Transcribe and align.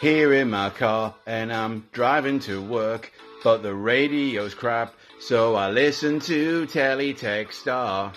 here 0.00 0.32
in 0.32 0.50
my 0.50 0.70
car 0.70 1.14
and 1.26 1.52
I'm 1.52 1.88
driving 1.92 2.38
to 2.40 2.62
work, 2.62 3.12
but 3.42 3.62
the 3.62 3.74
radio's 3.74 4.54
crap, 4.54 4.94
so 5.20 5.56
I 5.56 5.70
listen 5.70 6.20
to 6.20 6.66
Teletext 6.66 7.54
Star. 7.54 8.12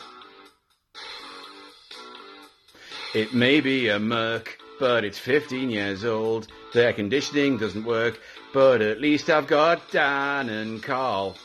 It 3.16 3.34
may 3.34 3.62
be 3.62 3.90
a 3.90 4.00
Merc, 4.00 4.58
but 4.80 5.04
it's 5.04 5.18
15 5.18 5.70
years 5.70 6.06
old. 6.06 6.48
The 6.74 6.86
air 6.86 6.94
conditioning 6.94 7.58
doesn't 7.58 7.84
work, 7.84 8.20
but 8.54 8.82
at 8.82 9.02
least 9.02 9.30
I've 9.30 9.48
got 9.48 9.92
Dan 9.92 10.50
and 10.50 10.82
Carl. 10.82 11.36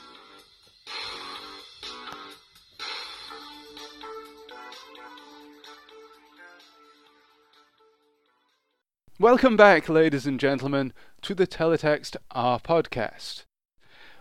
Welcome 9.27 9.57
back, 9.57 9.89
ladies 9.89 10.25
and 10.25 10.39
gentlemen, 10.39 10.93
to 11.23 11.35
the 11.35 11.49
Teletext 11.49 12.15
R 12.31 12.61
podcast. 12.61 13.43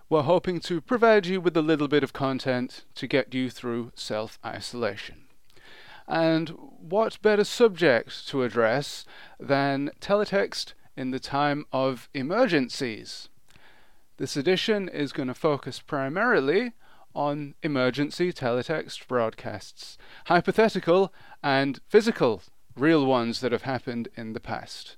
We're 0.09 0.23
hoping 0.23 0.59
to 0.61 0.81
provide 0.81 1.27
you 1.27 1.39
with 1.39 1.55
a 1.55 1.61
little 1.61 1.87
bit 1.87 2.01
of 2.03 2.11
content 2.11 2.85
to 2.95 3.05
get 3.05 3.31
you 3.31 3.51
through 3.51 3.91
self 3.93 4.39
isolation. 4.43 5.27
And 6.07 6.49
what 6.79 7.21
better 7.21 7.43
subject 7.43 8.27
to 8.29 8.41
address 8.41 9.05
than 9.39 9.91
teletext 10.01 10.73
in 10.97 11.11
the 11.11 11.19
time 11.19 11.67
of 11.71 12.09
emergencies? 12.15 13.29
This 14.17 14.35
edition 14.35 14.89
is 14.89 15.13
going 15.13 15.27
to 15.27 15.35
focus 15.35 15.81
primarily 15.81 16.71
on 17.13 17.53
emergency 17.61 18.33
teletext 18.33 19.07
broadcasts, 19.07 19.99
hypothetical 20.25 21.13
and 21.43 21.79
physical 21.89 22.41
real 22.75 23.05
ones 23.05 23.39
that 23.39 23.51
have 23.51 23.63
happened 23.63 24.07
in 24.15 24.33
the 24.33 24.39
past. 24.39 24.97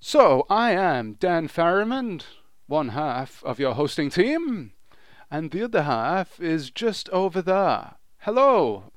So, 0.00 0.46
I 0.50 0.72
am 0.72 1.14
Dan 1.14 1.48
Farrimond, 1.48 2.24
one 2.66 2.90
half 2.90 3.42
of 3.44 3.58
your 3.58 3.74
hosting 3.74 4.10
team, 4.10 4.72
and 5.30 5.50
the 5.50 5.64
other 5.64 5.82
half 5.82 6.38
is 6.38 6.70
just 6.70 7.08
over 7.10 7.40
there. 7.40 7.94
Hello. 8.18 8.92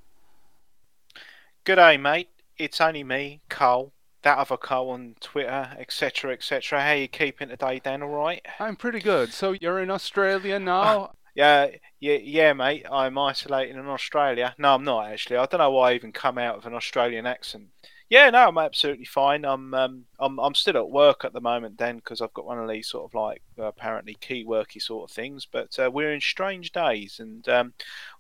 G'day, 1.66 2.00
mate. 2.00 2.30
It's 2.58 2.82
only 2.82 3.04
me, 3.04 3.42
Cole. 3.50 3.94
That 4.24 4.38
other 4.38 4.58
Cole 4.58 4.90
on 4.90 5.16
Twitter, 5.22 5.76
etc., 5.80 6.34
etc. 6.34 6.82
How 6.82 6.92
you 6.92 7.08
keeping 7.08 7.48
today, 7.48 7.80
Dan? 7.80 8.04
All 8.04 8.10
right? 8.10 8.46
I'm 8.60 8.76
pretty 8.76 9.00
good. 9.00 9.32
So 9.34 9.54
you're 9.54 9.80
in 9.80 9.90
Australia 9.90 10.60
now? 10.60 11.12
Yeah, 11.36 11.68
yeah, 12.02 12.18
yeah, 12.22 12.54
mate. 12.54 12.86
I'm 12.92 13.18
isolating 13.18 13.78
in 13.78 13.86
Australia. 13.86 14.56
No, 14.58 14.74
I'm 14.76 14.84
not 14.84 15.10
actually. 15.10 15.38
I 15.38 15.46
don't 15.46 15.60
know 15.60 15.72
why 15.72 15.92
I 15.92 15.94
even 15.94 16.12
come 16.12 16.38
out 16.38 16.58
with 16.58 16.66
an 16.66 16.74
Australian 16.74 17.26
accent. 17.26 17.68
Yeah, 18.10 18.32
no, 18.32 18.48
I'm 18.48 18.58
absolutely 18.58 19.06
fine. 19.06 19.46
I'm 19.46 19.74
um, 19.76 20.06
I'm 20.20 20.40
I'm 20.40 20.56
still 20.56 20.78
at 20.78 20.90
work 20.90 21.24
at 21.24 21.34
the 21.34 21.42
moment, 21.42 21.78
then, 21.78 21.98
because 21.98 22.22
I've 22.22 22.34
got 22.34 22.46
one 22.46 22.58
of 22.60 22.68
these 22.68 22.88
sort 22.88 23.06
of 23.06 23.14
like 23.14 23.44
uh, 23.58 23.66
apparently 23.66 24.16
key 24.20 24.44
worky 24.44 24.82
sort 24.82 25.10
of 25.10 25.14
things. 25.16 25.46
But 25.46 25.78
uh, 25.78 25.92
we're 25.94 26.12
in 26.14 26.22
strange 26.22 26.72
days, 26.72 27.20
and 27.20 27.48
um, 27.48 27.74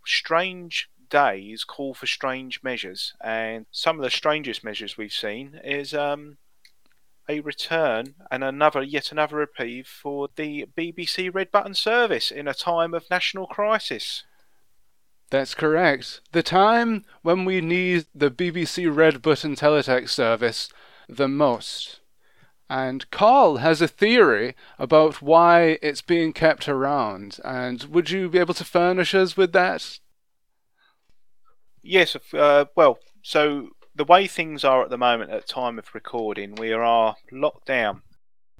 strange 0.05 0.89
days 1.09 1.63
call 1.63 1.95
for 1.95 2.05
strange 2.05 2.61
measures. 2.61 3.13
And 3.21 3.65
some 3.71 3.97
of 3.97 4.03
the 4.03 4.11
strangest 4.11 4.63
measures 4.63 4.95
we've 4.95 5.11
seen 5.11 5.59
is 5.63 5.95
um, 5.95 6.37
a 7.27 7.39
return 7.39 8.13
and 8.29 8.43
another 8.43 8.83
yet 8.83 9.11
another 9.11 9.37
reprieve 9.37 9.87
for 9.87 10.29
the 10.35 10.67
BBC 10.77 11.33
Red 11.33 11.51
Button 11.51 11.73
service 11.73 12.29
in 12.29 12.47
a 12.47 12.53
time 12.53 12.93
of 12.93 13.09
national 13.09 13.47
crisis. 13.47 14.23
That's 15.29 15.53
correct. 15.53 16.21
The 16.31 16.41
time 16.41 17.05
when 17.21 17.45
we 17.45 17.61
need 17.61 18.05
the 18.15 18.31
BBC 18.31 18.93
Red 18.93 19.21
Button 19.21 19.55
teletext 19.55 20.09
service 20.09 20.69
the 21.07 21.27
most. 21.27 21.99
And 22.69 23.09
Carl 23.09 23.57
has 23.57 23.81
a 23.81 23.87
theory 23.87 24.55
about 24.77 25.21
why 25.21 25.79
it's 25.81 26.01
being 26.01 26.33
kept 26.33 26.67
around. 26.67 27.39
And 27.43 27.83
would 27.85 28.09
you 28.09 28.29
be 28.29 28.39
able 28.39 28.53
to 28.55 28.65
furnish 28.65 29.15
us 29.15 29.35
with 29.35 29.53
that? 29.53 29.99
Yes, 31.81 32.15
uh, 32.33 32.65
well, 32.75 32.99
so 33.21 33.69
the 33.95 34.03
way 34.03 34.27
things 34.27 34.63
are 34.63 34.83
at 34.83 34.89
the 34.89 34.97
moment 34.97 35.31
at 35.31 35.47
time 35.47 35.79
of 35.79 35.95
recording, 35.95 36.55
we 36.55 36.71
are 36.71 37.15
locked 37.31 37.65
down 37.65 38.01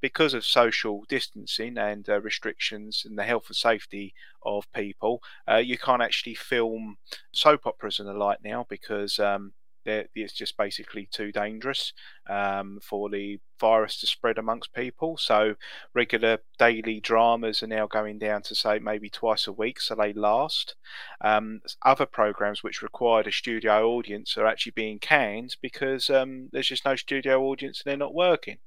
because 0.01 0.33
of 0.33 0.45
social 0.45 1.03
distancing 1.07 1.77
and 1.77 2.07
uh, 2.09 2.21
restrictions 2.21 3.03
and 3.05 3.17
the 3.17 3.23
health 3.23 3.45
and 3.47 3.55
safety 3.55 4.13
of 4.43 4.71
people. 4.73 5.21
Uh, 5.49 5.57
you 5.57 5.77
can't 5.77 6.01
actually 6.01 6.35
film 6.35 6.97
soap 7.31 7.65
operas 7.65 7.99
and 7.99 8.07
the 8.07 8.13
like 8.13 8.39
now 8.43 8.65
because 8.69 9.19
um, 9.19 9.53
it's 9.85 10.33
just 10.33 10.57
basically 10.57 11.07
too 11.11 11.31
dangerous 11.31 11.93
um, 12.29 12.79
for 12.81 13.09
the 13.09 13.39
virus 13.59 13.99
to 13.99 14.07
spread 14.07 14.37
amongst 14.37 14.73
people. 14.73 15.17
So 15.17 15.55
regular 15.93 16.39
daily 16.57 16.99
dramas 16.99 17.63
are 17.63 17.67
now 17.67 17.87
going 17.87 18.19
down 18.19 18.41
to 18.43 18.55
say 18.55 18.79
maybe 18.79 19.09
twice 19.09 19.47
a 19.47 19.53
week, 19.53 19.79
so 19.81 19.95
they 19.95 20.13
last. 20.13 20.75
Um, 21.21 21.61
other 21.83 22.05
programs 22.05 22.63
which 22.63 22.81
required 22.81 23.27
a 23.27 23.31
studio 23.31 23.89
audience 23.89 24.37
are 24.37 24.45
actually 24.45 24.73
being 24.73 24.99
canned 24.99 25.55
because 25.61 26.09
um, 26.09 26.49
there's 26.51 26.67
just 26.67 26.85
no 26.85 26.95
studio 26.95 27.41
audience 27.43 27.81
and 27.81 27.89
they're 27.89 27.97
not 27.97 28.13
working. 28.13 28.57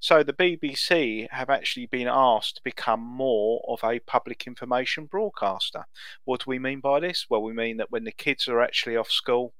So 0.00 0.22
the 0.22 0.32
BBC 0.32 1.28
have 1.30 1.50
actually 1.50 1.86
been 1.86 2.08
asked 2.08 2.56
to 2.56 2.62
become 2.64 3.00
more 3.00 3.62
of 3.68 3.80
a 3.84 4.00
public 4.00 4.46
information 4.46 5.06
broadcaster. 5.06 5.86
What 6.24 6.40
do 6.40 6.50
we 6.50 6.58
mean 6.58 6.80
by 6.80 7.00
this? 7.00 7.26
Well, 7.28 7.42
we 7.42 7.52
mean 7.52 7.76
that 7.78 7.90
when 7.90 8.04
the 8.04 8.12
kids 8.12 8.48
are 8.48 8.60
actually 8.60 8.96
off 8.96 9.10
school, 9.10 9.54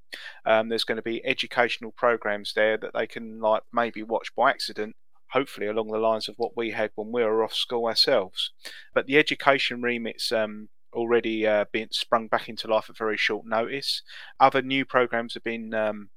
um, 0.45 0.69
there's 0.69 0.83
going 0.83 0.97
to 0.97 1.01
be 1.01 1.25
educational 1.25 1.91
programs 1.91 2.53
there 2.53 2.77
that 2.77 2.93
they 2.93 3.07
can 3.07 3.39
like 3.39 3.63
maybe 3.71 4.03
watch 4.03 4.33
by 4.35 4.49
accident 4.49 4.95
hopefully 5.31 5.67
along 5.67 5.87
the 5.87 5.97
lines 5.97 6.27
of 6.27 6.35
what 6.37 6.55
we 6.57 6.71
had 6.71 6.91
when 6.95 7.11
we 7.11 7.23
were 7.23 7.43
off 7.43 7.53
school 7.53 7.85
ourselves. 7.85 8.51
But 8.93 9.05
the 9.05 9.17
education 9.17 9.81
remit's 9.81 10.31
um, 10.31 10.69
already 10.93 11.47
uh, 11.47 11.65
been 11.71 11.87
sprung 11.91 12.27
back 12.27 12.49
into 12.49 12.67
life 12.67 12.89
at 12.89 12.97
very 12.97 13.17
short 13.17 13.45
notice. 13.45 14.01
Other 14.39 14.61
new 14.61 14.85
programs 14.85 15.33
have 15.33 15.43
been 15.43 15.73
um, 15.73 16.09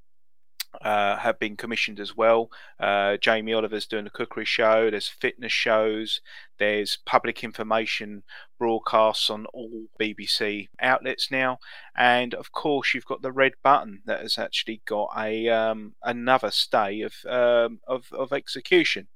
uh, 0.82 1.16
have 1.16 1.38
been 1.38 1.56
commissioned 1.56 2.00
as 2.00 2.16
well. 2.16 2.50
Uh, 2.80 3.16
Jamie 3.16 3.52
Oliver's 3.52 3.86
doing 3.86 4.06
a 4.06 4.10
cookery 4.10 4.44
show. 4.44 4.90
There's 4.90 5.08
fitness 5.08 5.52
shows. 5.52 6.20
There's 6.58 6.98
public 7.04 7.42
information 7.42 8.22
broadcasts 8.58 9.28
on 9.28 9.46
all 9.46 9.86
BBC 10.00 10.68
outlets 10.80 11.30
now, 11.30 11.58
and 11.96 12.32
of 12.34 12.52
course 12.52 12.94
you've 12.94 13.04
got 13.04 13.22
the 13.22 13.32
red 13.32 13.52
button 13.62 14.02
that 14.06 14.20
has 14.20 14.38
actually 14.38 14.80
got 14.86 15.10
a 15.16 15.48
um, 15.48 15.94
another 16.02 16.50
stay 16.50 17.02
of, 17.02 17.14
um, 17.28 17.80
of 17.86 18.06
of 18.12 18.32
execution. 18.32 19.08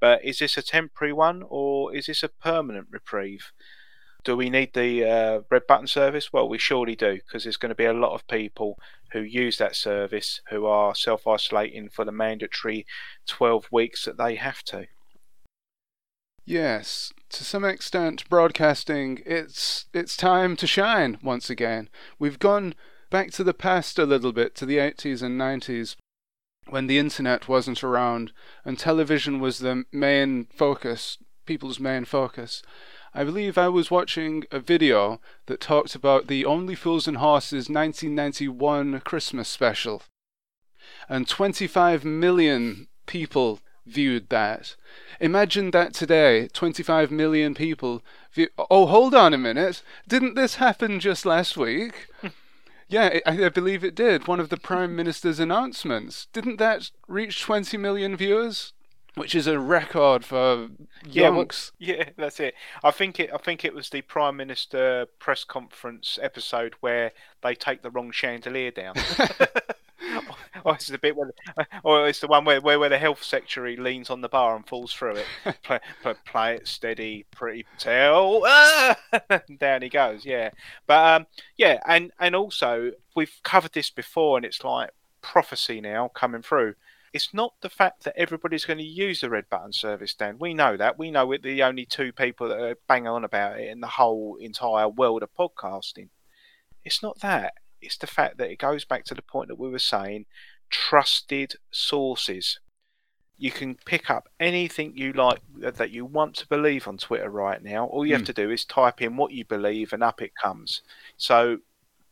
But 0.00 0.24
is 0.24 0.38
this 0.38 0.56
a 0.56 0.62
temporary 0.62 1.12
one 1.12 1.42
or 1.48 1.94
is 1.94 2.06
this 2.06 2.22
a 2.22 2.28
permanent 2.28 2.88
reprieve? 2.90 3.52
Do 4.24 4.36
we 4.36 4.48
need 4.48 4.72
the 4.72 5.04
uh, 5.04 5.40
red 5.50 5.66
button 5.68 5.86
service? 5.86 6.32
Well, 6.32 6.48
we 6.48 6.58
surely 6.58 6.96
do, 6.96 7.14
because 7.14 7.44
there's 7.44 7.58
going 7.58 7.70
to 7.70 7.74
be 7.74 7.84
a 7.84 7.92
lot 7.92 8.14
of 8.14 8.26
people 8.26 8.78
who 9.12 9.20
use 9.20 9.58
that 9.58 9.76
service 9.76 10.40
who 10.50 10.66
are 10.66 10.94
self 10.94 11.26
isolating 11.26 11.88
for 11.90 12.04
the 12.04 12.12
mandatory 12.12 12.86
12 13.26 13.68
weeks 13.70 14.04
that 14.04 14.16
they 14.16 14.36
have 14.36 14.62
to. 14.64 14.86
Yes, 16.46 17.12
to 17.30 17.44
some 17.44 17.64
extent, 17.64 18.28
broadcasting 18.28 19.22
it's 19.24 19.86
it's 19.94 20.16
time 20.16 20.56
to 20.56 20.66
shine 20.66 21.18
once 21.22 21.48
again. 21.48 21.88
We've 22.18 22.38
gone 22.38 22.74
back 23.10 23.30
to 23.32 23.44
the 23.44 23.54
past 23.54 23.98
a 23.98 24.04
little 24.04 24.32
bit 24.32 24.54
to 24.56 24.66
the 24.66 24.76
80s 24.76 25.22
and 25.22 25.40
90s 25.40 25.96
when 26.68 26.86
the 26.86 26.98
internet 26.98 27.48
wasn't 27.48 27.84
around 27.84 28.32
and 28.64 28.78
television 28.78 29.40
was 29.40 29.58
the 29.58 29.84
main 29.92 30.46
focus, 30.54 31.18
people's 31.46 31.80
main 31.80 32.04
focus. 32.04 32.62
I 33.16 33.22
believe 33.22 33.56
I 33.56 33.68
was 33.68 33.92
watching 33.92 34.44
a 34.50 34.58
video 34.58 35.20
that 35.46 35.60
talked 35.60 35.94
about 35.94 36.26
the 36.26 36.44
Only 36.44 36.74
Fools 36.74 37.06
and 37.06 37.18
Horses 37.18 37.68
1991 37.68 39.00
Christmas 39.04 39.48
special. 39.48 40.02
And 41.08 41.28
25 41.28 42.04
million 42.04 42.88
people 43.06 43.60
viewed 43.86 44.30
that. 44.30 44.74
Imagine 45.20 45.70
that 45.70 45.94
today 45.94 46.48
25 46.48 47.12
million 47.12 47.54
people 47.54 48.02
view. 48.32 48.48
Oh, 48.58 48.86
hold 48.86 49.14
on 49.14 49.32
a 49.32 49.38
minute. 49.38 49.82
Didn't 50.08 50.34
this 50.34 50.56
happen 50.56 50.98
just 50.98 51.24
last 51.24 51.56
week? 51.56 52.08
yeah, 52.88 53.20
I, 53.24 53.44
I 53.44 53.48
believe 53.48 53.84
it 53.84 53.94
did. 53.94 54.26
One 54.26 54.40
of 54.40 54.48
the 54.48 54.56
Prime 54.56 54.96
Minister's 54.96 55.38
announcements. 55.38 56.26
Didn't 56.32 56.56
that 56.56 56.90
reach 57.06 57.42
20 57.42 57.76
million 57.76 58.16
viewers? 58.16 58.72
Which 59.14 59.34
is 59.34 59.46
a 59.46 59.58
record 59.58 60.24
for 60.24 60.68
yeah, 61.06 61.28
well, 61.28 61.46
yeah, 61.78 62.10
that's 62.16 62.40
it. 62.40 62.54
I 62.82 62.90
think 62.90 63.20
it. 63.20 63.30
I 63.32 63.38
think 63.38 63.64
it 63.64 63.74
was 63.74 63.90
the 63.90 64.02
Prime 64.02 64.36
Minister 64.36 65.06
press 65.18 65.44
conference 65.44 66.18
episode 66.20 66.74
where 66.80 67.12
they 67.42 67.54
take 67.54 67.82
the 67.82 67.90
wrong 67.90 68.10
chandelier 68.10 68.70
down. 68.70 68.94
or 70.64 70.74
it's 70.74 70.88
the 70.88 70.98
bit 70.98 71.16
where, 71.16 71.32
or 71.82 72.08
it's 72.08 72.20
the 72.20 72.26
one 72.26 72.44
where, 72.44 72.60
where, 72.60 72.78
where 72.78 72.88
the 72.88 72.98
health 72.98 73.22
secretary 73.22 73.76
leans 73.76 74.10
on 74.10 74.20
the 74.20 74.28
bar 74.28 74.56
and 74.56 74.66
falls 74.66 74.92
through 74.92 75.16
it. 75.16 75.26
play, 75.62 75.80
play, 76.02 76.14
play 76.26 76.54
it 76.56 76.68
steady, 76.68 77.24
pretty 77.30 77.64
tell. 77.78 78.42
Ah! 78.44 78.96
down 79.58 79.82
he 79.82 79.88
goes. 79.88 80.24
Yeah, 80.24 80.50
but 80.86 81.20
um, 81.22 81.26
yeah, 81.56 81.80
and 81.86 82.12
and 82.18 82.34
also 82.34 82.92
we've 83.14 83.40
covered 83.42 83.72
this 83.72 83.90
before, 83.90 84.36
and 84.36 84.44
it's 84.44 84.64
like 84.64 84.90
prophecy 85.22 85.80
now 85.80 86.08
coming 86.08 86.42
through 86.42 86.74
It's 87.14 87.32
not 87.32 87.54
the 87.62 87.70
fact 87.70 88.02
that 88.04 88.16
everybody's 88.18 88.64
going 88.64 88.80
to 88.80 88.84
use 88.84 89.20
the 89.20 89.30
red 89.30 89.48
button 89.48 89.72
service, 89.72 90.14
Dan. 90.14 90.36
We 90.40 90.52
know 90.52 90.76
that. 90.76 90.98
We 90.98 91.12
know 91.12 91.24
we're 91.26 91.38
the 91.38 91.62
only 91.62 91.86
two 91.86 92.12
people 92.12 92.48
that 92.48 92.58
are 92.60 92.76
bang 92.88 93.06
on 93.06 93.22
about 93.24 93.60
it 93.60 93.68
in 93.68 93.80
the 93.80 93.86
whole 93.86 94.36
entire 94.40 94.88
world 94.88 95.22
of 95.22 95.32
podcasting. 95.32 96.08
It's 96.84 97.04
not 97.04 97.20
that. 97.20 97.54
It's 97.80 97.96
the 97.96 98.08
fact 98.08 98.38
that 98.38 98.50
it 98.50 98.58
goes 98.58 98.84
back 98.84 99.04
to 99.04 99.14
the 99.14 99.22
point 99.22 99.46
that 99.48 99.58
we 99.60 99.70
were 99.70 99.78
saying 99.78 100.26
trusted 100.70 101.54
sources. 101.70 102.58
You 103.38 103.52
can 103.52 103.76
pick 103.86 104.10
up 104.10 104.28
anything 104.40 104.96
you 104.96 105.12
like 105.12 105.38
that 105.56 105.90
you 105.92 106.04
want 106.04 106.34
to 106.36 106.48
believe 106.48 106.88
on 106.88 106.98
Twitter 106.98 107.30
right 107.30 107.62
now. 107.62 107.86
All 107.86 108.04
you 108.04 108.14
have 108.14 108.22
Hmm. 108.22 108.26
to 108.26 108.32
do 108.32 108.50
is 108.50 108.64
type 108.64 109.00
in 109.00 109.16
what 109.16 109.30
you 109.32 109.44
believe, 109.44 109.92
and 109.92 110.02
up 110.02 110.20
it 110.20 110.32
comes. 110.34 110.82
So, 111.16 111.58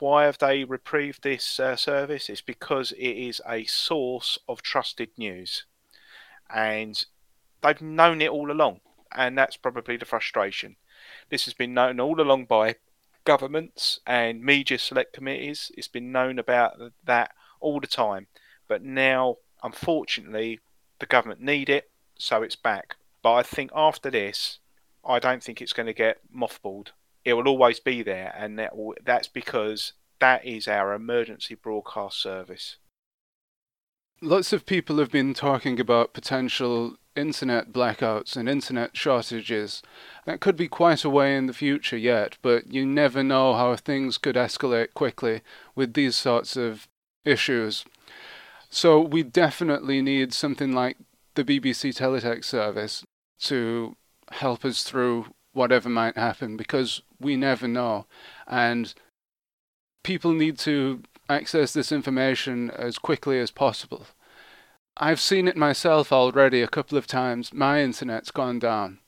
why 0.03 0.25
have 0.25 0.39
they 0.39 0.65
reprieved 0.65 1.23
this 1.23 1.61
uh, 1.61 1.77
service? 1.77 2.29
It's 2.29 2.41
because 2.41 2.91
it 2.91 3.17
is 3.29 3.41
a 3.49 3.63
source 3.67 4.37
of 4.49 4.61
trusted 4.61 5.11
news, 5.17 5.65
and 6.53 7.05
they've 7.61 7.81
known 7.81 8.21
it 8.21 8.29
all 8.29 8.51
along, 8.51 8.81
and 9.15 9.39
that's 9.39 9.57
probably 9.57 9.97
the 9.97 10.05
frustration. 10.05 10.75
This 11.31 11.45
has 11.45 11.55
been 11.55 11.73
known 11.73 12.01
all 12.01 12.21
along 12.21 12.47
by 12.47 12.75
governments 13.23 14.01
and 14.05 14.43
media 14.43 14.77
select 14.81 15.13
committees. 15.13 15.71
It's 15.79 15.87
been 15.87 16.11
known 16.11 16.41
about 16.41 16.73
that 17.05 17.31
all 17.61 17.79
the 17.79 17.87
time, 17.87 18.27
but 18.67 18.83
now, 18.83 19.37
unfortunately, 19.63 20.59
the 20.99 21.07
government 21.07 21.41
need 21.41 21.71
it, 21.71 21.93
so 22.19 22.43
it's 22.43 22.57
back. 22.57 22.97
But 23.23 23.35
I 23.35 23.43
think 23.45 23.71
after 23.73 24.11
this, 24.11 24.59
I 25.05 25.21
don't 25.21 25.45
think 25.45 25.63
it's 25.63 25.73
going 25.73 25.87
to 25.87 25.93
get 25.93 26.19
mothballed. 26.37 26.89
It 27.25 27.35
will 27.35 27.49
always 27.49 27.81
be 27.81 28.03
there, 28.03 28.35
and 28.37 28.59
that 28.59 28.77
will, 28.77 28.95
that's 29.05 29.29
because 29.29 29.93
that 30.21 30.45
is 30.45 30.69
our 30.69 30.93
emergency 30.93 31.55
broadcast 31.55 32.21
service. 32.21 32.77
Lots 34.21 34.53
of 34.53 34.67
people 34.67 34.99
have 34.99 35.11
been 35.11 35.35
talking 35.35 35.81
about 35.81 36.15
potential 36.15 36.97
internet 37.17 37.73
blackouts 37.73 38.37
and 38.37 38.49
internet 38.49 38.97
shortages. 38.97 39.83
That 40.25 40.41
could 40.41 40.57
be 40.57 40.69
quite 40.69 41.05
a 41.05 41.11
way 41.11 41.37
in 41.37 41.47
the 41.47 41.53
future 41.53 41.97
yet, 41.97 42.39
but 42.43 42.73
you 42.73 42.87
never 42.87 43.23
know 43.23 43.55
how 43.55 43.75
things 43.77 44.19
could 44.19 44.37
escalate 44.37 44.95
quickly 44.95 45.43
with 45.75 45.95
these 45.95 46.17
sorts 46.17 46.57
of 46.57 46.89
issues. 47.25 47.85
So 48.71 49.01
we 49.01 49.23
definitely 49.23 50.01
need 50.01 50.33
something 50.33 50.73
like 50.73 50.97
the 51.35 51.45
BBC 51.45 51.97
Teletext 51.97 52.45
service 52.45 53.05
to 53.41 53.97
help 54.31 54.65
us 54.65 54.83
through 54.83 55.27
whatever 55.53 55.89
might 55.89 56.17
happen 56.17 56.57
because 56.57 57.03
we 57.21 57.37
never 57.37 57.69
know. 57.69 58.07
And 58.47 58.95
people 60.03 60.33
need 60.33 60.59
to 60.59 61.03
access 61.29 61.73
this 61.73 61.93
information 61.93 62.71
as 62.71 62.99
quickly 62.99 63.39
as 63.39 63.51
possible. 63.51 64.07
I've 64.97 65.21
seen 65.21 65.49
it 65.49 65.57
myself 65.57 66.13
already 66.13 66.61
a 66.61 66.69
couple 66.69 66.99
of 66.99 67.07
times. 67.07 67.53
My 67.53 67.83
internet's 67.83 68.31
gone 68.31 68.59
down. 68.59 68.99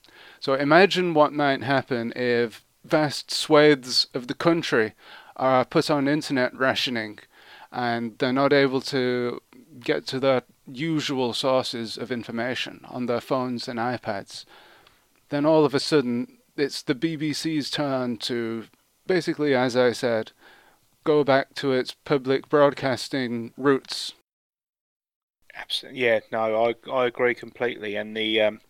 So 0.40 0.54
imagine 0.54 1.14
what 1.14 1.32
might 1.32 1.62
happen 1.62 2.12
if 2.16 2.64
vast 2.84 3.30
swathes 3.30 4.08
of 4.14 4.26
the 4.26 4.34
country 4.34 4.94
are 5.36 5.64
put 5.64 5.90
on 5.90 6.06
internet 6.06 6.56
rationing 6.56 7.18
and 7.72 8.16
they're 8.18 8.32
not 8.32 8.52
able 8.52 8.80
to 8.80 9.40
get 9.80 10.06
to 10.06 10.20
their 10.20 10.42
usual 10.66 11.32
sources 11.32 11.98
of 11.98 12.12
information 12.12 12.80
on 12.88 13.06
their 13.06 13.20
phones 13.20 13.68
and 13.68 13.78
iPads. 13.78 14.44
Then 15.34 15.46
all 15.46 15.64
of 15.64 15.74
a 15.74 15.80
sudden, 15.80 16.38
it's 16.56 16.80
the 16.80 16.94
BBC's 16.94 17.68
turn 17.68 18.18
to 18.18 18.66
basically, 19.04 19.52
as 19.52 19.76
I 19.76 19.90
said, 19.90 20.30
go 21.02 21.24
back 21.24 21.54
to 21.56 21.72
its 21.72 21.96
public 22.04 22.48
broadcasting 22.48 23.52
roots. 23.56 24.12
Absolutely, 25.52 26.02
yeah. 26.02 26.20
No, 26.30 26.66
I 26.66 26.88
I 26.88 27.06
agree 27.06 27.34
completely. 27.34 27.96
And 27.96 28.16
the 28.16 28.42
um, 28.42 28.60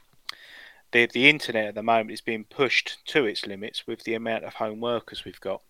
the 0.92 1.04
the 1.04 1.28
internet 1.28 1.66
at 1.66 1.74
the 1.74 1.82
moment 1.82 2.12
is 2.12 2.22
being 2.22 2.44
pushed 2.44 3.06
to 3.08 3.26
its 3.26 3.46
limits 3.46 3.86
with 3.86 4.04
the 4.04 4.14
amount 4.14 4.44
of 4.44 4.54
home 4.54 4.80
workers 4.80 5.22
we've 5.26 5.40
got. 5.40 5.60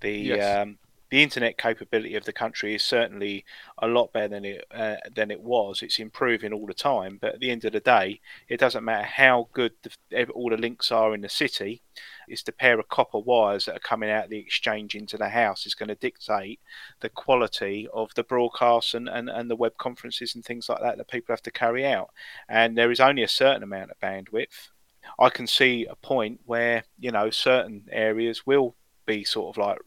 The 0.00 0.16
Yes. 0.16 0.62
um, 0.62 0.78
the 1.10 1.22
internet 1.22 1.58
capability 1.58 2.14
of 2.14 2.24
the 2.24 2.32
country 2.32 2.74
is 2.74 2.84
certainly 2.84 3.44
a 3.78 3.86
lot 3.88 4.12
better 4.12 4.28
than 4.28 4.44
it 4.44 4.64
uh, 4.70 4.96
than 5.14 5.30
it 5.30 5.40
was. 5.40 5.82
It's 5.82 5.98
improving 5.98 6.52
all 6.52 6.66
the 6.66 6.74
time, 6.74 7.18
but 7.20 7.34
at 7.34 7.40
the 7.40 7.50
end 7.50 7.64
of 7.64 7.72
the 7.72 7.80
day, 7.80 8.20
it 8.48 8.60
doesn't 8.60 8.84
matter 8.84 9.06
how 9.06 9.48
good 9.52 9.72
the, 9.82 10.26
all 10.28 10.50
the 10.50 10.56
links 10.56 10.92
are 10.92 11.14
in 11.14 11.20
the 11.20 11.28
city. 11.28 11.82
It's 12.28 12.44
the 12.44 12.52
pair 12.52 12.78
of 12.78 12.88
copper 12.88 13.18
wires 13.18 13.64
that 13.64 13.76
are 13.76 13.80
coming 13.80 14.08
out 14.08 14.24
of 14.24 14.30
the 14.30 14.38
exchange 14.38 14.94
into 14.94 15.16
the 15.16 15.28
house 15.28 15.66
is 15.66 15.74
going 15.74 15.88
to 15.88 15.96
dictate 15.96 16.60
the 17.00 17.08
quality 17.08 17.88
of 17.92 18.14
the 18.14 18.22
broadcasts 18.22 18.94
and, 18.94 19.08
and, 19.08 19.28
and 19.28 19.50
the 19.50 19.56
web 19.56 19.76
conferences 19.78 20.36
and 20.36 20.44
things 20.44 20.68
like 20.68 20.80
that 20.80 20.96
that 20.96 21.08
people 21.08 21.32
have 21.32 21.42
to 21.42 21.50
carry 21.50 21.84
out. 21.84 22.10
And 22.48 22.78
there 22.78 22.92
is 22.92 23.00
only 23.00 23.24
a 23.24 23.28
certain 23.28 23.64
amount 23.64 23.90
of 23.90 23.98
bandwidth. 23.98 24.70
I 25.18 25.28
can 25.30 25.48
see 25.48 25.86
a 25.86 25.96
point 25.96 26.40
where 26.44 26.84
you 26.98 27.10
know 27.10 27.30
certain 27.30 27.88
areas 27.90 28.46
will 28.46 28.76
be 29.06 29.24
sort 29.24 29.56
of 29.56 29.60
like 29.60 29.78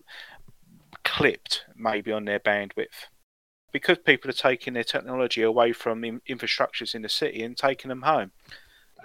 clipped 1.04 1.64
maybe 1.76 2.12
on 2.12 2.26
their 2.26 2.40
bandwidth 2.40 3.08
because 3.72 3.98
people 3.98 4.30
are 4.30 4.34
taking 4.34 4.74
their 4.74 4.84
technology 4.84 5.42
away 5.42 5.74
from 5.74 6.04
in- 6.04 6.22
infrastructures 6.30 6.94
in 6.96 7.02
the 7.02 7.10
city 7.10 7.44
and 7.44 7.58
taking 7.58 7.90
them 7.90 8.04
home. 8.04 8.32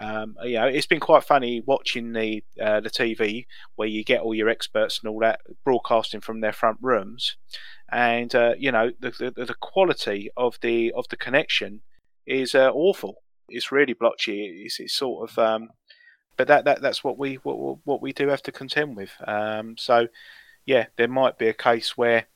Um, 0.00 0.37
you 0.44 0.55
know, 0.55 0.67
it's 0.67 0.87
been 0.87 1.00
quite 1.00 1.25
funny 1.25 1.61
watching 1.67 2.12
the 2.12 2.44
uh, 2.62 2.81
the 2.81 2.90
TV 2.90 3.46
where 3.75 3.88
you 3.88 4.05
get 4.05 4.20
all 4.20 4.35
your 4.35 4.49
experts 4.49 5.00
and 5.00 5.11
all 5.11 5.19
that 5.20 5.40
broadcasting 5.64 6.20
from 6.20 6.40
their 6.40 6.52
front 6.52 6.79
rooms, 6.81 7.37
and 7.90 8.32
uh, 8.32 8.55
you 8.56 8.70
know 8.70 8.93
the, 9.00 9.11
the 9.11 9.44
the 9.44 9.56
quality 9.61 10.31
of 10.37 10.56
the 10.61 10.93
of 10.93 11.08
the 11.08 11.17
connection 11.17 11.81
is 12.26 12.55
uh, 12.55 12.70
awful. 12.73 13.17
It's 13.49 13.73
really 13.73 13.94
blotchy. 13.94 14.62
It's, 14.64 14.79
it's 14.79 14.94
sort 14.94 15.31
of, 15.31 15.38
um, 15.38 15.70
but 16.37 16.46
that, 16.46 16.64
that 16.67 16.81
that's 16.81 17.02
what 17.02 17.19
we 17.19 17.35
what, 17.37 17.79
what 17.85 18.00
we 18.00 18.12
do 18.12 18.29
have 18.29 18.43
to 18.43 18.52
contend 18.52 18.96
with. 18.96 19.11
Um, 19.26 19.75
so 19.76 20.06
yeah, 20.69 20.88
there 20.97 21.09
might 21.09 21.38
be 21.38 21.49
a 21.49 21.55
case 21.55 21.97
where 21.97 22.26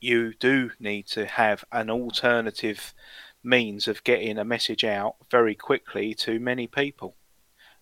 you 0.00 0.32
do 0.32 0.70
need 0.80 1.06
to 1.08 1.26
have 1.26 1.62
an 1.70 1.90
alternative 1.90 2.94
means 3.44 3.86
of 3.86 4.02
getting 4.02 4.38
a 4.38 4.46
message 4.46 4.82
out 4.82 5.16
very 5.30 5.54
quickly 5.54 6.14
to 6.14 6.40
many 6.40 6.66
people. 6.66 7.16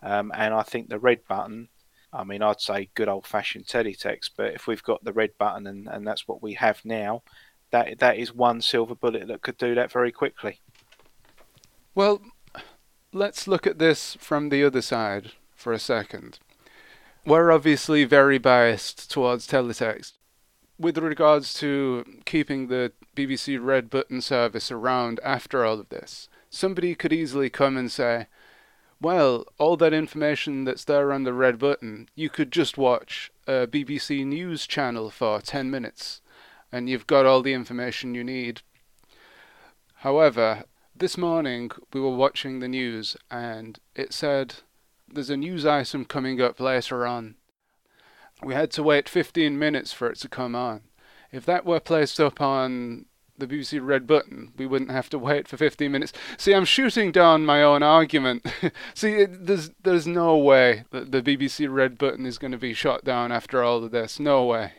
Um, 0.02 0.32
and 0.34 0.52
I 0.52 0.64
think 0.64 0.88
the 0.88 0.98
red 0.98 1.20
button, 1.28 1.68
I 2.12 2.24
mean, 2.24 2.42
I'd 2.42 2.60
say 2.60 2.90
good 2.96 3.08
old 3.08 3.24
fashioned 3.24 3.66
teletext, 3.66 4.30
but 4.36 4.52
if 4.52 4.66
we've 4.66 4.82
got 4.82 5.04
the 5.04 5.12
red 5.12 5.38
button 5.38 5.68
and, 5.68 5.86
and 5.86 6.04
that's 6.04 6.26
what 6.26 6.42
we 6.42 6.54
have 6.54 6.84
now, 6.84 7.22
that 7.70 8.00
that 8.00 8.18
is 8.18 8.34
one 8.34 8.62
silver 8.62 8.96
bullet 8.96 9.28
that 9.28 9.42
could 9.42 9.58
do 9.58 9.76
that 9.76 9.92
very 9.92 10.10
quickly. 10.10 10.58
Well, 11.94 12.20
let's 13.12 13.46
look 13.46 13.64
at 13.64 13.78
this 13.78 14.16
from 14.18 14.48
the 14.48 14.64
other 14.64 14.82
side 14.82 15.30
for 15.54 15.72
a 15.72 15.78
second. 15.78 16.40
We're 17.26 17.50
obviously 17.50 18.04
very 18.04 18.38
biased 18.38 19.10
towards 19.10 19.46
teletext. 19.46 20.12
With 20.78 20.96
regards 20.96 21.52
to 21.54 22.22
keeping 22.24 22.68
the 22.68 22.92
BBC 23.14 23.62
Red 23.62 23.90
Button 23.90 24.22
service 24.22 24.70
around 24.70 25.20
after 25.22 25.62
all 25.62 25.78
of 25.78 25.90
this, 25.90 26.30
somebody 26.48 26.94
could 26.94 27.12
easily 27.12 27.50
come 27.50 27.76
and 27.76 27.92
say, 27.92 28.26
well, 29.02 29.44
all 29.58 29.76
that 29.76 29.92
information 29.92 30.64
that's 30.64 30.84
there 30.84 31.12
on 31.12 31.24
the 31.24 31.34
red 31.34 31.58
button, 31.58 32.08
you 32.14 32.30
could 32.30 32.50
just 32.50 32.78
watch 32.78 33.30
a 33.46 33.66
BBC 33.66 34.24
News 34.24 34.66
channel 34.66 35.10
for 35.10 35.42
10 35.42 35.70
minutes, 35.70 36.22
and 36.72 36.88
you've 36.88 37.06
got 37.06 37.26
all 37.26 37.42
the 37.42 37.52
information 37.52 38.14
you 38.14 38.24
need. 38.24 38.62
However, 39.96 40.64
this 40.96 41.18
morning 41.18 41.70
we 41.92 42.00
were 42.00 42.16
watching 42.16 42.60
the 42.60 42.68
news 42.68 43.16
and 43.30 43.78
it 43.94 44.14
said 44.14 44.54
there's 45.12 45.30
a 45.30 45.36
news 45.36 45.66
item 45.66 46.04
coming 46.04 46.40
up 46.40 46.60
later 46.60 47.06
on. 47.06 47.36
We 48.42 48.54
had 48.54 48.70
to 48.72 48.82
wait 48.82 49.08
15 49.08 49.58
minutes 49.58 49.92
for 49.92 50.10
it 50.10 50.18
to 50.20 50.28
come 50.28 50.54
on. 50.54 50.82
If 51.30 51.44
that 51.46 51.64
were 51.64 51.80
placed 51.80 52.18
up 52.18 52.40
on 52.40 53.06
the 53.36 53.46
BBC 53.46 53.84
Red 53.84 54.06
Button, 54.06 54.52
we 54.56 54.66
wouldn't 54.66 54.90
have 54.90 55.08
to 55.10 55.18
wait 55.18 55.48
for 55.48 55.56
15 55.56 55.90
minutes. 55.90 56.12
See, 56.36 56.52
I'm 56.52 56.64
shooting 56.64 57.12
down 57.12 57.44
my 57.44 57.62
own 57.62 57.82
argument. 57.82 58.46
See, 58.94 59.14
it, 59.14 59.46
there's 59.46 59.70
there's 59.82 60.06
no 60.06 60.36
way 60.36 60.84
that 60.90 61.10
the 61.12 61.22
BBC 61.22 61.72
Red 61.72 61.98
Button 61.98 62.26
is 62.26 62.38
going 62.38 62.52
to 62.52 62.58
be 62.58 62.74
shot 62.74 63.04
down 63.04 63.32
after 63.32 63.62
all 63.62 63.82
of 63.84 63.90
this. 63.90 64.20
No 64.20 64.44
way. 64.44 64.72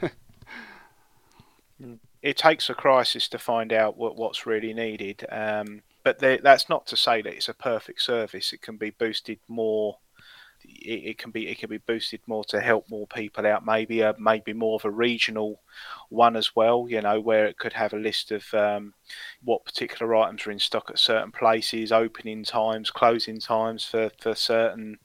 it 2.22 2.36
takes 2.36 2.70
a 2.70 2.74
crisis 2.74 3.28
to 3.28 3.38
find 3.38 3.72
out 3.72 3.96
what, 3.96 4.16
what's 4.16 4.46
really 4.46 4.74
needed. 4.74 5.24
Um, 5.30 5.82
but 6.06 6.20
they, 6.20 6.36
that's 6.36 6.68
not 6.68 6.86
to 6.86 6.96
say 6.96 7.20
that 7.20 7.34
it's 7.34 7.48
a 7.48 7.54
perfect 7.54 8.00
service. 8.00 8.52
It 8.52 8.62
can 8.62 8.76
be 8.76 8.90
boosted 8.90 9.40
more. 9.48 9.98
It, 10.64 11.02
it 11.04 11.18
can 11.18 11.32
be 11.32 11.48
it 11.48 11.58
can 11.58 11.68
be 11.68 11.78
boosted 11.78 12.20
more 12.28 12.44
to 12.44 12.60
help 12.60 12.88
more 12.88 13.08
people 13.08 13.44
out. 13.44 13.66
Maybe 13.66 14.02
a 14.02 14.14
maybe 14.16 14.52
more 14.52 14.76
of 14.76 14.84
a 14.84 14.90
regional 14.92 15.62
one 16.08 16.36
as 16.36 16.54
well. 16.54 16.86
You 16.88 17.02
know 17.02 17.20
where 17.20 17.46
it 17.46 17.58
could 17.58 17.72
have 17.72 17.92
a 17.92 17.98
list 17.98 18.30
of 18.30 18.44
um, 18.54 18.94
what 19.42 19.64
particular 19.64 20.14
items 20.14 20.46
are 20.46 20.52
in 20.52 20.60
stock 20.60 20.90
at 20.90 21.00
certain 21.00 21.32
places, 21.32 21.90
opening 21.90 22.44
times, 22.44 22.88
closing 22.92 23.40
times 23.40 23.84
for, 23.84 24.08
for 24.20 24.36
certain 24.36 24.98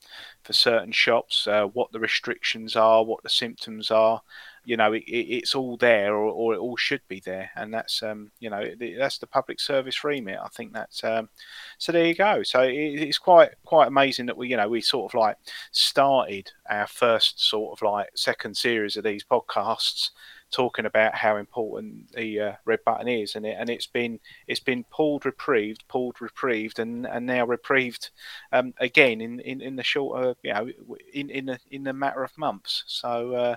for 0.44 0.54
certain 0.54 0.92
shops, 0.92 1.48
uh, 1.48 1.66
what 1.66 1.92
the 1.92 2.00
restrictions 2.00 2.76
are, 2.76 3.04
what 3.04 3.24
the 3.24 3.30
symptoms 3.30 3.90
are. 3.90 4.22
You 4.64 4.78
know, 4.78 4.94
it, 4.94 5.04
it, 5.04 5.38
it's 5.38 5.56
all 5.56 5.78
there, 5.78 6.14
or, 6.14 6.32
or, 6.32 6.54
it 6.54 6.60
all 6.60 6.78
should 6.78 7.02
be 7.08 7.20
there, 7.20 7.50
and 7.56 7.74
that's 7.74 8.04
um, 8.04 8.32
you 8.40 8.50
know 8.50 8.64
that's 8.98 9.18
the 9.18 9.28
public 9.28 9.60
service 9.60 10.04
remit. 10.04 10.40
I 10.42 10.48
think 10.50 10.74
that's 10.74 11.04
um, 11.04 11.30
so. 11.78 11.92
There 11.92 12.06
you 12.06 12.16
go. 12.16 12.44
So 12.44 12.62
it, 12.62 12.74
it's 12.74 13.18
quite 13.18 13.50
quite 13.66 13.88
amazing 13.88 14.28
that 14.28 14.38
we 14.38 14.50
you 14.50 14.58
know 14.58 14.70
we 14.70 14.82
sort 14.82 15.12
of 15.12 15.20
like 15.20 15.38
started 15.72 16.52
our 16.70 16.88
first 16.88 17.44
sort 17.44 17.78
of 17.78 17.82
like 17.82 18.10
second 18.16 18.56
series 18.56 18.98
of 18.98 19.04
these 19.04 19.24
podcasts 19.24 20.12
talking 20.52 20.86
about 20.86 21.16
how 21.16 21.38
important 21.38 22.12
the 22.14 22.40
uh, 22.40 22.54
red 22.66 22.80
button 22.86 23.08
is, 23.08 23.36
and 23.36 23.46
it 23.46 23.56
and 23.58 23.70
it's 23.70 23.88
been 23.88 24.20
it's 24.48 24.60
been 24.60 24.84
pulled, 24.86 25.26
reprieved, 25.26 25.88
pulled, 25.88 26.22
reprieved, 26.22 26.80
and, 26.80 27.06
and 27.08 27.26
now 27.26 27.46
reprieved 27.46 28.12
um, 28.52 28.74
again 28.80 29.22
in, 29.22 29.40
in, 29.40 29.62
in 29.62 29.76
the 29.76 29.84
short 29.84 30.24
uh, 30.24 30.34
you 30.44 30.54
know 30.54 30.70
in 31.14 31.30
in 31.30 31.46
the 31.46 31.60
in 31.72 31.84
the 31.84 31.94
matter 31.94 32.24
of 32.24 32.38
months. 32.38 32.84
So 32.88 33.34
uh, 33.34 33.56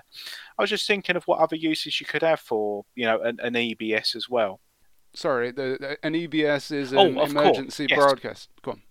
I 0.57 0.61
was 0.61 0.69
just 0.69 0.87
thinking 0.87 1.15
of 1.15 1.25
what 1.25 1.39
other 1.39 1.55
uses 1.55 1.99
you 1.99 2.05
could 2.05 2.23
have 2.23 2.39
for 2.39 2.85
you 2.95 3.05
know 3.05 3.21
an, 3.21 3.39
an 3.41 3.53
EBS 3.53 4.15
as 4.15 4.29
well. 4.29 4.59
Sorry, 5.13 5.51
the, 5.51 5.77
the, 5.79 5.97
an 6.05 6.13
EBS 6.13 6.71
is 6.73 6.91
an 6.91 7.17
oh, 7.17 7.23
emergency 7.23 7.87
yes. 7.89 7.97
broadcast. 7.97 8.49
Go 8.61 8.71
on. 8.71 8.81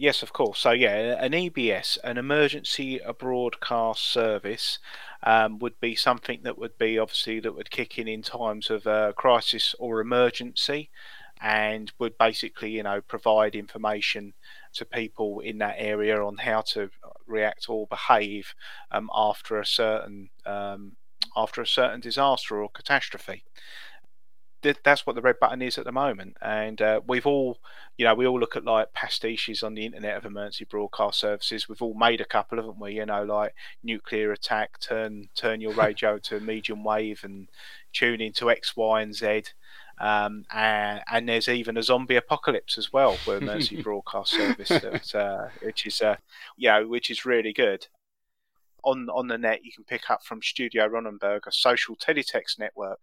Yes, 0.00 0.22
of 0.22 0.32
course. 0.32 0.60
So 0.60 0.70
yeah, 0.70 1.22
an 1.22 1.32
EBS, 1.34 1.98
an 2.02 2.16
emergency 2.16 2.98
broadcast 3.18 4.02
service, 4.02 4.78
um, 5.22 5.58
would 5.58 5.78
be 5.78 5.94
something 5.94 6.40
that 6.44 6.56
would 6.56 6.78
be 6.78 6.98
obviously 6.98 7.38
that 7.40 7.54
would 7.54 7.70
kick 7.70 7.98
in 7.98 8.08
in 8.08 8.22
times 8.22 8.70
of 8.70 8.86
uh, 8.86 9.12
crisis 9.12 9.74
or 9.78 10.00
emergency, 10.00 10.88
and 11.42 11.92
would 11.98 12.16
basically 12.16 12.70
you 12.70 12.82
know 12.82 13.02
provide 13.02 13.54
information 13.54 14.32
to 14.72 14.86
people 14.86 15.40
in 15.40 15.58
that 15.58 15.74
area 15.76 16.24
on 16.24 16.38
how 16.38 16.62
to 16.62 16.88
react 17.26 17.68
or 17.68 17.86
behave 17.86 18.54
um, 18.92 19.10
after 19.14 19.58
a 19.60 19.66
certain 19.66 20.30
um, 20.46 20.96
after 21.36 21.60
a 21.60 21.66
certain 21.66 22.00
disaster 22.00 22.62
or 22.62 22.70
catastrophe 22.70 23.44
that's 24.62 25.06
what 25.06 25.16
the 25.16 25.22
red 25.22 25.38
button 25.40 25.62
is 25.62 25.78
at 25.78 25.84
the 25.84 25.92
moment. 25.92 26.36
And 26.40 26.80
uh, 26.80 27.00
we've 27.06 27.26
all, 27.26 27.58
you 27.96 28.04
know, 28.04 28.14
we 28.14 28.26
all 28.26 28.38
look 28.38 28.56
at 28.56 28.64
like 28.64 28.92
pastiches 28.92 29.62
on 29.62 29.74
the 29.74 29.86
internet 29.86 30.16
of 30.16 30.24
emergency 30.24 30.64
broadcast 30.64 31.20
services. 31.20 31.68
We've 31.68 31.82
all 31.82 31.94
made 31.94 32.20
a 32.20 32.24
couple, 32.24 32.58
haven't 32.58 32.78
we? 32.78 32.94
You 32.94 33.06
know, 33.06 33.24
like 33.24 33.54
nuclear 33.82 34.32
attack, 34.32 34.80
turn 34.80 35.28
turn 35.34 35.60
your 35.60 35.72
radio 35.74 36.18
to 36.18 36.40
medium 36.40 36.84
wave 36.84 37.20
and 37.24 37.48
tune 37.92 38.20
into 38.20 38.50
X, 38.50 38.76
Y, 38.76 39.02
and 39.02 39.14
Z. 39.14 39.44
Um, 39.98 40.46
and, 40.50 41.02
and, 41.12 41.28
there's 41.28 41.46
even 41.46 41.76
a 41.76 41.82
zombie 41.82 42.16
apocalypse 42.16 42.78
as 42.78 42.90
well 42.90 43.16
for 43.16 43.36
emergency 43.36 43.82
broadcast 43.82 44.32
service, 44.32 44.70
that, 44.70 45.14
uh, 45.14 45.48
which 45.60 45.86
is, 45.86 46.00
uh, 46.00 46.16
you 46.56 46.70
know, 46.70 46.88
which 46.88 47.10
is 47.10 47.26
really 47.26 47.52
good 47.52 47.86
on 48.84 49.08
on 49.10 49.28
the 49.28 49.38
net 49.38 49.64
you 49.64 49.72
can 49.72 49.84
pick 49.84 50.10
up 50.10 50.24
from 50.24 50.42
Studio 50.42 50.88
Ronnenberg, 50.88 51.46
a 51.46 51.52
social 51.52 51.96
teletext 51.96 52.58
network, 52.58 53.02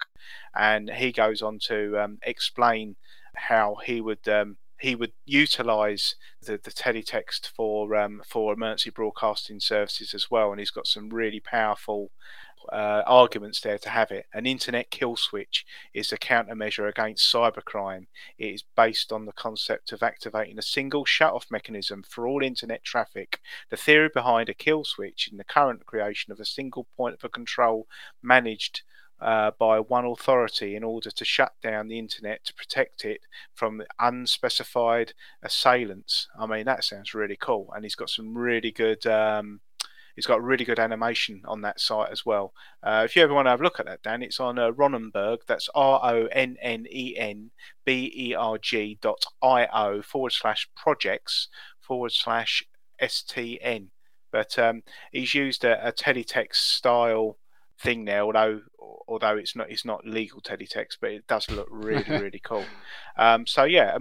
and 0.55 0.89
he 0.89 1.12
goes 1.12 1.41
on 1.41 1.60
to 1.67 1.98
um, 2.01 2.17
explain 2.24 2.96
how 3.36 3.75
he 3.86 4.01
would 4.01 4.27
um, 4.27 4.57
he 4.79 4.96
would 4.96 5.13
utilize 5.25 6.15
the, 6.41 6.60
the 6.63 6.72
teletext 6.72 7.48
for 7.48 7.96
um, 7.96 8.22
for 8.25 8.53
emergency 8.53 8.89
broadcasting 8.89 9.60
services 9.60 10.13
as 10.13 10.29
well, 10.29 10.51
and 10.51 10.60
he's 10.60 10.72
got 10.72 10.88
some 10.88 11.10
really 11.10 11.39
powerful 11.39 12.12
uh, 12.72 13.03
arguments 13.05 13.62
there 13.62 13.77
to 13.77 13.89
have 13.89 14.12
it. 14.12 14.25
An 14.34 14.46
internet 14.46 14.89
kill 14.91 15.15
switch 15.15 15.65
is 15.93 16.12
a 16.12 16.17
countermeasure 16.17 16.89
against 16.89 17.31
cybercrime. 17.31 18.07
It 18.38 18.53
is 18.53 18.63
based 18.75 19.12
on 19.12 19.25
the 19.25 19.31
concept 19.31 19.91
of 19.91 20.03
activating 20.03 20.57
a 20.57 20.63
single 20.63 21.05
shut-off 21.05 21.48
mechanism 21.50 22.03
for 22.07 22.27
all 22.27 22.43
internet 22.43 22.84
traffic. 22.84 23.39
The 23.69 23.77
theory 23.77 24.10
behind 24.13 24.50
a 24.50 24.53
kill 24.53 24.84
switch 24.84 25.29
in 25.31 25.38
the 25.38 25.43
current 25.43 25.86
creation 25.86 26.31
of 26.31 26.39
a 26.39 26.46
single 26.46 26.88
point 26.98 27.17
of 27.24 27.31
control 27.31 27.88
managed 28.22 28.81
uh, 29.19 29.51
by 29.57 29.79
one 29.79 30.05
authority 30.05 30.75
in 30.75 30.83
order 30.83 31.09
to 31.12 31.25
shut 31.25 31.53
down 31.62 31.88
the 31.88 32.00
internet 32.00 32.43
to 32.45 32.53
protect 32.53 33.05
it 33.05 33.21
from 33.53 33.81
unspecified 34.00 35.13
assailants. 35.43 36.27
I 36.39 36.45
mean, 36.45 36.65
that 36.65 36.83
sounds 36.83 37.13
really 37.13 37.38
cool, 37.38 37.71
and 37.75 37.83
he's 37.83 37.95
got 37.95 38.09
some 38.09 38.38
really 38.38 38.71
good 38.71 39.05
um, 39.07 39.62
He's 40.17 40.25
got 40.25 40.41
really 40.41 40.65
good 40.65 40.79
animation 40.79 41.43
on 41.45 41.62
that 41.62 41.79
site 41.79 42.12
as 42.12 42.25
well. 42.25 42.51
Uh, 42.81 43.03
if 43.05 43.15
you 43.15 43.21
ever 43.21 43.36
want 43.36 43.45
to 43.45 43.51
have 43.51 43.62
a 43.62 43.63
look 43.63 43.79
at 43.79 43.86
that, 43.86 44.01
Dan, 44.01 44.24
it's 44.24 44.39
on 44.39 44.57
uh, 44.57 44.71
Ronnenberg. 44.71 45.41
That's 45.47 45.69
R 45.75 46.00
O 46.03 46.25
N 46.31 46.57
N 46.59 46.88
E 46.89 47.15
N 47.15 47.51
B 47.86 48.12
E 48.15 48.33
R 48.33 48.57
G 48.57 48.97
dot 49.00 49.24
I 49.43 49.67
O 49.67 50.01
forward 50.01 50.31
slash 50.31 50.67
projects 50.75 51.50
forward 51.79 52.13
slash 52.13 52.63
S 53.00 53.21
T 53.21 53.59
N. 53.62 53.91
But 54.31 54.57
um, 54.57 54.81
he's 55.12 55.36
used 55.36 55.63
a, 55.63 55.88
a 55.88 55.91
teletext 55.91 56.55
style 56.55 57.38
thing 57.79 58.05
there, 58.05 58.22
although 58.22 58.62
although 59.07 59.38
it's 59.38 59.55
not 59.55 59.69
it's 59.69 59.86
not 59.86 60.05
legal 60.05 60.41
teletext, 60.41 60.98
but 61.00 61.12
it 61.12 61.27
does 61.27 61.50
look 61.50 61.67
really 61.69 62.03
really 62.07 62.39
cool. 62.39 62.65
Um, 63.17 63.46
so 63.48 63.63
yeah, 63.63 63.98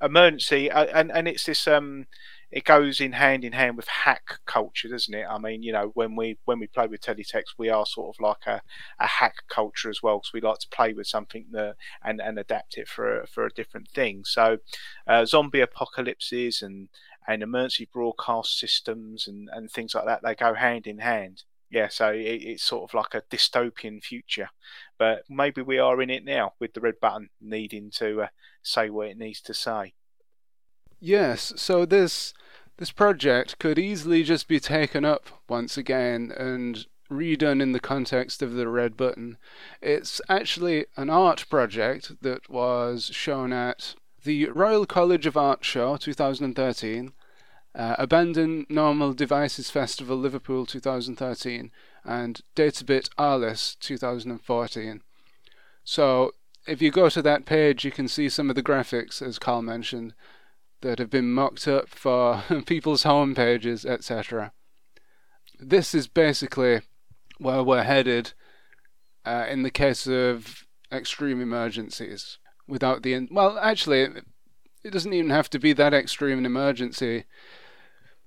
emergency, 0.00 0.70
uh, 0.70 0.86
and 0.86 1.10
and 1.12 1.28
it's 1.28 1.44
this 1.44 1.66
um, 1.66 2.06
it 2.50 2.64
goes 2.64 3.00
in 3.00 3.12
hand 3.12 3.44
in 3.44 3.52
hand 3.52 3.76
with 3.76 3.88
hack 3.88 4.38
culture, 4.46 4.88
doesn't 4.88 5.14
it? 5.14 5.26
I 5.28 5.38
mean, 5.38 5.62
you 5.62 5.72
know, 5.72 5.90
when 5.94 6.16
we 6.16 6.38
when 6.46 6.58
we 6.58 6.66
play 6.66 6.86
with 6.86 7.02
teletext, 7.02 7.58
we 7.58 7.68
are 7.68 7.84
sort 7.84 8.16
of 8.16 8.20
like 8.20 8.46
a, 8.46 8.62
a 8.98 9.06
hack 9.06 9.44
culture 9.48 9.90
as 9.90 10.02
well, 10.02 10.18
because 10.18 10.32
we 10.32 10.40
like 10.40 10.58
to 10.60 10.68
play 10.68 10.92
with 10.94 11.06
something 11.06 11.46
that 11.52 11.76
and, 12.02 12.20
and 12.20 12.38
adapt 12.38 12.78
it 12.78 12.88
for 12.88 13.20
a, 13.20 13.26
for 13.26 13.44
a 13.44 13.52
different 13.52 13.88
thing. 13.88 14.24
So, 14.24 14.58
uh, 15.06 15.26
zombie 15.26 15.60
apocalypses 15.60 16.62
and 16.62 16.88
and 17.26 17.42
emergency 17.42 17.86
broadcast 17.92 18.58
systems 18.58 19.28
and, 19.28 19.50
and 19.52 19.70
things 19.70 19.94
like 19.94 20.06
that, 20.06 20.22
they 20.22 20.34
go 20.34 20.54
hand 20.54 20.86
in 20.86 20.98
hand. 20.98 21.44
Yeah, 21.70 21.88
so 21.88 22.12
it, 22.12 22.42
it's 22.42 22.62
sort 22.62 22.90
of 22.90 22.94
like 22.94 23.14
a 23.14 23.22
dystopian 23.30 24.02
future, 24.02 24.48
but 24.98 25.24
maybe 25.28 25.60
we 25.60 25.78
are 25.78 26.00
in 26.00 26.10
it 26.10 26.24
now 26.24 26.54
with 26.58 26.74
the 26.74 26.80
red 26.80 27.00
button 27.00 27.28
needing 27.40 27.90
to 27.96 28.22
uh, 28.22 28.26
say 28.62 28.90
what 28.90 29.08
it 29.08 29.18
needs 29.18 29.40
to 29.42 29.54
say. 29.54 29.94
Yes, 31.00 31.52
so 31.56 31.84
this 31.84 32.34
this 32.78 32.90
project 32.92 33.58
could 33.58 33.78
easily 33.78 34.22
just 34.22 34.46
be 34.48 34.60
taken 34.60 35.04
up 35.04 35.28
once 35.48 35.76
again 35.76 36.32
and 36.36 36.86
redone 37.10 37.60
in 37.60 37.72
the 37.72 37.80
context 37.80 38.42
of 38.42 38.52
the 38.52 38.68
red 38.68 38.96
button. 38.96 39.36
It's 39.82 40.20
actually 40.28 40.86
an 40.96 41.10
art 41.10 41.46
project 41.50 42.22
that 42.22 42.48
was 42.48 43.06
shown 43.06 43.52
at 43.52 43.94
the 44.24 44.46
Royal 44.46 44.86
College 44.86 45.26
of 45.26 45.36
Art 45.36 45.64
Show 45.64 45.96
2013, 45.96 47.12
uh, 47.78 47.94
Abandon 47.96 48.66
Normal 48.68 49.14
Devices 49.14 49.70
Festival 49.70 50.16
Liverpool 50.16 50.66
2013, 50.66 51.70
and 52.04 52.40
Databit 52.56 53.08
Arles 53.16 53.76
2014. 53.80 55.02
So 55.84 56.32
if 56.66 56.82
you 56.82 56.90
go 56.90 57.08
to 57.08 57.22
that 57.22 57.46
page, 57.46 57.84
you 57.84 57.92
can 57.92 58.08
see 58.08 58.28
some 58.28 58.50
of 58.50 58.56
the 58.56 58.62
graphics, 58.64 59.22
as 59.22 59.38
Carl 59.38 59.62
mentioned 59.62 60.12
that 60.80 60.98
have 60.98 61.10
been 61.10 61.32
mocked 61.32 61.68
up 61.68 61.88
for 61.88 62.42
people's 62.66 63.04
home 63.04 63.34
pages, 63.34 63.86
etc. 63.86 64.52
This 65.60 65.94
is 65.94 66.08
basically 66.08 66.80
where 67.38 67.62
we're 67.62 67.84
headed 67.84 68.32
uh, 69.24 69.46
in 69.48 69.62
the 69.62 69.70
case 69.70 70.06
of 70.08 70.66
extreme 70.90 71.40
emergencies. 71.40 72.38
Without 72.66 73.02
the 73.02 73.14
in- 73.14 73.28
well, 73.30 73.56
actually, 73.58 74.08
it 74.82 74.90
doesn't 74.90 75.12
even 75.12 75.30
have 75.30 75.48
to 75.50 75.58
be 75.58 75.72
that 75.72 75.94
extreme 75.94 76.38
an 76.38 76.46
emergency. 76.46 77.24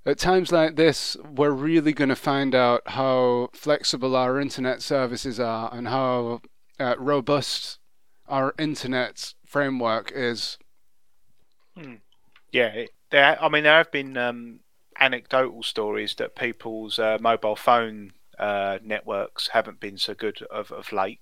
At 0.05 0.17
times 0.17 0.51
like 0.51 0.75
this, 0.75 1.15
we're 1.24 1.51
really 1.51 1.93
going 1.93 2.10
to 2.10 2.15
find 2.15 2.55
out 2.55 2.81
how 2.88 3.50
flexible 3.53 4.15
our 4.15 4.39
internet 4.39 4.81
services 4.81 5.39
are 5.39 5.70
and 5.72 5.88
how 5.88 6.41
uh, 6.79 6.96
robust 6.98 7.77
our 8.27 8.55
internet 8.58 9.36
framework 9.46 10.12
is. 10.13 10.58
Hmm. 11.77 11.96
Yeah, 12.51 12.86
there. 13.12 13.41
I 13.41 13.48
mean, 13.50 13.63
there 13.63 13.77
have 13.77 13.91
been 13.91 14.17
um, 14.17 14.62
anecdotal 15.00 15.62
stories 15.62 16.15
that 16.15 16.36
people's 16.36 16.98
uh, 16.98 17.20
mobile 17.22 17.55
phone 17.55 18.13
uh, 18.39 18.79
networks 18.84 19.50
haven't 19.50 19.79
been 19.79 19.98
so 19.98 20.15
good 20.15 20.41
of, 20.50 20.72
of 20.72 20.91
late. 20.91 21.20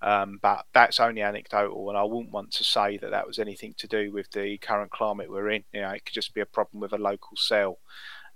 Um, 0.00 0.40
but 0.42 0.66
that's 0.74 0.98
only 0.98 1.22
anecdotal, 1.22 1.88
and 1.88 1.96
I 1.96 2.02
wouldn't 2.02 2.32
want 2.32 2.50
to 2.52 2.64
say 2.64 2.96
that 2.96 3.12
that 3.12 3.26
was 3.26 3.38
anything 3.38 3.74
to 3.78 3.86
do 3.86 4.10
with 4.10 4.30
the 4.32 4.58
current 4.58 4.90
climate 4.90 5.30
we're 5.30 5.50
in. 5.50 5.62
You 5.72 5.82
know, 5.82 5.90
it 5.90 6.04
could 6.04 6.14
just 6.14 6.34
be 6.34 6.40
a 6.40 6.46
problem 6.46 6.80
with 6.80 6.92
a 6.92 6.98
local 6.98 7.36
cell. 7.36 7.78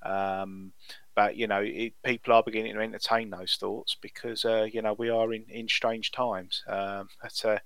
Um, 0.06 0.72
but 1.14 1.36
you 1.36 1.46
know, 1.46 1.62
it, 1.64 1.94
people 2.04 2.34
are 2.34 2.42
beginning 2.42 2.74
to 2.74 2.80
entertain 2.80 3.30
those 3.30 3.56
thoughts 3.58 3.96
because 4.00 4.44
uh, 4.44 4.68
you 4.70 4.82
know 4.82 4.92
we 4.92 5.08
are 5.08 5.32
in, 5.32 5.44
in 5.48 5.66
strange 5.66 6.12
times. 6.12 6.62
Um, 6.68 7.08
but 7.22 7.44
uh, 7.44 7.58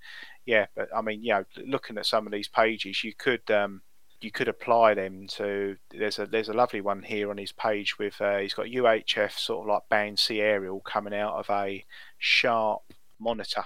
yeah, 0.46 0.66
but 0.74 0.88
I 0.94 1.02
mean, 1.02 1.22
you 1.22 1.34
know, 1.34 1.44
looking 1.66 1.98
at 1.98 2.06
some 2.06 2.26
of 2.26 2.32
these 2.32 2.48
pages, 2.48 3.02
you 3.02 3.12
could 3.12 3.50
um, 3.50 3.82
you 4.20 4.30
could 4.30 4.48
apply 4.48 4.94
them 4.94 5.26
to. 5.28 5.76
There's 5.90 6.18
a 6.18 6.26
there's 6.26 6.48
a 6.48 6.54
lovely 6.54 6.80
one 6.80 7.02
here 7.02 7.30
on 7.30 7.38
his 7.38 7.52
page 7.52 7.98
with 7.98 8.20
uh, 8.20 8.38
he's 8.38 8.54
got 8.54 8.66
UHF 8.66 9.32
sort 9.32 9.66
of 9.66 9.74
like 9.74 9.88
band 9.88 10.18
C 10.18 10.40
aerial 10.40 10.80
coming 10.80 11.14
out 11.14 11.34
of 11.34 11.50
a 11.50 11.84
sharp 12.18 12.82
monitor. 13.18 13.64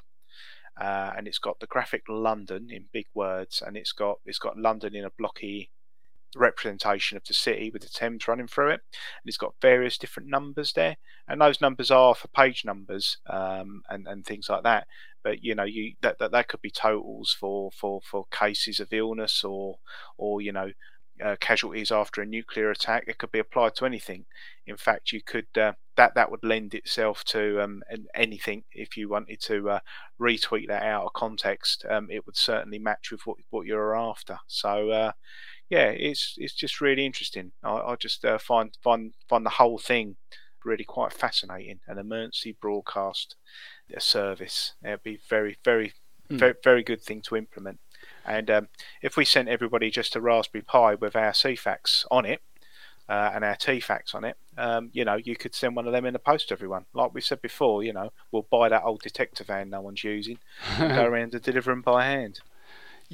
Uh, 0.80 1.12
and 1.16 1.28
it's 1.28 1.38
got 1.38 1.60
the 1.60 1.66
graphic 1.66 2.02
London 2.08 2.68
in 2.70 2.86
big 2.90 3.06
words, 3.14 3.62
and 3.64 3.76
it's 3.76 3.92
got 3.92 4.18
it's 4.24 4.38
got 4.38 4.58
London 4.58 4.96
in 4.96 5.04
a 5.04 5.10
blocky 5.10 5.70
representation 6.36 7.16
of 7.16 7.24
the 7.24 7.34
city 7.34 7.70
with 7.72 7.82
the 7.82 7.88
Thames 7.88 8.26
running 8.28 8.46
through 8.46 8.70
it, 8.70 8.80
and 8.92 9.26
it's 9.26 9.36
got 9.36 9.54
various 9.60 9.98
different 9.98 10.28
numbers 10.28 10.72
there, 10.72 10.96
and 11.28 11.40
those 11.40 11.60
numbers 11.60 11.90
are 11.90 12.14
for 12.14 12.28
page 12.28 12.64
numbers 12.64 13.18
um, 13.28 13.82
and 13.88 14.06
and 14.06 14.24
things 14.24 14.48
like 14.48 14.62
that. 14.64 14.86
But 15.22 15.42
you 15.42 15.54
know, 15.54 15.64
you 15.64 15.94
that, 16.02 16.18
that 16.18 16.32
that 16.32 16.48
could 16.48 16.60
be 16.60 16.70
totals 16.70 17.36
for 17.38 17.70
for 17.72 18.00
for 18.02 18.26
cases 18.30 18.80
of 18.80 18.92
illness 18.92 19.42
or 19.44 19.78
or 20.18 20.40
you 20.40 20.52
know 20.52 20.70
uh, 21.22 21.36
casualties 21.40 21.92
after 21.92 22.20
a 22.20 22.26
nuclear 22.26 22.70
attack. 22.70 23.04
It 23.06 23.18
could 23.18 23.32
be 23.32 23.38
applied 23.38 23.74
to 23.76 23.86
anything. 23.86 24.26
In 24.66 24.76
fact, 24.76 25.12
you 25.12 25.22
could 25.22 25.46
uh, 25.56 25.72
that 25.96 26.14
that 26.14 26.30
would 26.30 26.42
lend 26.42 26.74
itself 26.74 27.24
to 27.26 27.60
um, 27.62 27.82
anything 28.14 28.64
if 28.72 28.96
you 28.96 29.08
wanted 29.08 29.40
to 29.42 29.70
uh, 29.70 29.78
retweet 30.20 30.68
that 30.68 30.82
out 30.82 31.04
of 31.04 31.12
context. 31.12 31.84
Um, 31.88 32.08
it 32.10 32.26
would 32.26 32.36
certainly 32.36 32.78
match 32.78 33.10
with 33.10 33.26
what 33.26 33.36
what 33.50 33.66
you're 33.66 33.96
after. 33.96 34.38
So 34.46 34.90
uh, 34.90 35.12
yeah, 35.70 35.88
it's 35.88 36.34
it's 36.38 36.54
just 36.54 36.80
really 36.80 37.06
interesting. 37.06 37.52
I, 37.62 37.72
I 37.72 37.96
just 37.96 38.24
uh, 38.24 38.38
find 38.38 38.76
find 38.82 39.12
find 39.28 39.44
the 39.44 39.50
whole 39.50 39.78
thing 39.78 40.16
really 40.64 40.84
quite 40.84 41.12
fascinating. 41.12 41.80
An 41.86 41.98
emergency 41.98 42.56
broadcast 42.60 43.36
service. 43.98 44.74
It'd 44.82 45.02
be 45.02 45.18
very 45.28 45.58
very 45.64 45.94
mm. 46.30 46.38
very 46.38 46.54
very 46.62 46.82
good 46.82 47.02
thing 47.02 47.22
to 47.22 47.36
implement. 47.36 47.80
And 48.24 48.50
um, 48.50 48.68
if 49.02 49.16
we 49.16 49.24
sent 49.24 49.48
everybody 49.48 49.90
just 49.90 50.16
a 50.16 50.20
Raspberry 50.20 50.62
Pi 50.62 50.94
with 50.94 51.14
our 51.14 51.32
Ceefax 51.32 52.06
on 52.10 52.24
it 52.24 52.40
uh, 53.08 53.30
and 53.34 53.44
our 53.44 53.56
Teefax 53.56 54.14
on 54.14 54.24
it, 54.24 54.36
um, 54.56 54.90
you 54.92 55.04
know, 55.04 55.16
you 55.16 55.36
could 55.36 55.54
send 55.54 55.76
one 55.76 55.86
of 55.86 55.92
them 55.92 56.06
in 56.06 56.14
the 56.14 56.18
post 56.18 56.48
to 56.48 56.54
everyone. 56.54 56.86
Like 56.94 57.12
we 57.12 57.20
said 57.20 57.42
before, 57.42 57.82
you 57.82 57.92
know, 57.92 58.12
we'll 58.32 58.46
buy 58.50 58.68
that 58.70 58.84
old 58.84 59.02
detector 59.02 59.44
van 59.44 59.70
no 59.70 59.82
one's 59.82 60.04
using 60.04 60.38
and 60.78 60.94
go 60.94 61.04
around 61.06 61.34
and 61.34 61.42
deliver 61.42 61.70
them 61.70 61.82
by 61.82 62.06
hand. 62.06 62.40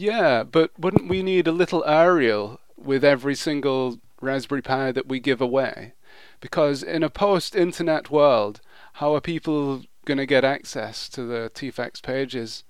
Yeah, 0.01 0.45
but 0.45 0.71
wouldn't 0.79 1.11
we 1.11 1.23
need 1.23 1.47
a 1.47 1.53
little 1.53 1.85
aerial 1.85 2.59
with 2.75 3.05
every 3.05 3.35
single 3.35 3.99
Raspberry 4.23 4.63
Pi 4.63 4.93
that 4.93 5.09
we 5.09 5.21
give 5.21 5.43
away? 5.43 5.93
Because 6.41 6.83
in 6.83 7.03
a 7.03 7.11
post 7.11 7.55
internet 7.55 8.11
world, 8.11 8.63
how 8.95 9.15
are 9.15 9.21
people 9.21 9.83
going 10.07 10.17
to 10.17 10.25
get 10.25 10.43
access 10.43 11.07
to 11.11 11.25
the 11.25 11.51
Teefax 11.53 12.01
pages? 12.01 12.65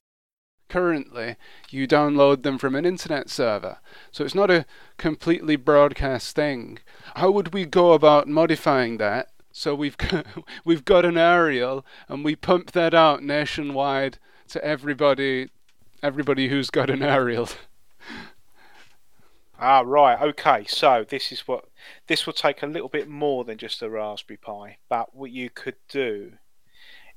currently 0.69 1.37
you 1.71 1.87
download 1.87 2.43
them 2.43 2.59
from 2.59 2.75
an 2.75 2.85
internet 2.85 3.31
server. 3.31 3.79
So 4.11 4.25
it's 4.25 4.37
not 4.37 4.51
a 4.51 4.67
completely 4.99 5.55
broadcast 5.55 6.35
thing. 6.35 6.79
How 7.15 7.31
would 7.31 7.53
we 7.53 7.65
go 7.65 7.93
about 7.93 8.29
modifying 8.29 8.99
that? 8.99 9.31
So 9.53 9.75
we've 9.75 9.97
got, 10.11 10.27
we've 10.65 10.85
got 10.85 11.05
an 11.05 11.17
aerial 11.17 11.85
and 12.09 12.25
we 12.25 12.35
pump 12.35 12.73
that 12.73 12.93
out 12.93 13.23
nationwide 13.23 14.19
to 14.49 14.65
everybody 14.65 15.51
everybody 16.03 16.49
who's 16.49 16.71
got 16.71 16.91
an 16.91 17.03
aerial. 17.03 17.49
Ah, 19.63 19.83
right. 19.85 20.19
Okay. 20.19 20.65
So 20.67 21.05
this 21.07 21.31
is 21.31 21.41
what 21.41 21.67
this 22.07 22.25
will 22.25 22.33
take 22.33 22.63
a 22.63 22.67
little 22.67 22.89
bit 22.89 23.11
more 23.11 23.45
than 23.45 23.59
just 23.59 23.83
a 23.83 23.91
Raspberry 23.91 24.39
Pi, 24.39 24.79
but 24.89 25.15
what 25.15 25.33
you 25.33 25.51
could 25.51 25.77
do 25.87 26.33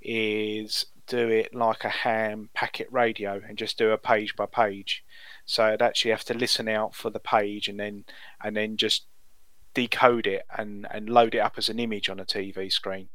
is 0.01 0.85
do 1.07 1.29
it 1.29 1.55
like 1.55 1.85
a 1.85 1.89
ham 1.89 2.49
packet 2.53 2.87
radio 2.91 3.41
and 3.47 3.57
just 3.57 3.77
do 3.77 3.91
a 3.91 3.97
page 3.97 4.35
by 4.35 4.45
page. 4.45 5.05
So 5.45 5.63
I'd 5.63 5.81
actually 5.81 6.11
have 6.11 6.25
to 6.25 6.33
listen 6.33 6.67
out 6.67 6.95
for 6.95 7.09
the 7.09 7.19
page 7.19 7.69
and 7.69 7.79
then 7.79 8.03
and 8.43 8.57
then 8.57 8.75
just 8.75 9.05
decode 9.73 10.27
it 10.27 10.43
and, 10.55 10.85
and 10.91 11.09
load 11.09 11.35
it 11.35 11.39
up 11.39 11.53
as 11.57 11.69
an 11.69 11.79
image 11.79 12.09
on 12.09 12.19
a 12.19 12.25
TV 12.25 12.69
screen. 12.71 13.07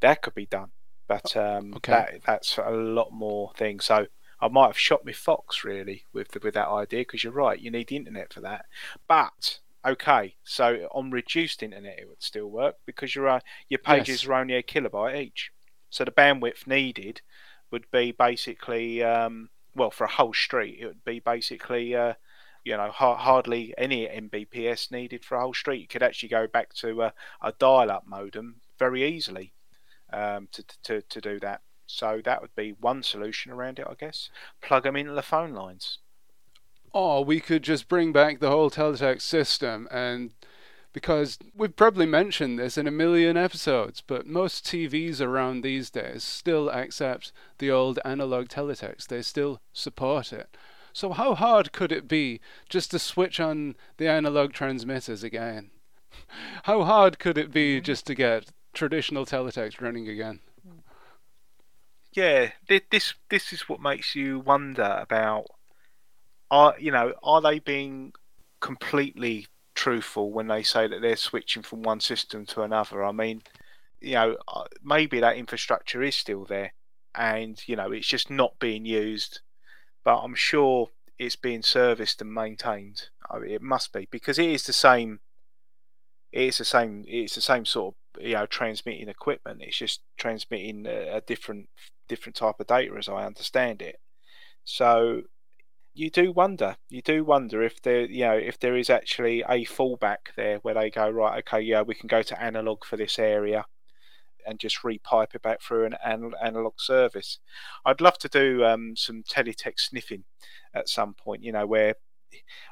That 0.00 0.22
could 0.22 0.34
be 0.34 0.46
done, 0.46 0.70
but 1.06 1.36
um, 1.36 1.74
okay. 1.74 1.92
that 1.92 2.20
that's 2.24 2.56
a 2.56 2.70
lot 2.70 3.12
more 3.12 3.52
things. 3.54 3.84
So 3.84 4.06
I 4.42 4.48
might 4.48 4.66
have 4.66 4.78
shot 4.78 5.04
me 5.04 5.12
fox 5.12 5.62
really 5.62 6.04
with 6.12 6.32
the, 6.32 6.40
with 6.42 6.54
that 6.54 6.68
idea 6.68 7.02
because 7.02 7.22
you're 7.22 7.32
right, 7.32 7.60
you 7.60 7.70
need 7.70 7.86
the 7.88 7.96
internet 7.96 8.32
for 8.32 8.40
that. 8.40 8.66
But 9.06 9.60
okay, 9.86 10.34
so 10.42 10.88
on 10.90 11.12
reduced 11.12 11.62
internet 11.62 11.98
it 11.98 12.08
would 12.08 12.22
still 12.22 12.48
work 12.48 12.74
because 12.84 13.14
your 13.14 13.28
uh, 13.28 13.40
your 13.68 13.78
pages 13.78 14.22
yes. 14.22 14.26
are 14.26 14.34
only 14.34 14.54
a 14.54 14.62
kilobyte 14.62 15.20
each. 15.20 15.52
So 15.90 16.04
the 16.04 16.10
bandwidth 16.10 16.66
needed 16.66 17.20
would 17.70 17.88
be 17.92 18.10
basically, 18.10 19.02
um, 19.02 19.50
well, 19.76 19.90
for 19.92 20.04
a 20.04 20.10
whole 20.10 20.34
street, 20.34 20.78
it 20.80 20.86
would 20.86 21.04
be 21.04 21.20
basically, 21.20 21.94
uh, 21.94 22.14
you 22.64 22.76
know, 22.76 22.90
ha- 22.90 23.16
hardly 23.16 23.74
any 23.78 24.06
Mbps 24.06 24.90
needed 24.90 25.24
for 25.24 25.36
a 25.36 25.40
whole 25.40 25.54
street. 25.54 25.80
You 25.80 25.86
could 25.86 26.02
actually 26.02 26.30
go 26.30 26.46
back 26.46 26.74
to 26.74 27.02
a, 27.02 27.12
a 27.40 27.52
dial-up 27.52 28.06
modem 28.06 28.56
very 28.78 29.04
easily 29.04 29.52
um, 30.12 30.48
to, 30.52 30.64
to 30.82 31.02
to 31.02 31.20
do 31.20 31.38
that. 31.40 31.60
So 31.92 32.20
that 32.24 32.40
would 32.40 32.54
be 32.56 32.74
one 32.80 33.02
solution 33.02 33.52
around 33.52 33.78
it, 33.78 33.86
I 33.88 33.94
guess. 33.94 34.30
Plug 34.60 34.84
them 34.84 34.96
into 34.96 35.12
the 35.12 35.22
phone 35.22 35.52
lines. 35.52 35.98
Or 36.92 37.24
we 37.24 37.40
could 37.40 37.62
just 37.62 37.88
bring 37.88 38.12
back 38.12 38.40
the 38.40 38.50
whole 38.50 38.70
teletext 38.70 39.22
system 39.22 39.88
and 39.90 40.32
because 40.92 41.38
we've 41.54 41.74
probably 41.74 42.06
mentioned 42.06 42.58
this 42.58 42.76
in 42.76 42.86
a 42.86 42.90
million 42.90 43.36
episodes, 43.36 44.02
but 44.06 44.26
most 44.26 44.66
TVs 44.66 45.20
around 45.20 45.62
these 45.62 45.90
days 45.90 46.22
still 46.22 46.70
accept 46.70 47.32
the 47.58 47.70
old 47.70 47.98
analog 48.04 48.48
teletext. 48.48 49.06
They 49.06 49.22
still 49.22 49.58
support 49.72 50.32
it. 50.32 50.54
So 50.92 51.12
how 51.12 51.34
hard 51.34 51.72
could 51.72 51.92
it 51.92 52.08
be 52.08 52.40
just 52.68 52.90
to 52.90 52.98
switch 52.98 53.40
on 53.40 53.76
the 53.96 54.08
analog 54.08 54.52
transmitters 54.52 55.22
again? 55.22 55.70
how 56.64 56.84
hard 56.84 57.18
could 57.18 57.38
it 57.38 57.52
be 57.52 57.76
mm-hmm. 57.76 57.84
just 57.84 58.06
to 58.06 58.14
get 58.14 58.50
traditional 58.74 59.24
teletext 59.24 59.80
running 59.80 60.08
again? 60.08 60.40
Yeah, 62.14 62.50
this 62.68 63.14
this 63.30 63.52
is 63.52 63.68
what 63.68 63.80
makes 63.80 64.14
you 64.14 64.40
wonder 64.40 64.98
about 65.00 65.46
are 66.50 66.74
you 66.78 66.92
know 66.92 67.14
are 67.22 67.40
they 67.40 67.58
being 67.58 68.12
completely 68.60 69.46
truthful 69.74 70.30
when 70.30 70.46
they 70.48 70.62
say 70.62 70.86
that 70.86 71.00
they're 71.00 71.16
switching 71.16 71.62
from 71.62 71.82
one 71.82 72.00
system 72.00 72.46
to 72.46 72.62
another. 72.62 73.02
I 73.02 73.12
mean, 73.12 73.42
you 74.00 74.12
know, 74.14 74.36
uh, 74.46 74.64
maybe 74.84 75.20
that 75.20 75.36
infrastructure 75.36 76.02
is 76.02 76.14
still 76.14 76.44
there, 76.44 76.72
and 77.14 77.60
you 77.66 77.76
know, 77.76 77.90
it's 77.92 78.06
just 78.06 78.30
not 78.30 78.58
being 78.58 78.84
used. 78.84 79.40
But 80.04 80.18
I'm 80.18 80.34
sure 80.34 80.88
it's 81.18 81.36
being 81.36 81.62
serviced 81.62 82.20
and 82.20 82.32
maintained. 82.32 83.08
I 83.30 83.38
mean, 83.38 83.50
it 83.52 83.62
must 83.62 83.92
be 83.92 84.08
because 84.10 84.38
it 84.38 84.50
is 84.50 84.64
the 84.64 84.72
same. 84.74 85.20
It's 86.32 86.58
the 86.58 86.64
same. 86.64 87.04
It's 87.06 87.34
the 87.34 87.40
same 87.40 87.64
sort 87.64 87.94
of 87.94 88.22
you 88.22 88.34
know 88.34 88.46
transmitting 88.46 89.08
equipment. 89.08 89.62
It's 89.62 89.78
just 89.78 90.00
transmitting 90.16 90.86
a, 90.86 91.16
a 91.16 91.20
different 91.22 91.68
different 92.12 92.36
type 92.36 92.58
of 92.60 92.66
data, 92.66 92.94
as 92.98 93.08
I 93.08 93.24
understand 93.24 93.80
it. 93.80 93.96
So 94.64 95.22
you 95.94 96.08
do 96.10 96.32
wonder. 96.32 96.76
You 96.88 97.02
do 97.02 97.24
wonder 97.24 97.62
if 97.62 97.80
there, 97.82 98.04
you 98.18 98.24
know, 98.24 98.38
if 98.50 98.56
there 98.58 98.76
is 98.76 98.90
actually 98.90 99.42
a 99.42 99.64
fallback 99.76 100.22
there 100.36 100.58
where 100.62 100.74
they 100.74 100.90
go 100.90 101.08
right. 101.20 101.38
Okay, 101.40 101.62
yeah, 101.70 101.82
we 101.82 101.94
can 101.94 102.08
go 102.08 102.22
to 102.22 102.42
analog 102.42 102.84
for 102.84 102.96
this 102.96 103.18
area, 103.18 103.64
and 104.46 104.58
just 104.58 104.82
repipe 104.82 105.34
it 105.34 105.42
back 105.42 105.60
through 105.62 105.86
an 105.86 105.96
analog 106.04 106.74
service. 106.78 107.38
I'd 107.84 108.00
love 108.00 108.18
to 108.18 108.28
do 108.28 108.64
um, 108.64 108.94
some 108.96 109.22
teletext 109.22 109.80
sniffing 109.90 110.24
at 110.74 110.88
some 110.88 111.14
point. 111.14 111.42
You 111.42 111.52
know, 111.52 111.66
where 111.66 111.94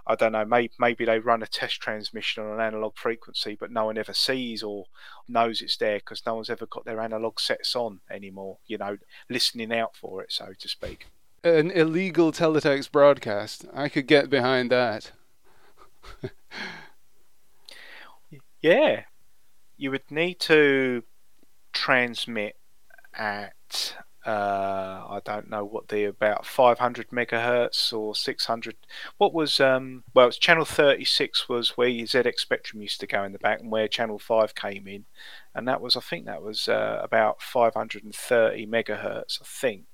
I 0.06 0.14
don't 0.14 0.32
know, 0.32 0.44
maybe 0.44 0.72
maybe 0.78 1.04
they 1.04 1.18
run 1.18 1.42
a 1.42 1.46
test 1.46 1.80
transmission 1.80 2.44
on 2.44 2.54
an 2.54 2.60
analog 2.60 2.96
frequency, 2.96 3.56
but 3.58 3.70
no 3.70 3.86
one 3.86 3.98
ever 3.98 4.14
sees 4.14 4.62
or 4.62 4.86
knows 5.28 5.62
it's 5.62 5.76
there 5.76 5.98
because 5.98 6.22
no 6.26 6.34
one's 6.34 6.50
ever 6.50 6.66
got 6.66 6.84
their 6.84 7.00
analog 7.00 7.40
sets 7.40 7.76
on 7.76 8.00
anymore. 8.10 8.58
You 8.66 8.78
know, 8.78 8.96
listening 9.28 9.72
out 9.72 9.96
for 9.96 10.22
it, 10.22 10.32
so 10.32 10.52
to 10.58 10.68
speak 10.68 11.06
an 11.42 11.70
illegal 11.70 12.32
teletext 12.32 12.92
broadcast. 12.92 13.64
I 13.72 13.88
could 13.88 14.06
get 14.06 14.28
behind 14.30 14.70
that. 14.70 15.12
yeah, 18.60 19.04
you 19.76 19.90
would 19.90 20.10
need 20.10 20.40
to 20.40 21.02
transmit 21.72 22.56
at 23.14 23.96
uh, 24.30 25.06
I 25.08 25.20
don't 25.24 25.50
know 25.50 25.64
what 25.64 25.88
the 25.88 26.04
about 26.04 26.46
500 26.46 27.08
megahertz 27.10 27.92
or 27.92 28.14
600. 28.14 28.76
What 29.18 29.34
was 29.34 29.58
um 29.58 30.04
well, 30.14 30.28
it's 30.28 30.38
channel 30.38 30.64
36 30.64 31.48
was 31.48 31.76
where 31.76 31.88
your 31.88 32.06
ZX 32.06 32.38
Spectrum 32.38 32.80
used 32.80 33.00
to 33.00 33.08
go 33.08 33.24
in 33.24 33.32
the 33.32 33.38
back, 33.40 33.60
and 33.60 33.72
where 33.72 33.88
channel 33.88 34.20
5 34.20 34.54
came 34.54 34.86
in, 34.86 35.04
and 35.54 35.66
that 35.66 35.80
was 35.80 35.96
I 35.96 36.00
think 36.00 36.26
that 36.26 36.42
was 36.42 36.68
uh, 36.68 37.00
about 37.02 37.42
530 37.42 38.66
megahertz. 38.66 39.40
I 39.42 39.44
think 39.44 39.86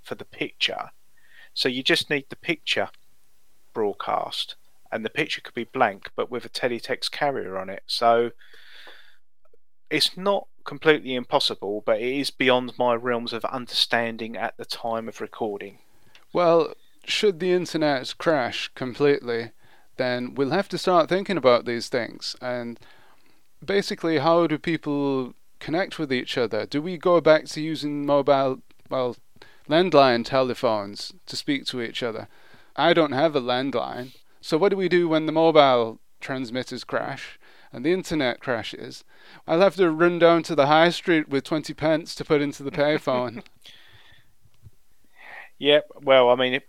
for 0.00 0.14
the 0.14 0.24
picture. 0.24 0.90
So 1.52 1.68
you 1.68 1.82
just 1.82 2.08
need 2.08 2.26
the 2.30 2.36
picture 2.36 2.88
broadcast, 3.74 4.56
and 4.90 5.04
the 5.04 5.10
picture 5.10 5.42
could 5.42 5.54
be 5.54 5.64
blank, 5.64 6.10
but 6.16 6.30
with 6.30 6.46
a 6.46 6.48
teletext 6.48 7.10
carrier 7.10 7.58
on 7.58 7.68
it. 7.68 7.82
So 7.86 8.30
it's 9.90 10.16
not 10.16 10.48
completely 10.64 11.14
impossible, 11.14 11.82
but 11.84 12.00
it 12.00 12.20
is 12.20 12.30
beyond 12.30 12.72
my 12.78 12.94
realms 12.94 13.32
of 13.32 13.44
understanding 13.46 14.36
at 14.36 14.56
the 14.56 14.64
time 14.64 15.08
of 15.08 15.20
recording. 15.20 15.78
Well, 16.32 16.74
should 17.04 17.40
the 17.40 17.52
internet 17.52 18.14
crash 18.18 18.70
completely, 18.74 19.50
then 19.96 20.34
we'll 20.34 20.50
have 20.50 20.68
to 20.70 20.78
start 20.78 21.08
thinking 21.08 21.36
about 21.36 21.64
these 21.64 21.88
things. 21.88 22.36
And 22.40 22.78
basically, 23.64 24.18
how 24.18 24.46
do 24.46 24.58
people 24.58 25.34
connect 25.58 25.98
with 25.98 26.12
each 26.12 26.38
other? 26.38 26.66
Do 26.66 26.80
we 26.80 26.96
go 26.96 27.20
back 27.20 27.44
to 27.46 27.60
using 27.60 28.06
mobile, 28.06 28.62
well, 28.88 29.16
landline 29.68 30.24
telephones 30.24 31.12
to 31.26 31.36
speak 31.36 31.64
to 31.66 31.80
each 31.80 32.02
other. 32.02 32.28
I 32.76 32.92
don't 32.92 33.12
have 33.12 33.36
a 33.36 33.40
landline. 33.40 34.14
So 34.40 34.56
what 34.56 34.70
do 34.70 34.76
we 34.76 34.88
do 34.88 35.08
when 35.08 35.26
the 35.26 35.32
mobile 35.32 36.00
transmitters 36.20 36.84
crash 36.84 37.38
and 37.72 37.84
the 37.84 37.92
internet 37.92 38.40
crashes, 38.40 39.04
I'll 39.46 39.60
have 39.60 39.76
to 39.76 39.90
run 39.90 40.18
down 40.18 40.42
to 40.44 40.54
the 40.54 40.66
high 40.66 40.90
street 40.90 41.28
with 41.28 41.44
20 41.44 41.72
pence 41.74 42.14
to 42.16 42.24
put 42.24 42.42
into 42.42 42.62
the 42.62 42.70
payphone. 42.70 43.42
Yep. 45.58 45.92
Well, 46.02 46.30
I 46.30 46.34
mean, 46.34 46.60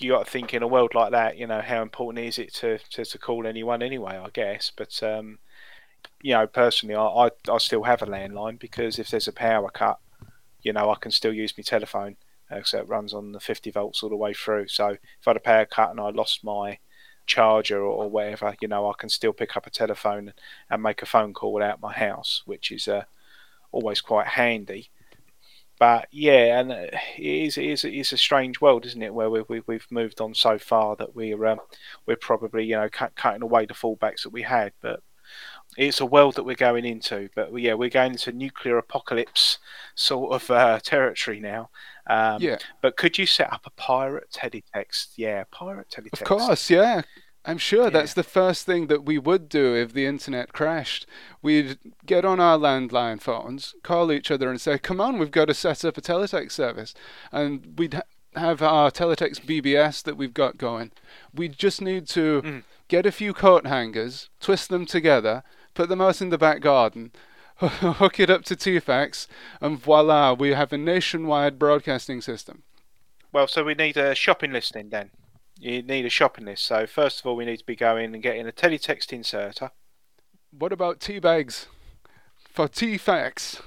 you 0.00 0.10
got 0.10 0.24
to 0.24 0.30
think 0.30 0.52
in 0.52 0.64
a 0.64 0.66
world 0.66 0.92
like 0.92 1.12
that, 1.12 1.38
you 1.38 1.46
know, 1.46 1.60
how 1.60 1.82
important 1.82 2.24
is 2.24 2.36
it 2.36 2.52
to, 2.54 2.78
to, 2.78 3.04
to 3.04 3.18
call 3.18 3.46
anyone 3.46 3.80
anyway? 3.80 4.16
I 4.16 4.28
guess, 4.32 4.72
but 4.76 5.00
um, 5.04 5.38
you 6.22 6.34
know, 6.34 6.48
personally, 6.48 6.96
I, 6.96 7.04
I 7.04 7.30
I 7.48 7.58
still 7.58 7.84
have 7.84 8.02
a 8.02 8.06
landline 8.06 8.58
because 8.58 8.98
if 8.98 9.10
there's 9.10 9.28
a 9.28 9.32
power 9.32 9.70
cut, 9.70 9.98
you 10.62 10.72
know, 10.72 10.90
I 10.90 10.96
can 10.96 11.12
still 11.12 11.32
use 11.32 11.56
my 11.56 11.62
telephone. 11.62 12.16
Uh, 12.50 12.56
it 12.56 12.88
runs 12.88 13.14
on 13.14 13.32
the 13.32 13.40
50 13.40 13.70
volts 13.70 14.02
all 14.02 14.08
the 14.08 14.16
way 14.16 14.34
through. 14.34 14.66
So 14.66 14.88
if 14.88 15.28
I 15.28 15.30
had 15.30 15.36
a 15.36 15.40
power 15.40 15.66
cut 15.66 15.90
and 15.90 16.00
I 16.00 16.10
lost 16.10 16.42
my 16.42 16.78
charger 17.30 17.78
or, 17.78 18.04
or 18.04 18.10
whatever, 18.10 18.54
you 18.60 18.66
know, 18.66 18.90
I 18.90 18.92
can 18.98 19.08
still 19.08 19.32
pick 19.32 19.56
up 19.56 19.66
a 19.66 19.70
telephone 19.70 20.32
and 20.68 20.82
make 20.82 21.00
a 21.00 21.06
phone 21.06 21.32
call 21.32 21.62
out 21.62 21.80
my 21.80 21.92
house, 21.92 22.42
which 22.44 22.72
is 22.72 22.88
uh, 22.88 23.04
always 23.70 24.00
quite 24.00 24.26
handy. 24.26 24.90
But 25.78 26.08
yeah, 26.10 26.60
and 26.60 26.72
uh, 26.72 26.98
it 27.16 27.24
is, 27.46 27.56
it 27.56 27.64
is, 27.64 27.84
it 27.84 27.94
is 27.94 28.12
a 28.12 28.18
strange 28.18 28.60
world, 28.60 28.84
isn't 28.84 29.02
it? 29.02 29.14
Where 29.14 29.30
we, 29.30 29.62
we, 29.66 29.76
have 29.76 29.90
moved 29.90 30.20
on 30.20 30.34
so 30.34 30.58
far 30.58 30.96
that 30.96 31.14
we're 31.14 31.46
um, 31.46 31.60
we're 32.04 32.16
probably 32.16 32.64
you 32.66 32.76
know 32.76 32.88
cut, 32.90 33.14
cutting 33.14 33.42
away 33.42 33.64
the 33.64 33.74
fallbacks 33.74 34.24
that 34.24 34.32
we 34.32 34.42
had. 34.42 34.72
But 34.82 35.02
it's 35.76 36.00
a 36.00 36.06
world 36.06 36.34
that 36.36 36.44
we're 36.44 36.54
going 36.54 36.84
into. 36.84 37.28
But 37.34 37.54
yeah, 37.56 37.74
we're 37.74 37.90
going 37.90 38.12
into 38.12 38.32
nuclear 38.32 38.78
apocalypse 38.78 39.58
sort 39.94 40.32
of 40.32 40.50
uh, 40.50 40.80
territory 40.80 41.40
now. 41.40 41.70
Um, 42.06 42.42
yeah. 42.42 42.58
But 42.80 42.96
could 42.96 43.18
you 43.18 43.26
set 43.26 43.52
up 43.52 43.62
a 43.66 43.70
pirate 43.70 44.30
teletext? 44.32 45.12
Yeah, 45.16 45.44
pirate 45.50 45.88
teletext. 45.90 46.20
Of 46.20 46.24
course, 46.24 46.70
yeah. 46.70 47.02
I'm 47.44 47.58
sure 47.58 47.84
yeah. 47.84 47.90
that's 47.90 48.14
the 48.14 48.22
first 48.22 48.66
thing 48.66 48.88
that 48.88 49.04
we 49.04 49.18
would 49.18 49.48
do 49.48 49.74
if 49.74 49.94
the 49.94 50.04
internet 50.04 50.52
crashed. 50.52 51.06
We'd 51.40 51.78
get 52.04 52.24
on 52.24 52.38
our 52.38 52.58
landline 52.58 53.20
phones, 53.20 53.74
call 53.82 54.12
each 54.12 54.30
other, 54.30 54.50
and 54.50 54.60
say, 54.60 54.78
"Come 54.78 55.00
on, 55.00 55.18
we've 55.18 55.30
got 55.30 55.46
to 55.46 55.54
set 55.54 55.84
up 55.84 55.96
a 55.96 56.02
teletext 56.02 56.52
service," 56.52 56.94
and 57.32 57.78
we'd 57.78 57.94
ha- 57.94 58.02
have 58.34 58.60
our 58.60 58.90
teletext 58.90 59.46
BBS 59.46 60.02
that 60.02 60.16
we've 60.16 60.34
got 60.34 60.58
going. 60.58 60.92
We 61.34 61.48
just 61.48 61.80
need 61.80 62.06
to 62.08 62.42
mm. 62.42 62.62
get 62.88 63.06
a 63.06 63.12
few 63.12 63.32
coat 63.32 63.66
hangers, 63.66 64.28
twist 64.38 64.68
them 64.68 64.84
together, 64.84 65.42
put 65.74 65.88
them 65.88 66.00
out 66.00 66.20
in 66.20 66.30
the 66.30 66.38
back 66.38 66.60
garden, 66.60 67.12
hook 67.56 68.20
it 68.20 68.30
up 68.30 68.44
to 68.44 68.56
Teefax, 68.56 69.26
and 69.60 69.78
voila, 69.78 70.32
we 70.32 70.50
have 70.50 70.72
a 70.72 70.78
nationwide 70.78 71.58
broadcasting 71.58 72.20
system. 72.20 72.62
Well, 73.32 73.46
so 73.46 73.62
we 73.62 73.74
need 73.74 73.96
a 73.96 74.14
shopping 74.14 74.52
listing 74.52 74.90
then 74.90 75.10
you 75.60 75.82
need 75.82 76.06
a 76.06 76.10
shopping 76.10 76.46
list. 76.46 76.64
So 76.64 76.86
first 76.86 77.20
of 77.20 77.26
all, 77.26 77.36
we 77.36 77.44
need 77.44 77.58
to 77.58 77.66
be 77.66 77.76
going 77.76 78.14
and 78.14 78.22
getting 78.22 78.48
a 78.48 78.52
teletext 78.52 79.12
inserter. 79.12 79.70
What 80.50 80.72
about 80.72 81.00
tea 81.00 81.20
bags 81.20 81.66
for 82.50 82.66
tea 82.66 82.96
facts? 82.96 83.62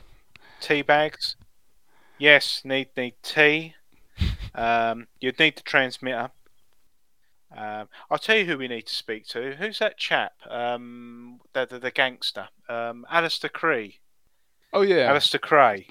Tea 0.60 0.82
bags. 0.82 1.36
Yes, 2.18 2.62
need 2.66 2.90
need 2.98 3.14
tea. 3.22 3.76
um, 4.56 5.08
you'd 5.22 5.40
need 5.40 5.58
the 5.58 5.62
transmitter. 5.62 6.32
Um, 7.56 7.88
I'll 8.10 8.18
tell 8.18 8.38
you 8.38 8.46
who 8.46 8.58
we 8.58 8.68
need 8.68 8.88
to 8.88 8.96
speak 8.96 9.28
to. 9.28 9.56
Who's 9.56 9.80
that 9.80 9.98
chap? 9.98 10.34
Um, 10.50 11.40
the, 11.54 11.66
the, 11.66 11.80
the 11.80 11.92
gangster, 11.92 12.50
um, 12.68 13.06
Alistair 13.10 13.50
Cree. 13.50 14.00
Oh 14.76 14.82
yeah, 14.82 15.08
Alistair 15.10 15.40
Cray. 15.40 15.86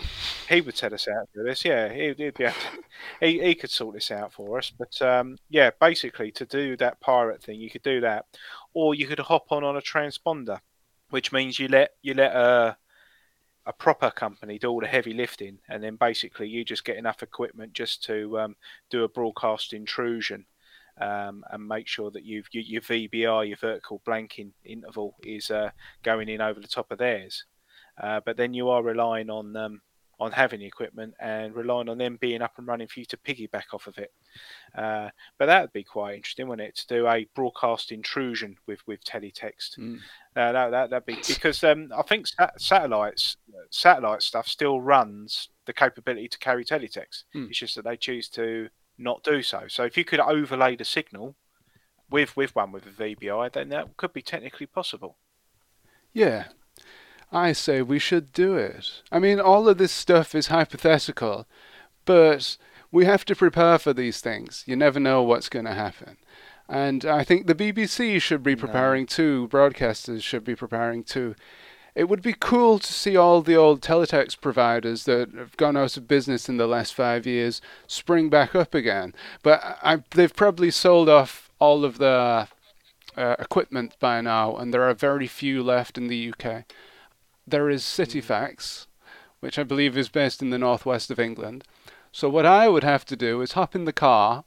He 0.48 0.60
would 0.60 0.76
set 0.76 0.92
us 0.92 1.06
out 1.06 1.28
for 1.32 1.44
this. 1.44 1.64
Yeah, 1.64 1.92
he'd, 1.92 2.18
he'd 2.18 2.34
be 2.34 2.44
able 2.44 2.54
to, 2.54 2.82
he 3.20 3.40
he 3.40 3.54
could 3.54 3.70
sort 3.70 3.94
this 3.94 4.10
out 4.10 4.32
for 4.32 4.58
us. 4.58 4.72
But 4.76 5.00
um, 5.00 5.36
yeah, 5.48 5.70
basically 5.80 6.32
to 6.32 6.44
do 6.44 6.76
that 6.78 7.00
pirate 7.00 7.40
thing, 7.40 7.60
you 7.60 7.70
could 7.70 7.84
do 7.84 8.00
that, 8.00 8.26
or 8.74 8.96
you 8.96 9.06
could 9.06 9.20
hop 9.20 9.52
on 9.52 9.62
on 9.62 9.76
a 9.76 9.80
transponder, 9.80 10.58
which 11.10 11.30
means 11.30 11.60
you 11.60 11.68
let 11.68 11.90
you 12.02 12.14
let 12.14 12.34
a 12.34 12.76
a 13.64 13.72
proper 13.72 14.10
company 14.10 14.58
do 14.58 14.68
all 14.68 14.80
the 14.80 14.88
heavy 14.88 15.14
lifting, 15.14 15.58
and 15.68 15.80
then 15.84 15.94
basically 15.94 16.48
you 16.48 16.64
just 16.64 16.84
get 16.84 16.96
enough 16.96 17.22
equipment 17.22 17.72
just 17.72 18.02
to 18.02 18.36
um, 18.40 18.56
do 18.90 19.04
a 19.04 19.08
broadcast 19.08 19.72
intrusion. 19.72 20.44
Um, 21.00 21.42
and 21.50 21.66
make 21.66 21.88
sure 21.88 22.10
that 22.10 22.24
you've, 22.24 22.48
you, 22.52 22.60
your 22.60 22.82
VBI, 22.82 23.48
your 23.48 23.56
vertical 23.56 24.02
blanking 24.06 24.50
interval, 24.64 25.16
is 25.24 25.50
uh, 25.50 25.70
going 26.02 26.28
in 26.28 26.40
over 26.42 26.60
the 26.60 26.68
top 26.68 26.92
of 26.92 26.98
theirs. 26.98 27.46
Uh, 28.00 28.20
but 28.24 28.36
then 28.36 28.52
you 28.52 28.68
are 28.68 28.82
relying 28.82 29.30
on 29.30 29.56
um, 29.56 29.80
on 30.22 30.30
having 30.30 30.62
equipment 30.62 31.14
and 31.20 31.54
relying 31.54 31.88
on 31.88 31.98
them 31.98 32.16
being 32.20 32.42
up 32.42 32.52
and 32.56 32.66
running 32.68 32.86
for 32.86 33.00
you 33.00 33.06
to 33.06 33.16
piggyback 33.16 33.74
off 33.74 33.88
of 33.88 33.98
it. 33.98 34.12
Uh, 34.72 35.08
but 35.36 35.46
that 35.46 35.62
would 35.62 35.72
be 35.72 35.82
quite 35.82 36.14
interesting, 36.14 36.46
wouldn't 36.46 36.68
it, 36.68 36.76
to 36.76 36.86
do 36.86 37.08
a 37.08 37.26
broadcast 37.34 37.90
intrusion 37.90 38.56
with 38.66 38.86
with 38.86 39.04
teletext? 39.04 39.78
Mm. 39.78 39.98
Uh, 40.36 40.52
that 40.52 40.70
that 40.70 40.90
would 40.90 41.06
be 41.06 41.18
because 41.26 41.64
um, 41.64 41.90
I 41.96 42.02
think 42.02 42.28
sat- 42.28 42.60
satellites 42.60 43.36
satellite 43.70 44.22
stuff 44.22 44.46
still 44.46 44.80
runs 44.80 45.48
the 45.66 45.72
capability 45.72 46.28
to 46.28 46.38
carry 46.38 46.64
teletext. 46.64 47.24
Mm. 47.34 47.48
It's 47.48 47.58
just 47.58 47.74
that 47.74 47.84
they 47.84 47.96
choose 47.96 48.28
to 48.30 48.68
not 49.02 49.22
do 49.22 49.42
so. 49.42 49.64
So 49.68 49.84
if 49.84 49.96
you 49.96 50.04
could 50.04 50.20
overlay 50.20 50.76
the 50.76 50.84
signal 50.84 51.36
with 52.10 52.36
with 52.36 52.54
one 52.54 52.72
with 52.72 52.86
a 52.86 52.90
VBI, 52.90 53.52
then 53.52 53.68
that 53.70 53.96
could 53.96 54.12
be 54.12 54.22
technically 54.22 54.66
possible. 54.66 55.16
Yeah, 56.12 56.46
I 57.32 57.52
say 57.52 57.80
we 57.80 57.98
should 57.98 58.32
do 58.32 58.56
it. 58.56 59.02
I 59.10 59.18
mean, 59.18 59.40
all 59.40 59.68
of 59.68 59.78
this 59.78 59.92
stuff 59.92 60.34
is 60.34 60.48
hypothetical, 60.48 61.46
but 62.04 62.58
we 62.90 63.06
have 63.06 63.24
to 63.24 63.34
prepare 63.34 63.78
for 63.78 63.94
these 63.94 64.20
things. 64.20 64.64
You 64.66 64.76
never 64.76 65.00
know 65.00 65.22
what's 65.22 65.48
going 65.48 65.64
to 65.64 65.74
happen. 65.74 66.18
And 66.68 67.04
I 67.04 67.24
think 67.24 67.46
the 67.46 67.54
BBC 67.54 68.20
should 68.20 68.42
be 68.42 68.54
preparing 68.54 69.02
no. 69.02 69.06
too, 69.06 69.48
broadcasters 69.50 70.22
should 70.22 70.44
be 70.44 70.54
preparing 70.54 71.02
too. 71.02 71.34
It 71.94 72.08
would 72.08 72.22
be 72.22 72.34
cool 72.38 72.78
to 72.78 72.92
see 72.92 73.16
all 73.16 73.42
the 73.42 73.56
old 73.56 73.82
teletext 73.82 74.40
providers 74.40 75.04
that 75.04 75.34
have 75.34 75.56
gone 75.56 75.76
out 75.76 75.96
of 75.96 76.08
business 76.08 76.48
in 76.48 76.56
the 76.56 76.66
last 76.66 76.94
five 76.94 77.26
years 77.26 77.60
spring 77.86 78.30
back 78.30 78.54
up 78.54 78.74
again. 78.74 79.14
But 79.42 79.78
I, 79.82 80.02
they've 80.12 80.34
probably 80.34 80.70
sold 80.70 81.08
off 81.08 81.50
all 81.58 81.84
of 81.84 81.98
the 81.98 82.48
uh, 83.16 83.36
equipment 83.38 83.96
by 84.00 84.22
now, 84.22 84.56
and 84.56 84.72
there 84.72 84.88
are 84.88 84.94
very 84.94 85.26
few 85.26 85.62
left 85.62 85.98
in 85.98 86.08
the 86.08 86.32
UK 86.32 86.64
there 87.46 87.68
is 87.68 87.82
CityFax, 87.82 88.86
which 89.40 89.58
I 89.58 89.62
believe 89.62 89.96
is 89.96 90.08
based 90.08 90.42
in 90.42 90.50
the 90.50 90.58
northwest 90.58 91.10
of 91.10 91.18
England. 91.18 91.64
So 92.12 92.28
what 92.28 92.46
I 92.46 92.68
would 92.68 92.84
have 92.84 93.04
to 93.06 93.16
do 93.16 93.40
is 93.40 93.52
hop 93.52 93.74
in 93.74 93.84
the 93.84 93.92
car. 93.92 94.44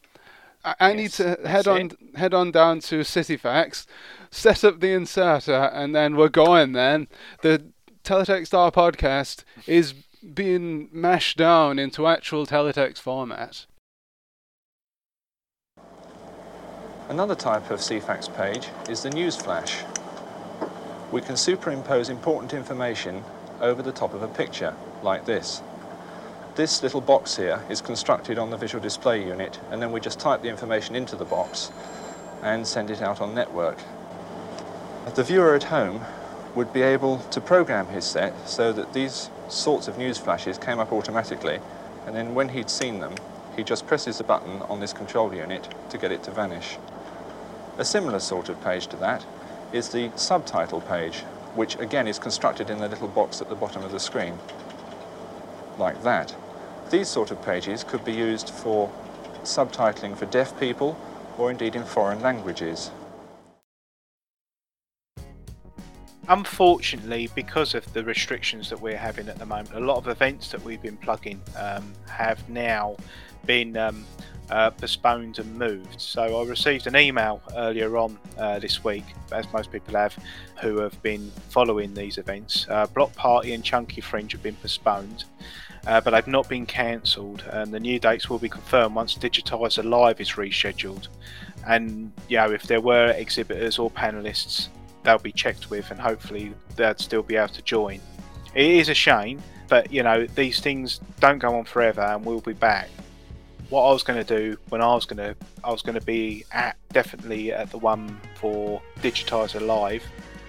I, 0.65 0.75
I 0.80 0.91
yes, 0.91 0.97
need 0.97 1.12
to 1.12 1.47
head 1.47 1.67
on 1.67 1.82
it. 1.82 2.17
head 2.17 2.34
on 2.34 2.51
down 2.51 2.80
to 2.82 3.01
CityFax, 3.01 3.86
set 4.32 4.63
up 4.63 4.80
the 4.80 4.91
inserter, 4.91 5.71
and 5.73 5.95
then 5.95 6.15
we're 6.15 6.30
going. 6.30 6.73
Then 6.73 7.08
the 7.41 7.71
Teletext 8.04 8.54
R 8.54 8.71
podcast 8.71 9.43
is 9.67 9.93
being 10.34 10.89
mashed 10.91 11.38
down 11.38 11.80
into 11.80 12.08
actual 12.08 12.45
teletext 12.45 12.97
format. 12.97 13.65
Another 17.08 17.36
type 17.36 17.69
of 17.69 17.80
Ceefax 17.80 18.36
page 18.36 18.69
is 18.89 19.04
the 19.04 19.12
news 19.12 19.36
flash 19.36 19.84
we 21.12 21.21
can 21.21 21.38
superimpose 21.38 22.10
important 22.10 22.54
information 22.54 23.23
over 23.62 23.82
the 23.82 23.91
top 23.91 24.13
of 24.13 24.21
a 24.21 24.28
picture, 24.28 24.75
like 25.01 25.25
this. 25.25 25.62
This 26.56 26.82
little 26.82 27.02
box 27.02 27.36
here 27.36 27.62
is 27.70 27.82
constructed 27.82 28.38
on 28.38 28.50
the 28.50 28.56
visual 28.56 28.82
display 28.82 29.22
unit, 29.22 29.60
and 29.72 29.82
then 29.82 29.91
we 29.91 30.00
just 30.00 30.22
type 30.22 30.41
the 30.41 30.48
information 30.48 30.96
into 30.96 31.18
the 31.18 31.26
box 31.26 31.70
and 32.41 32.65
send 32.65 32.89
it 32.89 33.02
out 33.02 33.20
on 33.20 33.36
network. 33.36 33.78
The 35.15 35.24
viewer 35.24 35.54
at 35.54 35.63
home 35.63 36.00
would 36.56 36.72
be 36.72 36.82
able 36.82 37.20
to 37.20 37.41
program 37.41 37.88
his 37.88 38.06
set 38.06 38.48
so 38.48 38.72
that 38.72 38.94
these 38.94 39.30
sorts 39.50 39.89
of 39.89 39.98
news 39.98 40.18
flashes 40.18 40.58
came 40.58 40.80
up 40.80 40.94
automatically, 40.94 41.60
and 42.08 42.15
then 42.15 42.34
when 42.34 42.48
he'd 42.48 42.70
seen 42.70 43.02
them, 43.02 43.15
he 43.58 43.62
just 43.62 43.86
presses 43.86 44.18
the 44.20 44.24
button 44.24 44.62
on 44.70 44.80
this 44.80 44.94
control 44.94 45.36
unit 45.36 45.68
to 45.89 45.98
get 45.98 46.13
it 46.13 46.24
to 46.24 46.32
vanish. 46.32 46.78
A 47.78 47.84
similar 47.84 48.20
sort 48.20 48.48
of 48.48 48.63
page 48.63 48.88
to 48.88 48.96
that 48.98 49.26
is 49.74 49.89
the 49.89 50.10
subtitle 50.15 50.80
page, 50.80 51.20
which 51.54 51.78
again 51.80 52.08
is 52.08 52.18
constructed 52.18 52.70
in 52.70 52.78
the 52.78 52.88
little 52.88 53.10
box 53.10 53.41
at 53.41 53.50
the 53.50 53.56
bottom 53.56 53.84
of 53.84 53.91
the 53.91 54.00
screen, 54.00 54.39
like 55.78 56.02
that. 56.04 56.34
These 56.89 57.08
sort 57.08 57.32
of 57.32 57.41
pages 57.43 57.84
could 57.84 58.06
be 58.06 58.13
used 58.13 58.50
for 58.50 58.91
subtitling 59.43 60.15
for 60.15 60.26
deaf 60.28 60.58
people 60.60 60.98
or 61.38 61.52
indeed 61.52 61.76
in 61.76 61.84
foreign 61.84 62.21
languages. 62.21 62.91
Unfortunately, 66.28 67.30
because 67.36 67.76
of 67.76 67.91
the 67.93 68.04
restrictions 68.04 68.69
that 68.69 68.82
we're 68.82 68.98
having 68.98 69.28
at 69.30 69.38
the 69.38 69.45
moment, 69.45 69.74
a 69.74 69.80
lot 69.80 69.98
of 69.98 70.08
events 70.08 70.50
that 70.52 70.63
we've 70.63 70.82
been 70.82 70.98
plugging 70.98 71.39
um, 71.58 71.93
have 72.08 72.48
now 72.50 72.95
been 73.45 73.78
um, 73.78 74.04
uh, 74.50 74.71
postponed 74.71 75.38
and 75.38 75.56
moved. 75.56 76.02
So 76.02 76.41
I 76.41 76.45
received 76.45 76.88
an 76.88 76.95
email 76.95 77.41
earlier 77.56 77.95
on 77.98 78.17
uh, 78.38 78.60
this 78.60 78.84
week, 78.84 79.04
as 79.32 79.52
most 79.54 79.71
people 79.71 79.95
have, 79.95 80.17
who 80.62 80.80
have 80.80 81.00
been 81.04 81.32
following 81.50 81.93
these 81.93 82.17
events. 82.17 82.65
Uh, 82.69 82.88
Block 82.88 83.13
Party 83.15 83.54
and 83.54 83.63
Chunky 83.63 84.02
Fringe 84.02 84.32
have 84.32 84.41
been 84.41 84.56
postponed, 84.56 85.26
uh, 85.88 86.02
but 86.02 86.12
they've 86.12 86.28
not 86.28 86.50
been 86.50 86.65
cancelled, 86.65 87.43
and 87.52 87.71
the 87.71 87.80
new 87.80 88.00
dates 88.00 88.30
will 88.30 88.39
be 88.39 88.50
confirmed 88.50 88.95
once 88.95 89.15
Digitiser 89.15 89.84
Live 89.84 90.19
is 90.19 90.32
rescheduled. 90.32 91.08
And 91.67 92.12
you 92.28 92.38
know, 92.38 92.52
if 92.52 92.63
there 92.63 92.82
were 92.82 93.12
exhibitors 93.12 93.80
or 93.80 93.89
panelists 93.91 94.69
they'll 95.06 95.19
be 95.19 95.32
checked 95.32 95.69
with, 95.69 95.89
and 95.91 96.00
hopefully 96.00 96.54
they'll 96.76 96.98
still 96.98 97.24
be 97.24 97.38
able 97.38 97.50
to 97.50 97.62
join. 97.62 98.02
It 98.54 98.65
is 98.65 98.89
a 98.89 98.93
shame, 98.93 99.41
but 99.69 99.91
you 99.93 100.04
know 100.04 100.26
these 100.26 100.60
things 100.60 101.00
don't 101.19 101.39
go 101.39 101.56
on 101.56 101.63
forever, 101.63 102.02
and 102.02 102.26
we'll 102.26 102.41
be 102.41 102.54
back. 102.54 102.89
What 103.69 103.84
I 103.84 103.93
was 103.93 104.04
going 104.04 104.24
to 104.24 104.39
do 104.39 104.58
when 104.69 104.82
I 104.82 104.93
was 104.93 105.06
going 105.06 105.17
to, 105.17 105.36
I 105.63 105.71
was 105.71 105.82
going 105.82 105.98
to 105.98 106.06
be 106.06 106.43
at 106.52 106.76
definitely 106.91 107.52
at 107.52 107.71
the 107.71 107.78
one 107.78 108.19
for 108.36 108.82
Digitiser 109.02 109.65
Live. 109.65 110.04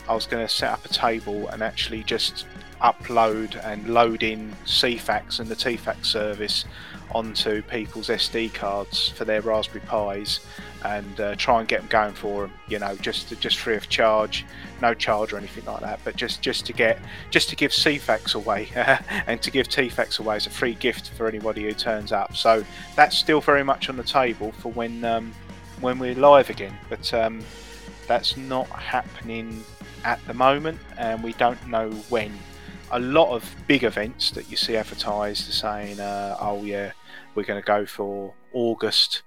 I 0.09 0.15
was 0.15 0.27
going 0.27 0.47
to 0.47 0.53
set 0.53 0.71
up 0.71 0.85
a 0.85 0.89
table 0.89 1.49
and 1.49 1.63
actually 1.63 2.03
just 2.05 2.47
upload 2.83 3.63
and 3.65 3.89
load 3.89 4.23
in 4.23 4.55
Ceefax 4.65 5.41
and 5.41 5.49
the 5.49 5.57
Teefax 5.57 6.09
service 6.09 6.65
onto 7.13 7.63
people's 7.63 8.09
SD 8.09 8.53
cards 8.53 9.09
for 9.11 9.25
their 9.25 9.41
Raspberry 9.41 9.83
Pis 9.89 10.41
and 10.85 11.21
uh, 11.21 11.35
try 11.37 11.61
and 11.61 11.69
get 11.69 11.81
them 11.81 11.89
going 11.89 12.15
for 12.15 12.43
them. 12.43 12.53
You 12.69 12.79
know, 12.79 12.97
just 12.97 13.39
just 13.41 13.59
free 13.59 13.77
of 13.77 13.89
charge, 13.89 14.45
no 14.83 14.95
charge 14.95 15.33
or 15.33 15.39
anything 15.39 15.65
like 15.65 15.81
that, 15.81 16.01
but 16.05 16.17
just 16.17 16.43
just 16.43 16.67
to 16.67 16.73
get 16.73 16.99
just 17.31 17.49
to 17.51 17.57
give 17.57 17.71
Ceefax 17.71 18.35
away 18.35 18.69
and 19.27 19.41
to 19.43 19.51
give 19.51 19.69
Teefax 19.69 20.19
away 20.19 20.37
as 20.37 20.47
a 20.47 20.51
free 20.51 20.75
gift 20.75 21.11
for 21.11 21.29
anybody 21.29 21.63
who 21.65 21.73
turns 21.73 22.13
up. 22.13 22.37
So 22.37 22.65
that's 22.95 23.17
still 23.17 23.41
very 23.41 23.63
much 23.63 23.89
on 23.89 23.97
the 23.97 24.05
table 24.05 24.53
for 24.53 24.73
when 24.73 25.05
um, 25.05 25.33
when 25.81 25.99
we're 25.99 26.15
live 26.15 26.51
again, 26.51 26.77
but 26.89 27.13
um, 27.15 27.43
that's 28.07 28.37
not 28.37 28.67
happening 28.69 29.65
at 30.05 30.25
the 30.27 30.35
moment, 30.35 30.79
and 30.99 31.23
we 31.23 31.33
don't 31.35 31.67
know 31.67 31.91
when 32.09 32.33
a 32.91 32.99
lot 32.99 33.35
of 33.35 33.45
big 33.67 33.85
events 33.85 34.31
that 34.33 34.51
you 34.51 34.57
see 34.57 34.77
advertised 34.77 35.53
saying, 35.53 36.01
uh, 36.01 36.37
"Oh 36.41 36.63
yeah, 36.63 36.93
we're 37.35 37.45
going 37.45 37.61
to 37.61 37.67
go 37.67 37.87
for 37.87 38.35
August." 38.53 39.23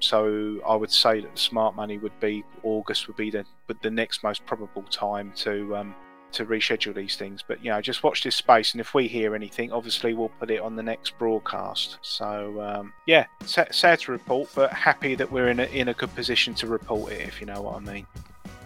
So 0.00 0.60
I 0.66 0.76
would 0.76 0.90
say 0.90 1.20
that 1.20 1.34
the 1.34 1.40
smart 1.40 1.74
money 1.74 1.98
would 1.98 2.18
be 2.20 2.44
August 2.62 3.06
would 3.06 3.16
be 3.16 3.30
the 3.30 3.44
but 3.66 3.80
the 3.82 3.90
next 3.90 4.22
most 4.22 4.44
probable 4.44 4.82
time 4.84 5.32
to 5.36 5.76
um, 5.76 5.94
to 6.32 6.44
reschedule 6.44 6.94
these 6.94 7.16
things. 7.16 7.42
But 7.46 7.64
you 7.64 7.70
know, 7.70 7.80
just 7.80 8.02
watch 8.02 8.22
this 8.22 8.36
space, 8.36 8.72
and 8.72 8.80
if 8.80 8.92
we 8.92 9.08
hear 9.08 9.34
anything, 9.34 9.72
obviously 9.72 10.14
we'll 10.14 10.28
put 10.28 10.50
it 10.50 10.60
on 10.60 10.76
the 10.76 10.82
next 10.82 11.16
broadcast. 11.18 11.98
So 12.02 12.60
um, 12.60 12.92
yeah, 13.06 13.26
sad, 13.44 13.74
sad 13.74 14.00
to 14.00 14.12
report, 14.12 14.50
but 14.54 14.72
happy 14.72 15.14
that 15.14 15.30
we're 15.30 15.48
in 15.48 15.60
a 15.60 15.64
in 15.64 15.88
a 15.88 15.94
good 15.94 16.14
position 16.14 16.54
to 16.54 16.66
report 16.66 17.12
it, 17.12 17.26
if 17.26 17.40
you 17.40 17.46
know 17.46 17.62
what 17.62 17.76
I 17.76 17.80
mean. 17.80 18.06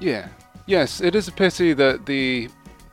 Yeah. 0.01 0.29
Yes, 0.67 1.01
it 1.01 1.15
is 1.15 1.29
a 1.29 1.33
pity 1.33 1.73
that 1.73 2.05
the 2.05 2.51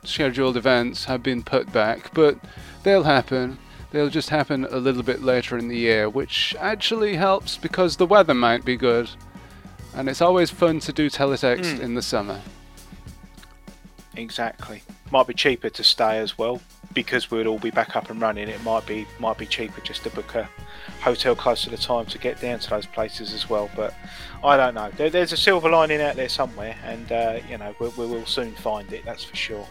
scheduled 0.08 0.56
events 0.56 1.04
have 1.04 1.22
been 1.22 1.42
put 1.42 1.72
back, 1.72 2.12
but 2.14 2.38
they'll 2.82 3.04
happen. 3.04 3.58
They'll 3.90 4.10
just 4.10 4.30
happen 4.30 4.64
a 4.64 4.76
little 4.78 5.02
bit 5.02 5.22
later 5.22 5.56
in 5.56 5.68
the 5.68 5.76
year, 5.78 6.08
which 6.08 6.54
actually 6.58 7.16
helps 7.16 7.56
because 7.56 7.96
the 7.96 8.06
weather 8.06 8.34
might 8.34 8.64
be 8.64 8.76
good. 8.76 9.08
And 9.94 10.08
it's 10.08 10.20
always 10.20 10.50
fun 10.50 10.80
to 10.80 10.92
do 10.92 11.08
teletext 11.08 11.76
Mm. 11.76 11.80
in 11.80 11.94
the 11.94 12.02
summer. 12.02 12.40
Exactly. 14.16 14.82
Might 15.10 15.26
be 15.26 15.34
cheaper 15.34 15.70
to 15.70 15.84
stay 15.84 16.18
as 16.18 16.36
well 16.38 16.60
because 16.94 17.30
we'll 17.30 17.46
all 17.46 17.58
be 17.58 17.70
back 17.70 17.94
up 17.96 18.10
and 18.10 18.20
running. 18.20 18.48
It 18.48 18.62
might 18.64 18.86
be 18.86 19.06
might 19.18 19.36
be 19.38 19.46
cheaper 19.46 19.80
just 19.82 20.02
to 20.04 20.10
book 20.10 20.34
a 20.34 20.48
hotel 21.00 21.36
close 21.36 21.62
to 21.64 21.70
the 21.70 21.76
time 21.76 22.06
to 22.06 22.18
get 22.18 22.40
down 22.40 22.58
to 22.60 22.70
those 22.70 22.86
places 22.86 23.32
as 23.34 23.48
well. 23.50 23.68
But 23.76 23.94
I 24.42 24.56
don't 24.56 24.74
know. 24.74 24.90
There, 24.96 25.10
there's 25.10 25.32
a 25.32 25.36
silver 25.36 25.68
lining 25.70 26.00
out 26.00 26.16
there 26.16 26.28
somewhere, 26.30 26.76
and 26.84 27.12
uh, 27.12 27.40
you 27.48 27.58
know 27.58 27.74
we, 27.78 27.88
we 27.90 28.06
will 28.06 28.24
soon 28.26 28.52
find 28.54 28.90
it. 28.92 29.04
That's 29.04 29.24
for 29.24 29.36
sure. 29.36 29.66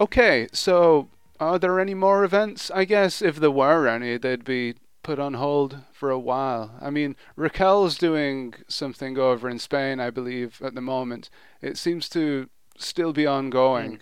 Okay, 0.00 0.48
so 0.52 1.08
are 1.38 1.58
there 1.58 1.78
any 1.78 1.94
more 1.94 2.24
events? 2.24 2.70
I 2.70 2.84
guess 2.84 3.22
if 3.22 3.36
there 3.36 3.50
were 3.50 3.86
any, 3.86 4.16
they'd 4.18 4.44
be 4.44 4.74
put 5.02 5.18
on 5.18 5.34
hold 5.34 5.78
for 5.92 6.10
a 6.10 6.18
while. 6.18 6.74
I 6.80 6.90
mean, 6.90 7.14
Raquel's 7.36 7.96
doing 7.96 8.54
something 8.66 9.18
over 9.18 9.48
in 9.48 9.58
Spain, 9.58 10.00
I 10.00 10.10
believe, 10.10 10.60
at 10.64 10.74
the 10.74 10.80
moment. 10.80 11.30
It 11.60 11.76
seems 11.76 12.08
to 12.10 12.48
still 12.76 13.12
be 13.12 13.26
ongoing. 13.26 13.92
Hmm. 13.92 13.96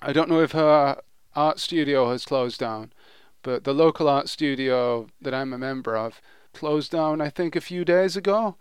I 0.00 0.12
don't 0.12 0.28
know 0.28 0.40
if 0.40 0.52
her 0.52 1.00
art 1.36 1.60
studio 1.60 2.10
has 2.10 2.24
closed 2.24 2.58
down, 2.58 2.92
but 3.42 3.64
the 3.64 3.74
local 3.74 4.08
art 4.08 4.28
studio 4.28 5.08
that 5.20 5.34
I'm 5.34 5.52
a 5.52 5.58
member 5.58 5.96
of 5.96 6.20
closed 6.52 6.90
down, 6.90 7.20
I 7.20 7.30
think, 7.30 7.54
a 7.54 7.60
few 7.60 7.84
days 7.84 8.16
ago. 8.16 8.56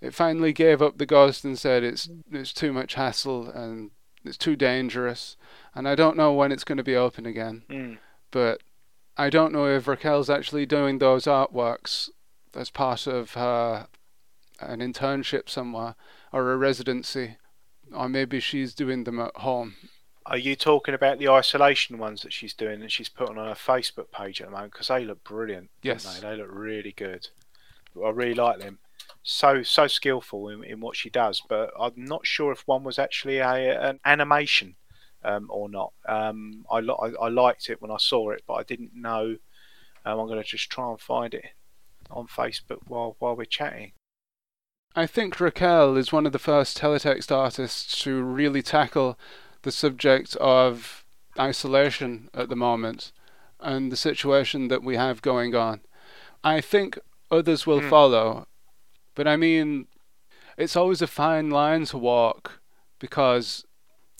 It 0.00 0.14
finally 0.14 0.52
gave 0.52 0.80
up 0.80 0.98
the 0.98 1.06
ghost 1.06 1.44
and 1.44 1.58
said 1.58 1.82
it's 1.82 2.08
it's 2.30 2.54
too 2.54 2.72
much 2.72 2.94
hassle 2.94 3.50
and 3.50 3.90
it's 4.24 4.36
too 4.36 4.56
dangerous 4.56 5.36
and 5.74 5.88
I 5.88 5.94
don't 5.94 6.16
know 6.16 6.32
when 6.32 6.52
it's 6.52 6.64
going 6.64 6.78
to 6.78 6.84
be 6.84 6.96
open 6.96 7.26
again. 7.26 7.62
Mm. 7.68 7.98
But 8.30 8.62
I 9.16 9.30
don't 9.30 9.52
know 9.52 9.66
if 9.66 9.86
Raquel's 9.86 10.30
actually 10.30 10.66
doing 10.66 10.98
those 10.98 11.24
artworks 11.24 12.10
as 12.54 12.70
part 12.70 13.06
of 13.06 13.34
her 13.34 13.86
an 14.60 14.80
internship 14.80 15.48
somewhere 15.48 15.94
or 16.32 16.52
a 16.52 16.56
residency, 16.56 17.36
or 17.92 18.08
maybe 18.08 18.40
she's 18.40 18.74
doing 18.74 19.04
them 19.04 19.18
at 19.18 19.34
home. 19.36 19.76
Are 20.26 20.38
you 20.38 20.54
talking 20.54 20.94
about 20.94 21.18
the 21.18 21.28
isolation 21.28 21.98
ones 21.98 22.22
that 22.22 22.32
she's 22.32 22.54
doing 22.54 22.82
and 22.82 22.92
she's 22.92 23.08
putting 23.08 23.38
on 23.38 23.48
her 23.48 23.54
Facebook 23.54 24.10
page 24.12 24.40
at 24.40 24.48
the 24.48 24.52
moment? 24.52 24.72
Because 24.72 24.88
they 24.88 25.04
look 25.04 25.24
brilliant. 25.24 25.70
Yes. 25.82 26.20
they? 26.20 26.28
they 26.28 26.36
look 26.36 26.50
really 26.50 26.92
good. 26.92 27.28
I 27.96 28.10
really 28.10 28.34
like 28.34 28.60
them. 28.60 28.78
So 29.22 29.62
so 29.62 29.86
skillful 29.86 30.48
in, 30.48 30.64
in 30.64 30.80
what 30.80 30.96
she 30.96 31.10
does, 31.10 31.42
but 31.48 31.70
I'm 31.78 31.92
not 31.96 32.26
sure 32.26 32.52
if 32.52 32.66
one 32.66 32.84
was 32.84 32.98
actually 32.98 33.38
a 33.38 33.80
an 33.90 34.00
animation 34.04 34.76
um, 35.22 35.48
or 35.50 35.68
not. 35.68 35.92
Um, 36.08 36.64
I, 36.70 36.78
I 36.78 37.10
I 37.20 37.28
liked 37.28 37.68
it 37.68 37.82
when 37.82 37.90
I 37.90 37.98
saw 37.98 38.30
it, 38.30 38.42
but 38.46 38.54
I 38.54 38.62
didn't 38.62 38.94
know. 38.94 39.36
Um, 40.06 40.18
I'm 40.18 40.26
going 40.26 40.42
to 40.42 40.48
just 40.48 40.70
try 40.70 40.88
and 40.88 40.98
find 41.00 41.34
it 41.34 41.44
on 42.10 42.26
Facebook 42.26 42.80
while 42.88 43.16
while 43.18 43.36
we're 43.36 43.44
chatting. 43.44 43.92
I 44.96 45.06
think 45.06 45.38
Raquel 45.38 45.96
is 45.96 46.12
one 46.12 46.26
of 46.26 46.32
the 46.32 46.38
first 46.38 46.78
teletext 46.78 47.30
artists 47.30 48.02
to 48.02 48.22
really 48.22 48.62
tackle 48.62 49.18
the 49.62 49.70
subject 49.70 50.34
of 50.36 51.04
isolation 51.38 52.28
at 52.34 52.48
the 52.48 52.56
moment 52.56 53.12
and 53.60 53.92
the 53.92 53.96
situation 53.96 54.68
that 54.68 54.82
we 54.82 54.96
have 54.96 55.22
going 55.22 55.54
on. 55.54 55.82
I 56.42 56.60
think 56.60 56.98
others 57.30 57.66
will 57.66 57.80
Hmm. 57.82 57.88
follow, 57.90 58.46
but 59.20 59.28
I 59.28 59.36
mean, 59.36 59.86
it's 60.56 60.76
always 60.76 61.02
a 61.02 61.06
fine 61.06 61.50
line 61.50 61.84
to 61.84 61.98
walk 61.98 62.62
because 62.98 63.66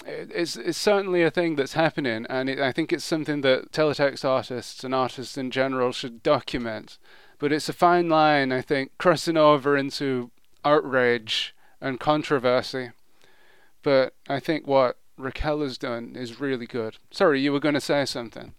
it's 0.05 0.57
it's 0.57 0.77
certainly 0.77 1.23
a 1.23 1.31
thing 1.31 1.57
that's 1.57 1.73
happening, 1.73 2.27
and 2.29 2.51
it, 2.51 2.61
I 2.61 2.71
think 2.71 2.93
it's 2.93 3.03
something 3.03 3.41
that 3.41 3.73
teletext 3.73 4.27
artists 4.27 4.85
and 4.85 4.95
artists 4.95 5.39
in 5.39 5.51
general 5.51 5.93
should 5.93 6.23
document. 6.23 6.99
But 7.39 7.51
it's 7.51 7.71
a 7.71 7.73
fine 7.73 8.11
line, 8.11 8.53
I 8.53 8.61
think, 8.61 8.91
crossing 8.99 9.39
over 9.39 9.75
into 9.75 10.33
outrage 10.67 11.55
and 11.81 11.99
controversy. 11.99 12.91
But 13.83 14.13
I 14.29 14.39
think 14.39 14.67
what 14.67 14.99
Raquel 15.17 15.63
has 15.63 15.79
done 15.79 16.15
is 16.15 16.41
really 16.41 16.67
good. 16.67 16.99
Sorry, 17.11 17.41
you 17.41 17.55
were 17.55 17.61
going 17.61 17.73
to 17.73 17.81
say 17.81 18.05
something. 18.05 18.53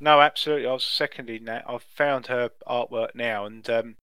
No, 0.00 0.20
absolutely. 0.20 0.66
I 0.66 0.72
was 0.72 0.84
seconding 0.84 1.44
that. 1.44 1.64
I've 1.68 1.84
found 1.84 2.26
her 2.26 2.50
artwork 2.66 3.14
now, 3.14 3.46
and 3.46 3.70
um, 3.70 3.96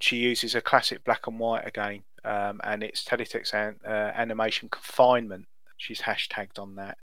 she 0.00 0.16
uses 0.16 0.54
a 0.54 0.60
classic 0.60 1.04
black 1.04 1.26
and 1.26 1.38
white 1.38 1.66
again, 1.66 2.02
um, 2.24 2.60
and 2.64 2.82
it's 2.82 3.04
Teletext 3.04 3.54
an, 3.54 3.76
uh, 3.86 4.12
animation 4.14 4.68
confinement. 4.68 5.46
She's 5.76 6.02
hashtagged 6.02 6.58
on 6.58 6.76
that. 6.76 6.98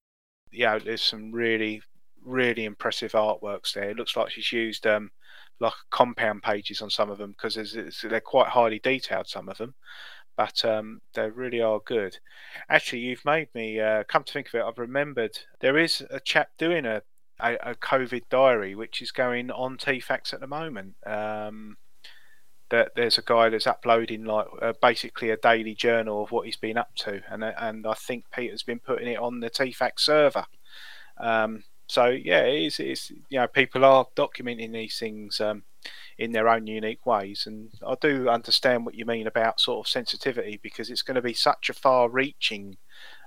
Yeah, 0.51 0.79
there's 0.79 1.01
some 1.01 1.31
really, 1.31 1.81
really 2.23 2.65
impressive 2.65 3.13
artworks 3.13 3.73
there. 3.73 3.89
It 3.89 3.97
looks 3.97 4.15
like 4.15 4.31
she's 4.31 4.51
used 4.51 4.87
um, 4.87 5.11
like 5.59 5.73
compound 5.91 6.43
pages 6.43 6.81
on 6.81 6.89
some 6.89 7.09
of 7.09 7.17
them 7.17 7.31
because 7.31 7.77
they're 8.03 8.21
quite 8.21 8.49
highly 8.49 8.79
detailed. 8.79 9.27
Some 9.27 9.49
of 9.49 9.57
them, 9.57 9.75
but 10.37 10.63
um, 10.63 11.01
they 11.13 11.29
really 11.29 11.61
are 11.61 11.81
good. 11.85 12.17
Actually, 12.69 12.99
you've 12.99 13.25
made 13.25 13.49
me 13.53 13.79
uh, 13.79 14.03
come 14.07 14.23
to 14.23 14.33
think 14.33 14.47
of 14.47 14.55
it. 14.55 14.63
I've 14.63 14.77
remembered 14.77 15.37
there 15.59 15.77
is 15.77 16.03
a 16.09 16.19
chap 16.19 16.49
doing 16.57 16.85
a 16.85 17.01
a, 17.39 17.55
a 17.55 17.75
COVID 17.75 18.23
diary, 18.29 18.75
which 18.75 19.01
is 19.01 19.11
going 19.11 19.51
on 19.51 19.77
Teefax 19.77 20.33
at 20.33 20.39
the 20.39 20.47
moment. 20.47 20.95
Um, 21.05 21.77
that 22.69 22.91
there's 22.95 23.17
a 23.17 23.23
guy 23.23 23.49
that's 23.49 23.67
uploading 23.67 24.25
like 24.25 24.47
uh, 24.61 24.73
basically 24.81 25.29
a 25.29 25.37
daily 25.37 25.75
journal 25.75 26.23
of 26.23 26.31
what 26.31 26.45
he's 26.45 26.57
been 26.57 26.77
up 26.77 26.95
to, 26.95 27.21
and 27.29 27.43
uh, 27.43 27.53
and 27.57 27.85
I 27.85 27.93
think 27.93 28.25
Peter's 28.31 28.63
been 28.63 28.79
putting 28.79 29.07
it 29.07 29.19
on 29.19 29.39
the 29.39 29.49
Teefax 29.49 30.03
server. 30.03 30.45
Um, 31.17 31.63
so 31.87 32.07
yeah, 32.07 32.41
it 32.41 32.63
is, 32.63 32.79
it's 32.79 33.11
you 33.29 33.39
know 33.39 33.47
people 33.47 33.85
are 33.85 34.07
documenting 34.15 34.73
these 34.73 34.97
things 34.97 35.39
um, 35.39 35.63
in 36.17 36.31
their 36.31 36.49
own 36.49 36.67
unique 36.67 37.05
ways, 37.05 37.45
and 37.45 37.69
I 37.85 37.95
do 37.99 38.29
understand 38.29 38.85
what 38.85 38.95
you 38.95 39.05
mean 39.05 39.27
about 39.27 39.59
sort 39.59 39.85
of 39.85 39.89
sensitivity 39.89 40.59
because 40.61 40.89
it's 40.89 41.03
going 41.03 41.15
to 41.15 41.21
be 41.21 41.33
such 41.33 41.69
a 41.69 41.73
far-reaching 41.73 42.77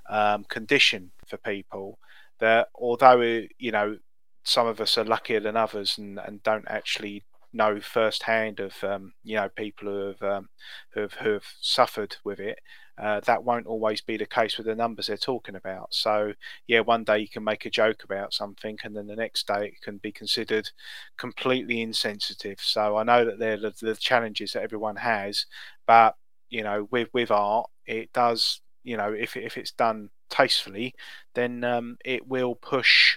um, 0.08 0.44
condition 0.44 1.12
for 1.26 1.36
people 1.36 1.98
that 2.40 2.68
although 2.74 3.20
uh, 3.20 3.42
you 3.58 3.70
know 3.70 3.98
some 4.42 4.66
of 4.66 4.80
us 4.80 4.96
are 4.96 5.04
luckier 5.04 5.40
than 5.40 5.56
others 5.56 5.98
and, 5.98 6.18
and 6.18 6.42
don't 6.42 6.66
actually 6.68 7.22
know 7.52 7.80
firsthand 7.80 8.60
of 8.60 8.74
um, 8.84 9.12
you 9.24 9.36
know 9.36 9.48
people 9.48 9.88
who 9.88 10.06
have 10.08 10.22
um, 10.22 10.48
who 10.92 11.00
have 11.02 11.14
who 11.14 11.30
have 11.32 11.46
suffered 11.60 12.16
with 12.24 12.40
it. 12.40 12.60
Uh, 13.00 13.20
that 13.20 13.44
won't 13.44 13.66
always 13.68 14.00
be 14.00 14.16
the 14.16 14.26
case 14.26 14.56
with 14.56 14.66
the 14.66 14.74
numbers 14.74 15.06
they're 15.06 15.16
talking 15.16 15.54
about. 15.54 15.94
So 15.94 16.32
yeah, 16.66 16.80
one 16.80 17.04
day 17.04 17.18
you 17.20 17.28
can 17.28 17.44
make 17.44 17.64
a 17.64 17.70
joke 17.70 18.02
about 18.02 18.34
something, 18.34 18.76
and 18.82 18.96
then 18.96 19.06
the 19.06 19.16
next 19.16 19.46
day 19.46 19.68
it 19.68 19.80
can 19.82 19.98
be 19.98 20.10
considered 20.10 20.70
completely 21.16 21.80
insensitive. 21.80 22.58
So 22.60 22.96
I 22.96 23.04
know 23.04 23.24
that 23.24 23.38
they're 23.38 23.56
the, 23.56 23.72
the 23.80 23.94
challenges 23.94 24.52
that 24.52 24.62
everyone 24.62 24.96
has, 24.96 25.46
but 25.86 26.16
you 26.50 26.62
know, 26.62 26.88
with 26.90 27.08
with 27.12 27.30
art, 27.30 27.68
it 27.86 28.12
does. 28.12 28.60
You 28.84 28.96
know, 28.96 29.12
if 29.12 29.36
if 29.36 29.56
it's 29.56 29.72
done 29.72 30.10
tastefully, 30.30 30.94
then 31.34 31.64
um, 31.64 31.98
it 32.04 32.26
will 32.26 32.54
push 32.54 33.16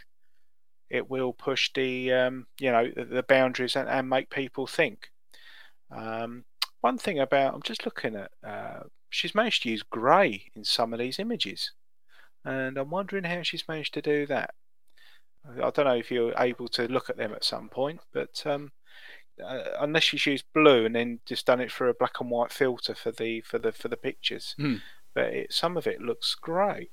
it 0.92 1.10
will 1.10 1.34
push 1.34 1.72
the 1.74 2.12
um, 2.12 2.48
you 2.60 2.72
know 2.72 2.92
the, 2.96 3.06
the 3.06 3.24
boundaries 3.24 3.76
and, 3.76 3.90
and, 3.90 4.10
make 4.10 4.30
people 4.30 4.68
think. 4.68 5.10
Um, 5.90 6.44
one 6.82 6.98
thing 6.98 7.20
about 7.20 7.54
I'm 7.54 7.62
just 7.62 7.86
looking 7.86 8.16
at 8.16 8.32
uh, 8.46 8.82
she's 9.10 9.34
managed 9.34 9.64
to 9.64 9.70
use 9.70 9.84
grey 9.84 10.52
in 10.56 10.64
some 10.64 10.94
of 10.94 11.00
these 11.00 11.18
images, 11.18 11.72
and 12.44 12.78
I'm 12.78 12.90
wondering 12.90 13.24
how 13.24 13.42
she's 13.42 13.68
managed 13.68 13.94
to 13.96 14.02
do 14.02 14.26
that. 14.28 14.54
I 15.48 15.70
don't 15.72 15.86
know 15.86 15.96
if 15.96 16.12
you're 16.12 16.34
able 16.38 16.68
to 16.70 16.88
look 16.88 17.10
at 17.10 17.18
them 17.18 17.34
at 17.34 17.44
some 17.44 17.70
point, 17.70 18.02
but 18.14 18.44
um, 18.46 18.72
uh, 19.44 19.64
unless 19.80 20.04
she's 20.04 20.26
used 20.26 20.46
blue 20.54 20.86
and 20.86 20.96
then 20.96 21.20
just 21.26 21.46
done 21.46 21.62
it 21.62 21.72
for 21.72 21.88
a 21.88 21.94
black 21.94 22.20
and 22.20 22.30
white 22.30 22.52
filter 22.52 22.94
for 22.94 23.12
the 23.12 23.42
for 23.42 23.58
the 23.60 23.72
for 23.72 23.88
the 23.88 23.98
pictures, 23.98 24.56
mm. 24.60 24.82
but 25.14 25.26
it, 25.26 25.54
some 25.54 25.78
of 25.78 25.88
it 25.88 26.02
looks 26.02 26.36
grey. 26.36 26.90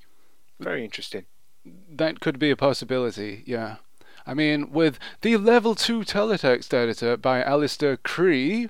Very 0.59 0.83
interesting. 0.83 1.25
That 1.65 2.21
could 2.21 2.39
be 2.39 2.49
a 2.49 2.55
possibility, 2.55 3.43
yeah. 3.45 3.77
I 4.25 4.33
mean, 4.33 4.71
with 4.71 4.99
the 5.21 5.37
level 5.37 5.75
2 5.75 6.01
teletext 6.01 6.73
editor 6.73 7.17
by 7.17 7.41
Alistair 7.43 7.97
Cree, 7.97 8.69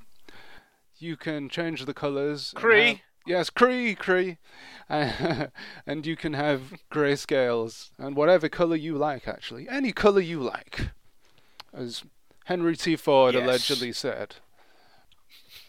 you 0.97 1.15
can 1.17 1.49
change 1.49 1.85
the 1.85 1.93
colors. 1.93 2.53
Cree? 2.55 3.01
Yes, 3.25 3.49
Cree, 3.49 3.95
Cree. 3.95 4.38
and 4.89 6.05
you 6.05 6.15
can 6.15 6.33
have 6.33 6.73
grayscales 6.91 7.91
and 7.97 8.15
whatever 8.15 8.49
color 8.49 8.75
you 8.75 8.97
like, 8.97 9.27
actually. 9.27 9.67
Any 9.69 9.91
color 9.91 10.21
you 10.21 10.39
like. 10.39 10.89
As 11.73 12.03
Henry 12.45 12.75
T. 12.75 12.95
Ford 12.95 13.35
yes. 13.35 13.43
allegedly 13.43 13.93
said. 13.93 14.35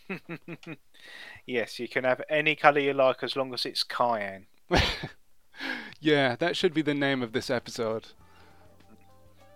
yes, 1.47 1.79
you 1.79 1.89
can 1.89 2.05
have 2.05 2.23
any 2.29 2.57
color 2.57 2.81
you 2.81 2.95
like 2.95 3.23
as 3.23 3.37
long 3.37 3.53
as 3.53 3.67
it's 3.67 3.83
cayenne. 3.85 4.47
yeah, 6.01 6.37
that 6.37 6.57
should 6.57 6.73
be 6.73 6.83
the 6.83 6.95
name 6.95 7.23
of 7.23 7.33
this 7.33 7.51
episode. 7.51 8.09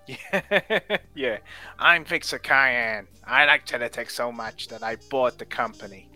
Yeah, 0.06 0.98
yeah. 1.14 1.38
I'm 1.78 2.04
Fixer 2.04 2.38
Cayenne. 2.38 3.06
I 3.26 3.46
like 3.46 3.66
Teletext 3.66 4.10
so 4.12 4.30
much 4.30 4.68
that 4.68 4.82
I 4.82 4.96
bought 5.10 5.38
the 5.38 5.46
company. 5.46 6.08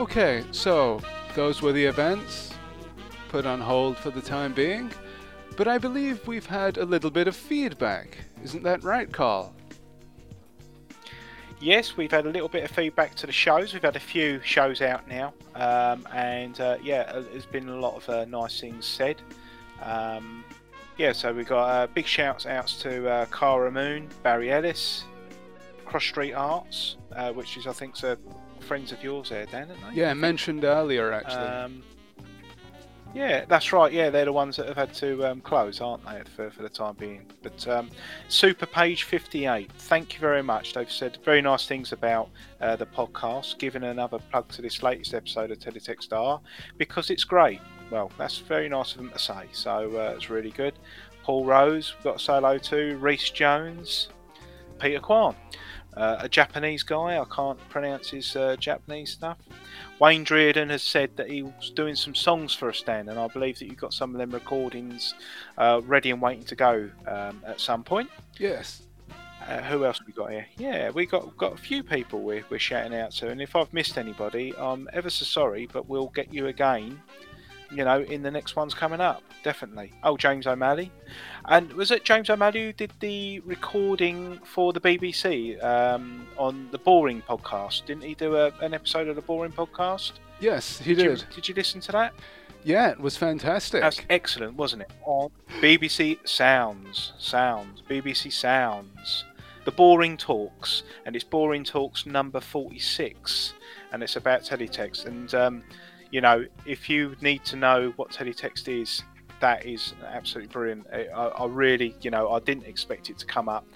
Okay, 0.00 0.44
so 0.50 0.98
those 1.34 1.60
were 1.60 1.72
the 1.72 1.84
events 1.84 2.54
put 3.28 3.44
on 3.44 3.60
hold 3.60 3.98
for 3.98 4.08
the 4.08 4.22
time 4.22 4.54
being, 4.54 4.90
but 5.58 5.68
I 5.68 5.76
believe 5.76 6.26
we've 6.26 6.46
had 6.46 6.78
a 6.78 6.86
little 6.86 7.10
bit 7.10 7.28
of 7.28 7.36
feedback. 7.36 8.16
Isn't 8.42 8.62
that 8.62 8.82
right, 8.82 9.12
Carl? 9.12 9.54
Yes, 11.60 11.98
we've 11.98 12.10
had 12.10 12.24
a 12.24 12.30
little 12.30 12.48
bit 12.48 12.64
of 12.64 12.70
feedback 12.70 13.14
to 13.16 13.26
the 13.26 13.32
shows. 13.32 13.74
We've 13.74 13.82
had 13.82 13.94
a 13.94 14.00
few 14.00 14.40
shows 14.42 14.80
out 14.80 15.06
now, 15.06 15.34
um, 15.54 16.08
and 16.14 16.58
uh, 16.58 16.78
yeah, 16.82 17.12
uh, 17.12 17.22
there's 17.30 17.44
been 17.44 17.68
a 17.68 17.78
lot 17.78 17.96
of 17.96 18.08
uh, 18.08 18.24
nice 18.24 18.58
things 18.58 18.86
said. 18.86 19.20
Um, 19.82 20.44
yeah, 20.96 21.12
so 21.12 21.30
we've 21.30 21.46
got 21.46 21.64
uh, 21.64 21.86
big 21.88 22.06
shouts 22.06 22.46
outs 22.46 22.80
to 22.80 23.06
uh, 23.06 23.26
Cara 23.26 23.70
Moon, 23.70 24.08
Barry 24.22 24.50
Ellis, 24.50 25.04
Cross 25.84 26.04
Street 26.04 26.32
Arts, 26.32 26.96
uh, 27.14 27.32
which 27.32 27.58
is 27.58 27.66
I 27.66 27.74
think 27.74 28.02
a 28.02 28.16
friends 28.60 28.92
of 28.92 29.02
yours 29.02 29.30
there, 29.30 29.46
Dan, 29.46 29.68
aren't 29.70 29.94
they? 29.94 30.00
Yeah, 30.00 30.14
mentioned 30.14 30.64
earlier 30.64 31.12
actually. 31.12 31.36
Um, 31.36 31.82
yeah, 33.14 33.44
that's 33.46 33.72
right. 33.72 33.92
Yeah, 33.92 34.10
they're 34.10 34.24
the 34.24 34.32
ones 34.32 34.56
that 34.56 34.66
have 34.68 34.76
had 34.76 34.94
to 34.94 35.24
um, 35.26 35.40
close, 35.40 35.80
aren't 35.80 36.04
they, 36.04 36.22
for, 36.36 36.50
for 36.50 36.62
the 36.62 36.68
time 36.68 36.94
being? 36.94 37.26
But 37.42 37.66
um, 37.66 37.90
Super 38.28 38.66
Page 38.66 39.02
58, 39.02 39.72
thank 39.72 40.14
you 40.14 40.20
very 40.20 40.42
much. 40.42 40.74
They've 40.74 40.90
said 40.90 41.18
very 41.24 41.42
nice 41.42 41.66
things 41.66 41.92
about 41.92 42.30
uh, 42.60 42.76
the 42.76 42.86
podcast, 42.86 43.58
giving 43.58 43.82
another 43.82 44.18
plug 44.30 44.48
to 44.50 44.62
this 44.62 44.82
latest 44.84 45.12
episode 45.12 45.50
of 45.50 45.58
Teletext 45.58 46.12
R 46.12 46.40
because 46.78 47.10
it's 47.10 47.24
great. 47.24 47.60
Well, 47.90 48.12
that's 48.16 48.38
very 48.38 48.68
nice 48.68 48.92
of 48.92 48.98
them 48.98 49.10
to 49.10 49.18
say. 49.18 49.46
So 49.52 49.90
uh, 49.96 50.14
it's 50.14 50.30
really 50.30 50.52
good. 50.52 50.74
Paul 51.24 51.44
Rose, 51.44 51.94
we've 51.96 52.04
got 52.04 52.20
solo 52.20 52.58
too. 52.58 52.96
Reese 53.00 53.30
Jones, 53.30 54.08
Peter 54.78 55.00
Kwan 55.00 55.34
uh, 55.96 56.16
a 56.20 56.28
Japanese 56.28 56.82
guy. 56.82 57.18
I 57.18 57.24
can't 57.34 57.58
pronounce 57.68 58.10
his 58.10 58.36
uh, 58.36 58.56
Japanese 58.56 59.10
stuff. 59.10 59.38
Wayne 59.98 60.24
Drieden 60.24 60.70
has 60.70 60.82
said 60.82 61.16
that 61.16 61.30
he 61.30 61.42
was 61.42 61.70
doing 61.70 61.94
some 61.94 62.14
songs 62.14 62.54
for 62.54 62.68
us, 62.68 62.82
Dan, 62.82 63.08
and 63.08 63.18
I 63.18 63.28
believe 63.28 63.58
that 63.58 63.66
you've 63.66 63.76
got 63.76 63.92
some 63.92 64.14
of 64.14 64.18
them 64.18 64.30
recordings 64.30 65.14
uh, 65.58 65.80
ready 65.84 66.10
and 66.10 66.22
waiting 66.22 66.44
to 66.44 66.54
go 66.54 66.90
um, 67.06 67.42
at 67.46 67.60
some 67.60 67.84
point. 67.84 68.10
Yes. 68.38 68.82
Uh, 69.46 69.62
who 69.62 69.84
else 69.84 70.00
we 70.06 70.12
got 70.12 70.30
here? 70.30 70.46
Yeah, 70.58 70.90
we 70.90 71.06
got 71.06 71.36
got 71.36 71.54
a 71.54 71.56
few 71.56 71.82
people 71.82 72.20
we're, 72.20 72.44
we're 72.50 72.58
shouting 72.58 72.94
out 72.94 73.12
to, 73.12 73.28
and 73.28 73.40
if 73.40 73.56
I've 73.56 73.72
missed 73.72 73.98
anybody, 73.98 74.54
I'm 74.56 74.88
ever 74.92 75.10
so 75.10 75.24
sorry, 75.24 75.66
but 75.72 75.88
we'll 75.88 76.08
get 76.08 76.32
you 76.32 76.46
again 76.48 77.00
you 77.70 77.84
know, 77.84 78.00
in 78.00 78.22
the 78.22 78.30
next 78.30 78.56
ones 78.56 78.74
coming 78.74 79.00
up. 79.00 79.22
Definitely. 79.42 79.92
Oh, 80.02 80.16
James 80.16 80.46
O'Malley. 80.46 80.90
And 81.46 81.72
was 81.72 81.90
it 81.90 82.04
James 82.04 82.30
O'Malley 82.30 82.66
who 82.66 82.72
did 82.72 82.92
the 83.00 83.40
recording 83.40 84.38
for 84.44 84.72
the 84.72 84.80
BBC 84.80 85.62
um, 85.64 86.26
on 86.36 86.68
the 86.70 86.78
Boring 86.78 87.22
podcast? 87.22 87.86
Didn't 87.86 88.04
he 88.04 88.14
do 88.14 88.36
a, 88.36 88.52
an 88.60 88.74
episode 88.74 89.08
of 89.08 89.16
the 89.16 89.22
Boring 89.22 89.52
podcast? 89.52 90.12
Yes, 90.40 90.78
he 90.78 90.94
did. 90.94 91.04
Did 91.04 91.20
you, 91.20 91.26
did 91.34 91.48
you 91.48 91.54
listen 91.54 91.80
to 91.82 91.92
that? 91.92 92.14
Yeah, 92.62 92.90
it 92.90 93.00
was 93.00 93.16
fantastic. 93.16 93.80
That's 93.80 94.02
excellent, 94.10 94.56
wasn't 94.56 94.82
it? 94.82 94.90
On 95.04 95.30
BBC 95.60 96.18
Sounds. 96.28 97.12
Sounds. 97.18 97.82
BBC 97.88 98.32
Sounds. 98.32 99.24
The 99.64 99.72
Boring 99.72 100.16
Talks. 100.16 100.82
And 101.06 101.16
it's 101.16 101.24
Boring 101.24 101.64
Talks 101.64 102.04
number 102.04 102.40
46. 102.40 103.54
And 103.92 104.02
it's 104.02 104.16
about 104.16 104.42
teletext. 104.42 105.06
And 105.06 105.34
um, 105.34 105.62
you 106.10 106.20
know, 106.20 106.44
if 106.66 106.90
you 106.90 107.16
need 107.20 107.44
to 107.46 107.56
know 107.56 107.92
what 107.96 108.10
teletext 108.10 108.68
is, 108.68 109.02
that 109.40 109.66
is 109.66 109.94
absolutely 110.06 110.52
brilliant. 110.52 110.86
I, 110.92 111.06
I 111.06 111.46
really, 111.46 111.94
you 112.02 112.10
know, 112.10 112.30
I 112.30 112.40
didn't 112.40 112.66
expect 112.66 113.10
it 113.10 113.18
to 113.18 113.26
come 113.26 113.48
up. 113.48 113.66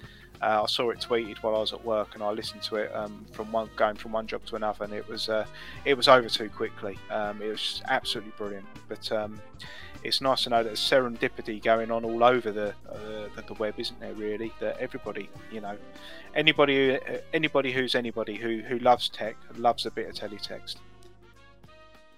Uh, 0.41 0.63
I 0.63 0.65
saw 0.67 0.89
it 0.89 0.99
tweeted 0.99 1.37
while 1.37 1.55
I 1.55 1.59
was 1.59 1.73
at 1.73 1.83
work, 1.83 2.13
and 2.13 2.21
I 2.21 2.29
listened 2.31 2.61
to 2.63 2.75
it 2.75 2.93
um, 2.93 3.25
from 3.31 3.51
one 3.51 3.69
going 3.75 3.95
from 3.95 4.11
one 4.11 4.27
job 4.27 4.45
to 4.45 4.55
another, 4.55 4.83
and 4.83 4.93
it 4.93 5.07
was 5.07 5.29
uh, 5.29 5.45
it 5.85 5.95
was 5.95 6.07
over 6.07 6.27
too 6.29 6.49
quickly. 6.49 6.97
Um, 7.09 7.41
it 7.41 7.47
was 7.47 7.81
absolutely 7.87 8.33
brilliant. 8.37 8.65
But 8.87 9.11
um, 9.11 9.41
it's 10.03 10.21
nice 10.21 10.43
to 10.43 10.49
know 10.49 10.57
that 10.57 10.69
there's 10.69 10.79
serendipity 10.79 11.63
going 11.63 11.89
on 11.89 12.05
all 12.05 12.23
over 12.23 12.51
the, 12.51 12.69
uh, 12.89 13.29
the, 13.35 13.43
the 13.47 13.53
web, 13.55 13.75
isn't 13.77 13.99
there? 13.99 14.13
Really, 14.13 14.51
that 14.59 14.77
everybody, 14.77 15.29
you 15.51 15.61
know, 15.61 15.77
anybody 16.35 16.99
anybody 17.33 17.71
who's 17.71 17.95
anybody 17.95 18.35
who 18.35 18.59
who 18.59 18.77
loves 18.79 19.09
tech 19.09 19.37
loves 19.57 19.85
a 19.85 19.91
bit 19.91 20.09
of 20.09 20.15
teletext. 20.15 20.75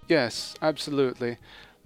Yes, 0.08 0.56
absolutely. 0.62 1.38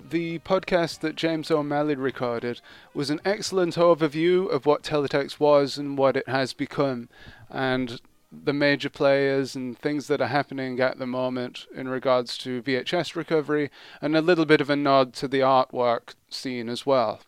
The 0.09 0.39
podcast 0.39 0.99
that 0.99 1.15
James 1.15 1.51
O'Malley 1.51 1.95
recorded 1.95 2.59
was 2.93 3.09
an 3.09 3.21
excellent 3.23 3.75
overview 3.75 4.49
of 4.49 4.65
what 4.65 4.83
Teletext 4.83 5.39
was 5.39 5.77
and 5.77 5.97
what 5.97 6.17
it 6.17 6.27
has 6.27 6.53
become, 6.53 7.07
and 7.49 8.01
the 8.31 8.53
major 8.53 8.89
players 8.89 9.55
and 9.55 9.77
things 9.77 10.07
that 10.07 10.21
are 10.21 10.27
happening 10.27 10.79
at 10.79 10.97
the 10.97 11.05
moment 11.05 11.65
in 11.73 11.87
regards 11.87 12.37
to 12.39 12.61
VHS 12.61 13.15
recovery, 13.15 13.69
and 14.01 14.15
a 14.15 14.21
little 14.21 14.45
bit 14.45 14.61
of 14.61 14.69
a 14.69 14.75
nod 14.75 15.13
to 15.13 15.27
the 15.27 15.39
artwork 15.39 16.15
scene 16.29 16.67
as 16.67 16.85
well. 16.85 17.21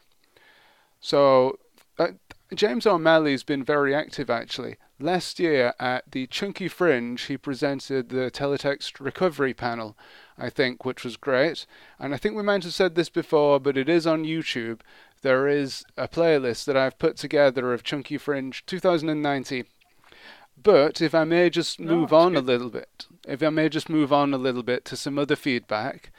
So, 0.99 1.59
uh, 1.99 2.13
James 2.56 2.86
O'Malley's 2.86 3.43
been 3.43 3.64
very 3.64 3.93
active 3.95 4.30
actually. 4.30 4.78
Last 4.99 5.39
year 5.39 5.74
at 5.80 6.12
the 6.12 6.28
Chunky 6.28 6.68
Fringe, 6.68 7.22
he 7.22 7.38
presented 7.38 8.10
the 8.10 8.32
Teletext 8.32 8.99
Recovery 8.99 9.54
Panel, 9.54 9.97
I 10.38 10.49
think, 10.49 10.86
which 10.86 11.04
was 11.04 11.18
great. 11.18 11.66
And 11.99 12.14
I 12.14 12.18
think 12.18 12.36
we 12.36 12.43
might 12.43 12.64
have 12.64 12.74
said 12.74 12.95
this 12.95 13.10
before, 13.10 13.60
but 13.60 13.78
it 13.78 13.89
is 13.89 14.08
on 14.08 14.24
YouTube. 14.24 14.82
There 15.22 15.47
is 15.47 15.84
a 15.97 16.08
playlist 16.08 16.66
that 16.66 16.78
I've 16.78 16.99
put 16.99 17.18
together 17.18 17.74
of 17.74 17.84
Chunky 17.84 18.18
Fringe 18.18 18.66
2090. 18.66 19.66
But 20.62 21.01
if 21.01 21.16
I 21.16 21.24
may 21.24 21.49
just 21.49 21.80
move 21.80 22.10
that's 22.10 22.24
on 22.24 22.36
a 22.36 22.41
little 22.41 22.70
bit, 22.70 23.08
if 23.28 23.41
I 23.41 23.49
may 23.49 23.70
just 23.70 23.89
move 23.89 24.14
on 24.14 24.34
a 24.34 24.38
little 24.38 24.64
bit 24.64 24.86
to 24.86 24.95
some 24.95 25.18
other 25.18 25.36
feedback, 25.36 26.12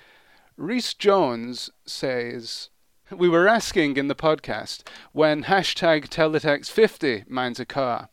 Reese 0.57 0.95
Jones 0.95 1.71
says, 1.87 2.71
We 3.17 3.29
were 3.29 3.47
asking 3.47 3.97
in 3.97 4.09
the 4.09 4.17
podcast 4.17 4.83
when 5.13 5.45
hashtag 5.45 6.09
Teletext50 6.09 7.29
minds 7.29 7.61
a 7.61 7.65
car. 7.65 8.09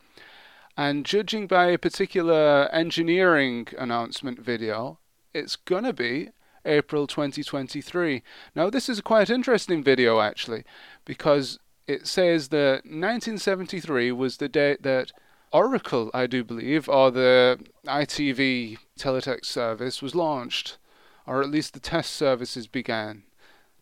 And 0.77 1.05
judging 1.05 1.47
by 1.47 1.67
a 1.67 1.79
particular 1.79 2.69
engineering 2.71 3.67
announcement 3.79 4.39
video, 4.39 4.99
it's 5.33 5.55
gonna 5.55 5.93
be 5.93 6.29
April 6.65 7.07
2023. 7.07 8.21
Now, 8.55 8.69
this 8.69 8.89
is 8.89 8.99
a 8.99 9.03
quite 9.03 9.31
interesting 9.31 9.83
video 9.83 10.19
actually, 10.19 10.65
because 11.03 11.57
it 11.87 12.05
says 12.05 12.49
that 12.49 12.85
1973 12.85 14.11
was 14.11 14.37
the 14.37 14.49
date 14.49 14.83
that 14.83 15.11
Oracle, 15.51 16.11
I 16.13 16.27
do 16.27 16.43
believe, 16.43 16.87
or 16.87 17.09
the 17.09 17.59
ITV 17.87 18.77
teletext 18.99 19.45
service 19.45 20.01
was 20.01 20.13
launched, 20.13 20.77
or 21.25 21.41
at 21.41 21.49
least 21.49 21.73
the 21.73 21.79
test 21.79 22.11
services 22.11 22.67
began. 22.67 23.23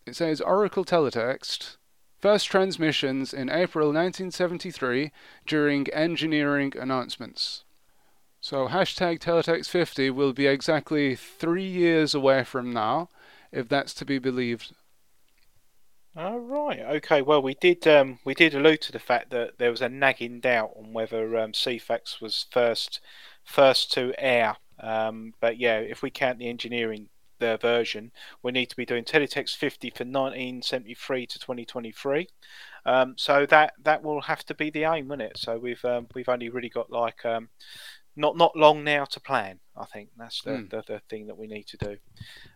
It 0.09 0.15
says 0.15 0.41
Oracle 0.41 0.83
Teletext, 0.83 1.77
first 2.17 2.47
transmissions 2.47 3.31
in 3.31 3.47
April 3.47 3.89
1973 3.89 5.11
during 5.45 5.87
engineering 5.89 6.73
announcements. 6.75 7.63
So 8.41 8.69
hashtag 8.69 9.19
Teletext50 9.19 10.11
will 10.15 10.33
be 10.33 10.47
exactly 10.47 11.15
three 11.15 11.67
years 11.67 12.15
away 12.15 12.43
from 12.43 12.73
now, 12.73 13.09
if 13.51 13.69
that's 13.69 13.93
to 13.93 14.03
be 14.05 14.17
believed. 14.17 14.73
Oh 16.15 16.39
right, 16.39 16.79
okay. 16.79 17.21
Well, 17.21 17.43
we 17.43 17.53
did 17.53 17.87
um, 17.87 18.17
we 18.25 18.33
did 18.33 18.55
allude 18.55 18.81
to 18.81 18.91
the 18.91 18.97
fact 18.97 19.29
that 19.29 19.59
there 19.59 19.69
was 19.69 19.81
a 19.81 19.89
nagging 19.89 20.39
doubt 20.39 20.71
on 20.75 20.91
whether 20.91 21.37
um, 21.37 21.51
Ceefax 21.51 22.19
was 22.19 22.47
first 22.49 22.99
first 23.43 23.93
to 23.93 24.11
air. 24.17 24.57
Um, 24.79 25.35
but 25.39 25.59
yeah, 25.59 25.77
if 25.77 26.01
we 26.01 26.09
count 26.09 26.39
the 26.39 26.49
engineering 26.49 27.09
the 27.39 27.57
version, 27.57 28.11
we 28.43 28.51
need 28.51 28.67
to 28.69 28.75
be 28.75 28.85
doing 28.85 29.03
Teletext 29.03 29.55
50 29.55 29.89
for 29.89 30.03
1973 30.03 31.25
to 31.27 31.39
2023. 31.39 32.27
Um, 32.85 33.15
so 33.17 33.45
that 33.47 33.73
that 33.83 34.03
will 34.03 34.21
have 34.21 34.45
to 34.45 34.53
be 34.53 34.69
the 34.69 34.83
aim, 34.83 35.07
won't 35.07 35.21
it? 35.21 35.37
So 35.37 35.57
we've 35.57 35.83
um, 35.85 36.07
we've 36.15 36.29
only 36.29 36.49
really 36.49 36.69
got 36.69 36.91
like 36.91 37.25
um, 37.25 37.49
not 38.15 38.37
not 38.37 38.55
long 38.55 38.83
now 38.83 39.05
to 39.05 39.19
plan. 39.19 39.59
I 39.77 39.85
think 39.85 40.09
that's 40.17 40.41
the, 40.41 40.51
Mm. 40.51 40.69
the, 40.69 40.83
the 40.87 41.01
thing 41.09 41.27
that 41.27 41.37
we 41.37 41.47
need 41.47 41.67
to 41.67 41.77
do. 41.77 41.97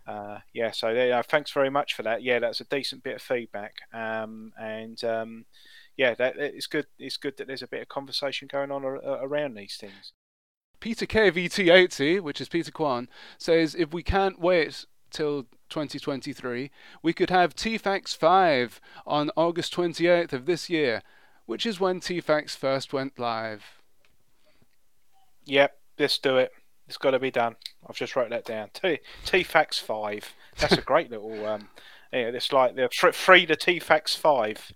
Uh, 0.07 0.39
yeah. 0.53 0.71
So 0.71 0.89
yeah, 0.89 1.21
thanks 1.21 1.51
very 1.51 1.69
much 1.69 1.93
for 1.93 2.03
that. 2.03 2.21
Yeah, 2.23 2.39
that's 2.39 2.61
a 2.61 2.65
decent 2.65 3.03
bit 3.03 3.15
of 3.15 3.21
feedback. 3.21 3.75
Um, 3.93 4.51
and 4.59 5.01
um, 5.03 5.45
yeah, 5.95 6.15
that 6.15 6.37
it's 6.37 6.67
good. 6.67 6.87
It's 6.99 7.17
good 7.17 7.37
that 7.37 7.47
there's 7.47 7.61
a 7.61 7.67
bit 7.67 7.81
of 7.81 7.87
conversation 7.87 8.47
going 8.51 8.71
on 8.71 8.83
ar- 8.83 8.95
around 9.23 9.55
these 9.55 9.77
things. 9.79 10.13
Peter 10.83 11.05
KVT80, 11.05 12.19
which 12.19 12.41
is 12.41 12.49
Peter 12.49 12.69
Kwan, 12.69 13.07
says 13.37 13.73
if 13.73 13.93
we 13.93 14.03
can't 14.03 14.37
wait 14.37 14.85
till 15.11 15.43
2023, 15.69 16.69
we 17.01 17.13
could 17.13 17.29
have 17.29 17.55
Teefax 17.55 18.13
5 18.13 18.81
on 19.07 19.31
August 19.37 19.73
28th 19.73 20.33
of 20.33 20.45
this 20.45 20.69
year, 20.69 21.01
which 21.45 21.65
is 21.65 21.79
when 21.79 22.01
Teefax 22.01 22.57
first 22.57 22.91
went 22.91 23.17
live. 23.17 23.81
Yep, 25.45 25.73
let's 25.97 26.17
do 26.17 26.35
it. 26.35 26.51
It's 26.89 26.97
got 26.97 27.11
to 27.11 27.19
be 27.19 27.31
done. 27.31 27.55
I've 27.87 27.95
just 27.95 28.17
wrote 28.17 28.31
that 28.31 28.43
down. 28.43 28.67
T 28.73 28.99
Teefax 29.23 29.79
five. 29.79 30.33
That's 30.59 30.73
a 30.73 30.81
great 30.85 31.09
little. 31.09 31.45
Um, 31.45 31.69
yeah, 32.11 32.27
it's 32.27 32.51
like 32.51 32.75
the 32.75 32.89
free 33.13 33.45
the 33.45 33.55
Teefax 33.55 34.17
five. 34.17 34.73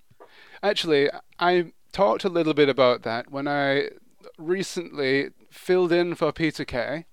Actually, 0.63 1.09
I 1.37 1.73
talked 1.91 2.23
a 2.23 2.29
little 2.29 2.53
bit 2.53 2.69
about 2.69 3.03
that 3.03 3.29
when 3.29 3.45
I 3.45 3.89
recently 4.37 5.31
filled 5.57 5.91
in 5.91 6.15
for 6.15 6.31
Peter 6.31 6.65
K. 6.65 7.05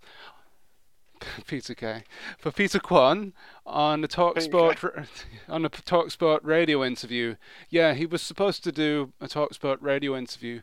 Peter 1.47 1.75
K. 1.75 2.05
For 2.39 2.51
Peter 2.51 2.79
Kwan 2.79 3.33
on 3.65 4.05
a 4.05 4.09
Talksport 4.09 5.07
on 5.49 5.65
a 5.65 5.71
Talksport 5.71 6.41
radio 6.43 6.85
interview. 6.85 7.37
Yeah, 7.71 7.95
he 7.95 8.07
was 8.07 8.23
supposed 8.23 8.65
to 8.65 8.73
do 8.73 9.13
a 9.21 9.27
Talksport 9.27 9.79
radio 9.81 10.17
interview, 10.17 10.63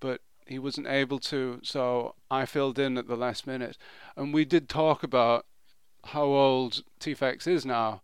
but 0.00 0.20
he 0.46 0.58
wasn't 0.58 0.86
able 0.86 1.18
to, 1.18 1.60
so 1.62 2.14
I 2.30 2.46
filled 2.46 2.78
in 2.78 2.96
at 2.96 3.06
the 3.06 3.16
last 3.16 3.46
minute. 3.46 3.76
And 4.16 4.32
we 4.32 4.44
did 4.44 4.68
talk 4.68 5.02
about 5.02 5.44
how 6.04 6.24
old 6.24 6.82
Teefax 7.00 7.46
is 7.46 7.66
now. 7.66 8.02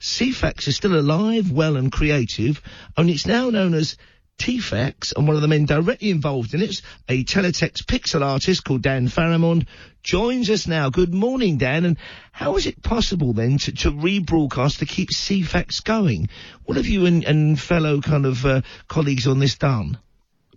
Ceefax 0.00 0.68
is 0.68 0.76
still 0.76 0.98
alive, 0.98 1.50
well 1.50 1.76
and 1.76 1.90
creative, 1.90 2.60
only 2.96 3.14
it's 3.14 3.26
now 3.26 3.48
known 3.48 3.72
as 3.74 3.96
Teefax, 4.38 5.12
and 5.16 5.26
one 5.26 5.36
of 5.36 5.42
the 5.42 5.48
men 5.48 5.64
directly 5.64 6.10
involved 6.10 6.54
in 6.54 6.62
it, 6.62 6.82
a 7.08 7.24
teletext 7.24 7.84
pixel 7.84 8.22
artist 8.22 8.64
called 8.64 8.82
Dan 8.82 9.08
Farrimond, 9.08 9.66
joins 10.02 10.50
us 10.50 10.66
now. 10.66 10.90
Good 10.90 11.12
morning, 11.12 11.58
Dan, 11.58 11.84
and 11.84 11.96
how 12.32 12.56
is 12.56 12.66
it 12.66 12.82
possible 12.82 13.32
then 13.32 13.58
to, 13.58 13.72
to 13.72 13.90
rebroadcast 13.90 14.78
to 14.78 14.86
keep 14.86 15.10
Ceefax 15.10 15.82
going? 15.82 16.28
What 16.64 16.76
have 16.76 16.86
you 16.86 17.06
and, 17.06 17.24
and 17.24 17.60
fellow 17.60 18.00
kind 18.00 18.26
of 18.26 18.44
uh, 18.44 18.60
colleagues 18.88 19.26
on 19.26 19.38
this 19.38 19.56
done? 19.56 19.98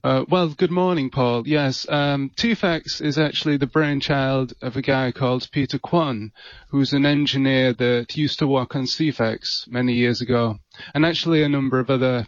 Uh, 0.01 0.23
well, 0.29 0.47
good 0.47 0.71
morning, 0.71 1.09
Paul. 1.09 1.45
Yes, 1.45 1.85
um, 1.89 2.31
is 2.41 3.17
actually 3.17 3.57
the 3.57 3.69
brainchild 3.71 4.53
of 4.61 4.77
a 4.77 4.81
guy 4.81 5.11
called 5.11 5.49
Peter 5.51 5.77
Kwan, 5.77 6.31
who's 6.69 6.93
an 6.93 7.05
engineer 7.05 7.73
that 7.73 8.15
used 8.15 8.39
to 8.39 8.47
work 8.47 8.77
on 8.77 8.83
Ceefax 8.83 9.67
many 9.67 9.93
years 9.93 10.21
ago, 10.21 10.57
and 10.93 11.05
actually 11.05 11.43
a 11.43 11.49
number 11.49 11.79
of 11.79 11.89
other 11.89 12.27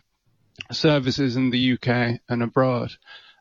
services 0.72 1.36
in 1.36 1.49
the 1.49 1.74
UK 1.74 2.20
and 2.30 2.43
abroad. 2.43 2.91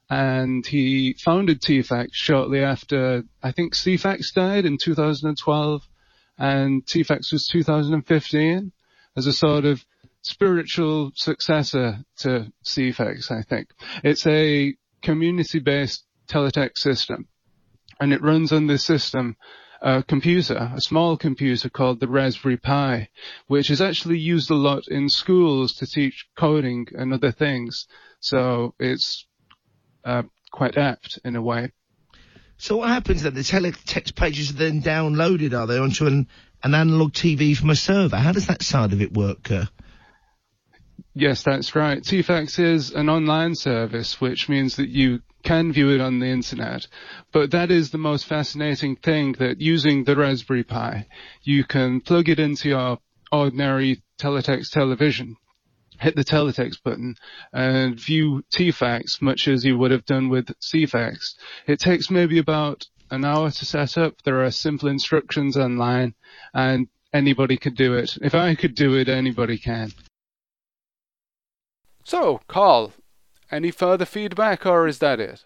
And 0.09 0.66
he 0.66 1.14
founded 1.14 1.62
Teefax 1.62 2.16
shortly 2.16 2.61
after, 2.64 3.23
I 3.43 3.53
think 3.53 3.75
Ceefax 3.75 4.35
died 4.35 4.64
in 4.64 4.77
2012, 4.83 5.83
and 6.39 6.87
Teefax 6.87 7.33
was 7.33 7.47
2015 7.47 8.73
as 9.16 9.27
a 9.27 9.33
sort 9.33 9.64
of 9.64 9.85
spiritual 10.23 11.12
successor 11.14 12.05
to 12.18 12.53
Ceefax, 12.64 13.31
I 13.31 13.43
think. 13.43 13.68
It's 14.03 14.27
a 14.27 14.75
community-based 15.03 16.05
teletext 16.29 16.79
system, 16.79 17.29
and 18.01 18.12
it 18.12 18.23
runs 18.23 18.53
on 18.53 18.66
this 18.66 18.85
system 18.85 19.37
a 19.81 20.03
computer, 20.03 20.72
a 20.74 20.81
small 20.81 21.16
computer 21.16 21.70
called 21.70 22.01
the 22.01 22.09
Raspberry 22.09 22.57
Pi, 22.57 23.09
which 23.47 23.70
is 23.70 23.81
actually 23.81 24.18
used 24.18 24.51
a 24.51 24.55
lot 24.55 24.89
in 24.89 25.09
schools 25.09 25.74
to 25.76 25.87
teach 25.87 26.26
coding 26.37 26.87
and 26.95 27.12
other 27.12 27.33
things. 27.33 27.87
So 28.20 28.74
it's 28.78 29.26
uh, 30.05 30.24
quite 30.51 30.76
apt 30.76 31.18
in 31.24 31.37
a 31.37 31.43
way. 31.43 31.72
So 32.59 32.76
what 32.76 32.91
happens 32.91 33.22
then? 33.22 33.35
The 33.35 33.41
teletext 33.41 34.14
pages 34.14 34.51
are 34.51 34.55
then 34.55 34.83
downloaded, 34.83 35.59
are 35.59 35.66
they, 35.66 35.78
onto 35.78 36.07
an, 36.07 36.28
an 36.62 36.74
analog 36.74 37.12
TV 37.12 37.57
from 37.57 37.70
a 37.70 37.76
server? 37.76 38.16
How 38.16 38.33
does 38.33 38.49
that 38.49 38.62
side 38.62 38.93
of 38.93 39.01
it 39.01 39.14
work? 39.14 39.51
Uh? 39.51 39.64
Yes, 41.14 41.43
that's 41.43 41.74
right. 41.74 42.05
Teefax 42.05 42.59
is 42.59 42.91
an 42.91 43.09
online 43.09 43.55
service, 43.55 44.20
which 44.20 44.49
means 44.51 44.76
that 44.76 44.91
you 44.91 45.20
can 45.43 45.72
view 45.72 45.91
it 45.91 46.01
on 46.01 46.18
the 46.18 46.26
internet. 46.26 46.86
But 47.32 47.51
that 47.53 47.70
is 47.70 47.91
the 47.91 47.99
most 47.99 48.26
fascinating 48.26 48.97
thing 48.97 49.32
that 49.38 49.61
using 49.61 50.05
the 50.05 50.16
Raspberry 50.16 50.64
Pi, 50.64 51.07
you 51.43 51.64
can 51.64 52.01
plug 52.01 52.28
it 52.28 52.38
into 52.38 52.68
your 52.68 52.99
ordinary 53.32 54.03
teletext 54.18 54.70
television, 54.70 55.36
hit 55.99 56.16
the 56.16 56.24
teletext 56.24 56.82
button 56.82 57.14
and 57.53 57.99
view 57.99 58.43
Teefax 58.53 59.22
much 59.22 59.49
as 59.49 59.64
you 59.64 59.78
would 59.78 59.91
have 59.91 60.05
done 60.05 60.28
with 60.28 60.47
Ceefax. 60.61 61.34
It 61.66 61.78
takes 61.78 62.11
maybe 62.11 62.38
about 62.38 62.86
an 63.11 63.24
hour 63.24 63.51
to 63.51 63.64
set 63.64 63.99
up. 63.99 64.22
There 64.22 64.45
are 64.45 64.51
simple 64.51 64.88
instructions 64.88 65.57
online 65.57 66.14
and 66.55 66.88
anybody 67.12 67.57
could 67.57 67.76
do 67.76 67.95
it. 67.95 68.18
If 68.22 68.34
I 68.34 68.55
could 68.55 68.74
do 68.74 68.95
it, 68.97 69.09
anybody 69.09 69.59
can. 69.59 69.93
So, 72.05 72.41
Carl, 72.49 72.93
any 73.51 73.70
further 73.70 74.05
feedback 74.05 74.66
or 74.66 74.86
is 74.86 74.98
that 74.98 75.20
it? 75.20 75.44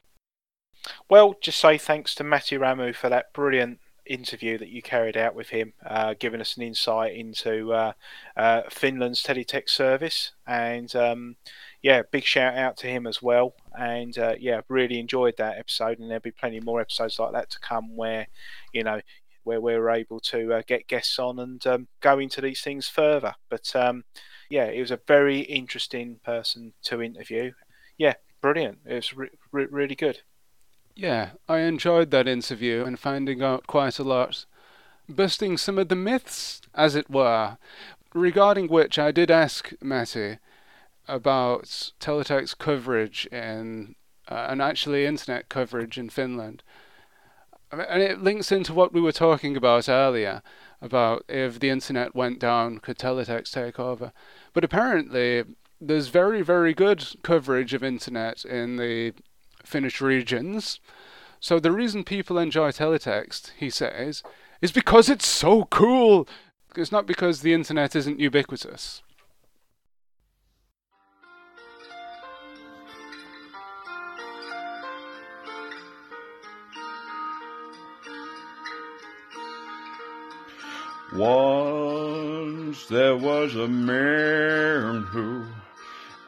Well, 1.08 1.36
just 1.40 1.58
say 1.58 1.78
thanks 1.78 2.14
to 2.16 2.24
Matty 2.24 2.56
Ramu 2.56 2.94
for 2.94 3.08
that 3.08 3.32
brilliant 3.32 3.78
interview 4.06 4.58
that 4.58 4.68
you 4.68 4.82
carried 4.82 5.16
out 5.16 5.34
with 5.34 5.48
him, 5.48 5.72
uh, 5.84 6.14
giving 6.18 6.40
us 6.40 6.56
an 6.56 6.62
insight 6.62 7.14
into 7.14 7.72
uh, 7.72 7.92
uh, 8.36 8.62
Finland's 8.70 9.22
teletext 9.22 9.70
service. 9.70 10.32
And 10.46 10.94
um, 10.94 11.36
yeah, 11.82 12.02
big 12.10 12.24
shout 12.24 12.56
out 12.56 12.76
to 12.78 12.86
him 12.86 13.06
as 13.06 13.22
well. 13.22 13.54
And 13.78 14.16
uh, 14.18 14.34
yeah, 14.38 14.60
really 14.68 14.98
enjoyed 14.98 15.36
that 15.38 15.58
episode. 15.58 15.98
And 15.98 16.10
there'll 16.10 16.20
be 16.20 16.30
plenty 16.30 16.60
more 16.60 16.80
episodes 16.80 17.18
like 17.18 17.32
that 17.32 17.50
to 17.50 17.60
come 17.60 17.96
where, 17.96 18.26
you 18.72 18.84
know, 18.84 19.00
where 19.44 19.60
we're 19.60 19.90
able 19.90 20.20
to 20.20 20.54
uh, 20.54 20.62
get 20.66 20.88
guests 20.88 21.18
on 21.18 21.38
and 21.38 21.66
um, 21.66 21.88
go 22.00 22.18
into 22.18 22.40
these 22.40 22.62
things 22.62 22.88
further. 22.88 23.34
But 23.48 23.74
um, 23.76 24.04
yeah, 24.50 24.64
it 24.64 24.80
was 24.80 24.90
a 24.90 25.00
very 25.06 25.40
interesting 25.40 26.20
person 26.24 26.72
to 26.84 27.02
interview. 27.02 27.52
Yeah, 27.98 28.14
brilliant. 28.40 28.78
It 28.84 28.94
was 28.94 29.16
re- 29.16 29.30
re- 29.52 29.66
really 29.70 29.94
good. 29.94 30.20
Yeah, 30.96 31.30
I 31.48 31.58
enjoyed 31.58 32.10
that 32.12 32.28
interview 32.28 32.84
and 32.84 32.98
finding 32.98 33.42
out 33.42 33.66
quite 33.66 33.98
a 33.98 34.04
lot, 34.04 34.44
busting 35.08 35.56
some 35.56 35.78
of 35.78 35.88
the 35.88 35.96
myths, 35.96 36.60
as 36.74 36.94
it 36.94 37.10
were, 37.10 37.58
regarding 38.14 38.68
which 38.68 38.98
I 38.98 39.10
did 39.10 39.30
ask 39.30 39.72
Matty 39.82 40.38
about 41.08 41.64
teletext 42.00 42.58
coverage 42.58 43.26
in 43.26 43.96
uh, 44.28 44.46
and 44.48 44.62
actually 44.62 45.04
internet 45.04 45.48
coverage 45.48 45.98
in 45.98 46.08
Finland. 46.08 46.62
And 47.70 48.00
it 48.00 48.22
links 48.22 48.52
into 48.52 48.72
what 48.72 48.92
we 48.92 49.00
were 49.00 49.12
talking 49.12 49.56
about 49.56 49.88
earlier 49.88 50.42
about 50.80 51.24
if 51.28 51.58
the 51.58 51.70
internet 51.70 52.14
went 52.14 52.38
down, 52.38 52.78
could 52.78 52.98
teletext 52.98 53.52
take 53.52 53.80
over? 53.80 54.12
But 54.52 54.64
apparently, 54.64 55.44
there's 55.80 56.08
very, 56.08 56.42
very 56.42 56.74
good 56.74 57.06
coverage 57.22 57.74
of 57.74 57.82
internet 57.82 58.44
in 58.44 58.76
the 58.76 59.12
Finnish 59.64 60.00
regions. 60.00 60.80
So 61.40 61.58
the 61.58 61.72
reason 61.72 62.04
people 62.04 62.38
enjoy 62.38 62.70
teletext, 62.70 63.52
he 63.58 63.70
says, 63.70 64.22
is 64.62 64.72
because 64.72 65.08
it's 65.08 65.26
so 65.26 65.64
cool. 65.64 66.26
It's 66.76 66.92
not 66.92 67.06
because 67.06 67.40
the 67.40 67.52
internet 67.52 67.94
isn't 67.94 68.18
ubiquitous. 68.18 69.02
Once 81.14 82.86
there 82.86 83.16
was 83.16 83.54
a 83.54 83.68
man 83.68 85.02
who 85.02 85.44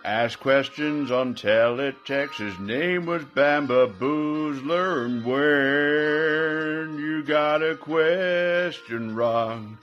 asked 0.06 0.38
questions 0.38 1.10
on 1.10 1.34
teletext. 1.34 2.36
His 2.36 2.56
name 2.60 3.06
was 3.06 3.24
Bamba 3.24 3.92
Boozler, 3.92 5.04
and 5.04 5.24
when 5.24 6.98
you 6.98 7.24
got 7.24 7.60
a 7.60 7.74
question 7.74 9.16
wrong, 9.16 9.78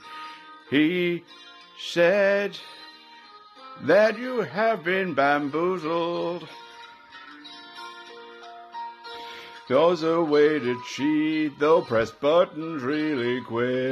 he 0.70 1.22
said 1.78 2.56
that 3.82 4.18
you 4.18 4.40
have 4.40 4.82
been 4.82 5.12
bamboozled. 5.12 6.48
Cause 9.68 10.02
a 10.02 10.22
way 10.22 10.58
to 10.58 10.82
cheat, 10.94 11.58
they'll 11.58 11.82
press 11.82 12.10
buttons 12.10 12.82
really 12.82 13.42
quickly. 13.42 13.84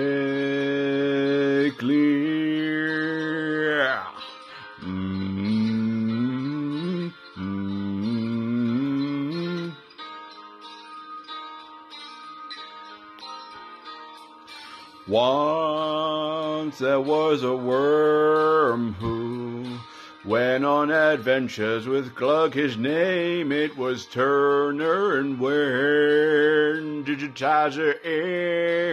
Once 15.12 16.78
there 16.78 16.98
was 16.98 17.42
a 17.42 17.54
worm 17.54 18.94
who 18.94 19.78
Went 20.24 20.64
on 20.64 20.90
adventures 20.90 21.86
with 21.86 22.14
Glug, 22.14 22.54
his 22.54 22.76
name 22.76 23.50
it 23.50 23.76
was 23.76 24.06
Turner, 24.06 25.18
and 25.18 25.38
when 25.40 27.04
Digitiser 27.04 27.96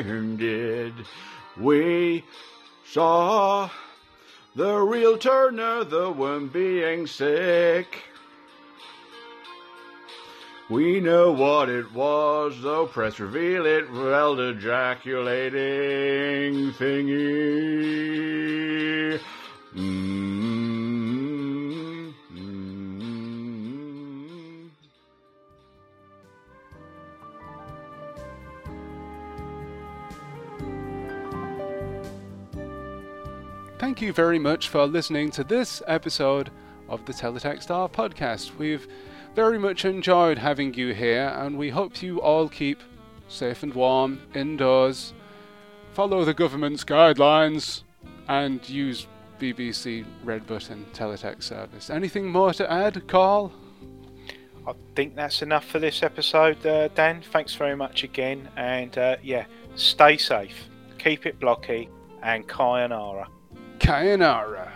ended, 0.01 0.93
we 1.55 2.25
saw 2.83 3.69
the 4.55 4.79
real 4.79 5.19
Turner, 5.19 5.83
the 5.83 6.09
one 6.09 6.47
being 6.47 7.05
sick. 7.05 8.08
We 10.69 10.99
know 10.99 11.31
what 11.31 11.69
it 11.69 11.91
was, 11.93 12.61
though 12.61 12.85
press 12.85 13.19
reveal 13.19 13.65
it, 13.65 13.91
well, 13.91 14.39
ejaculating 14.39 16.73
thingy. 16.73 18.29
Mm. 19.75 20.29
thank 33.99 34.07
you 34.07 34.13
very 34.13 34.39
much 34.39 34.69
for 34.69 34.85
listening 34.85 35.29
to 35.29 35.43
this 35.43 35.83
episode 35.85 36.49
of 36.87 37.05
the 37.05 37.11
Teletext 37.11 37.69
R 37.69 37.89
podcast. 37.89 38.57
We've 38.57 38.87
very 39.35 39.57
much 39.57 39.85
enjoyed 39.85 40.37
having 40.37 40.73
you 40.73 40.93
here, 40.93 41.33
and 41.37 41.57
we 41.57 41.69
hope 41.69 42.01
you 42.01 42.21
all 42.21 42.49
keep 42.49 42.81
safe 43.27 43.63
and 43.63 43.73
warm 43.73 44.21
indoors, 44.33 45.13
follow 45.93 46.25
the 46.25 46.33
government's 46.33 46.83
guidelines, 46.83 47.83
and 48.27 48.67
use 48.67 49.07
BBC 49.39 50.05
Red 50.23 50.45
Button 50.45 50.85
Teletext 50.93 51.43
service. 51.43 51.89
Anything 51.89 52.29
more 52.29 52.53
to 52.53 52.71
add, 52.71 53.07
Carl? 53.07 53.53
I 54.67 54.73
think 54.95 55.15
that's 55.15 55.41
enough 55.41 55.65
for 55.65 55.79
this 55.79 56.03
episode, 56.03 56.63
uh, 56.65 56.89
Dan. 56.89 57.21
Thanks 57.31 57.55
very 57.55 57.75
much 57.75 58.03
again, 58.03 58.49
and 58.55 58.95
uh, 58.97 59.15
yeah, 59.23 59.45
stay 59.75 60.17
safe, 60.17 60.69
keep 60.97 61.25
it 61.25 61.39
blocky, 61.39 61.89
and 62.21 62.47
Kayanara. 62.47 63.27
Kayanara. 63.79 64.71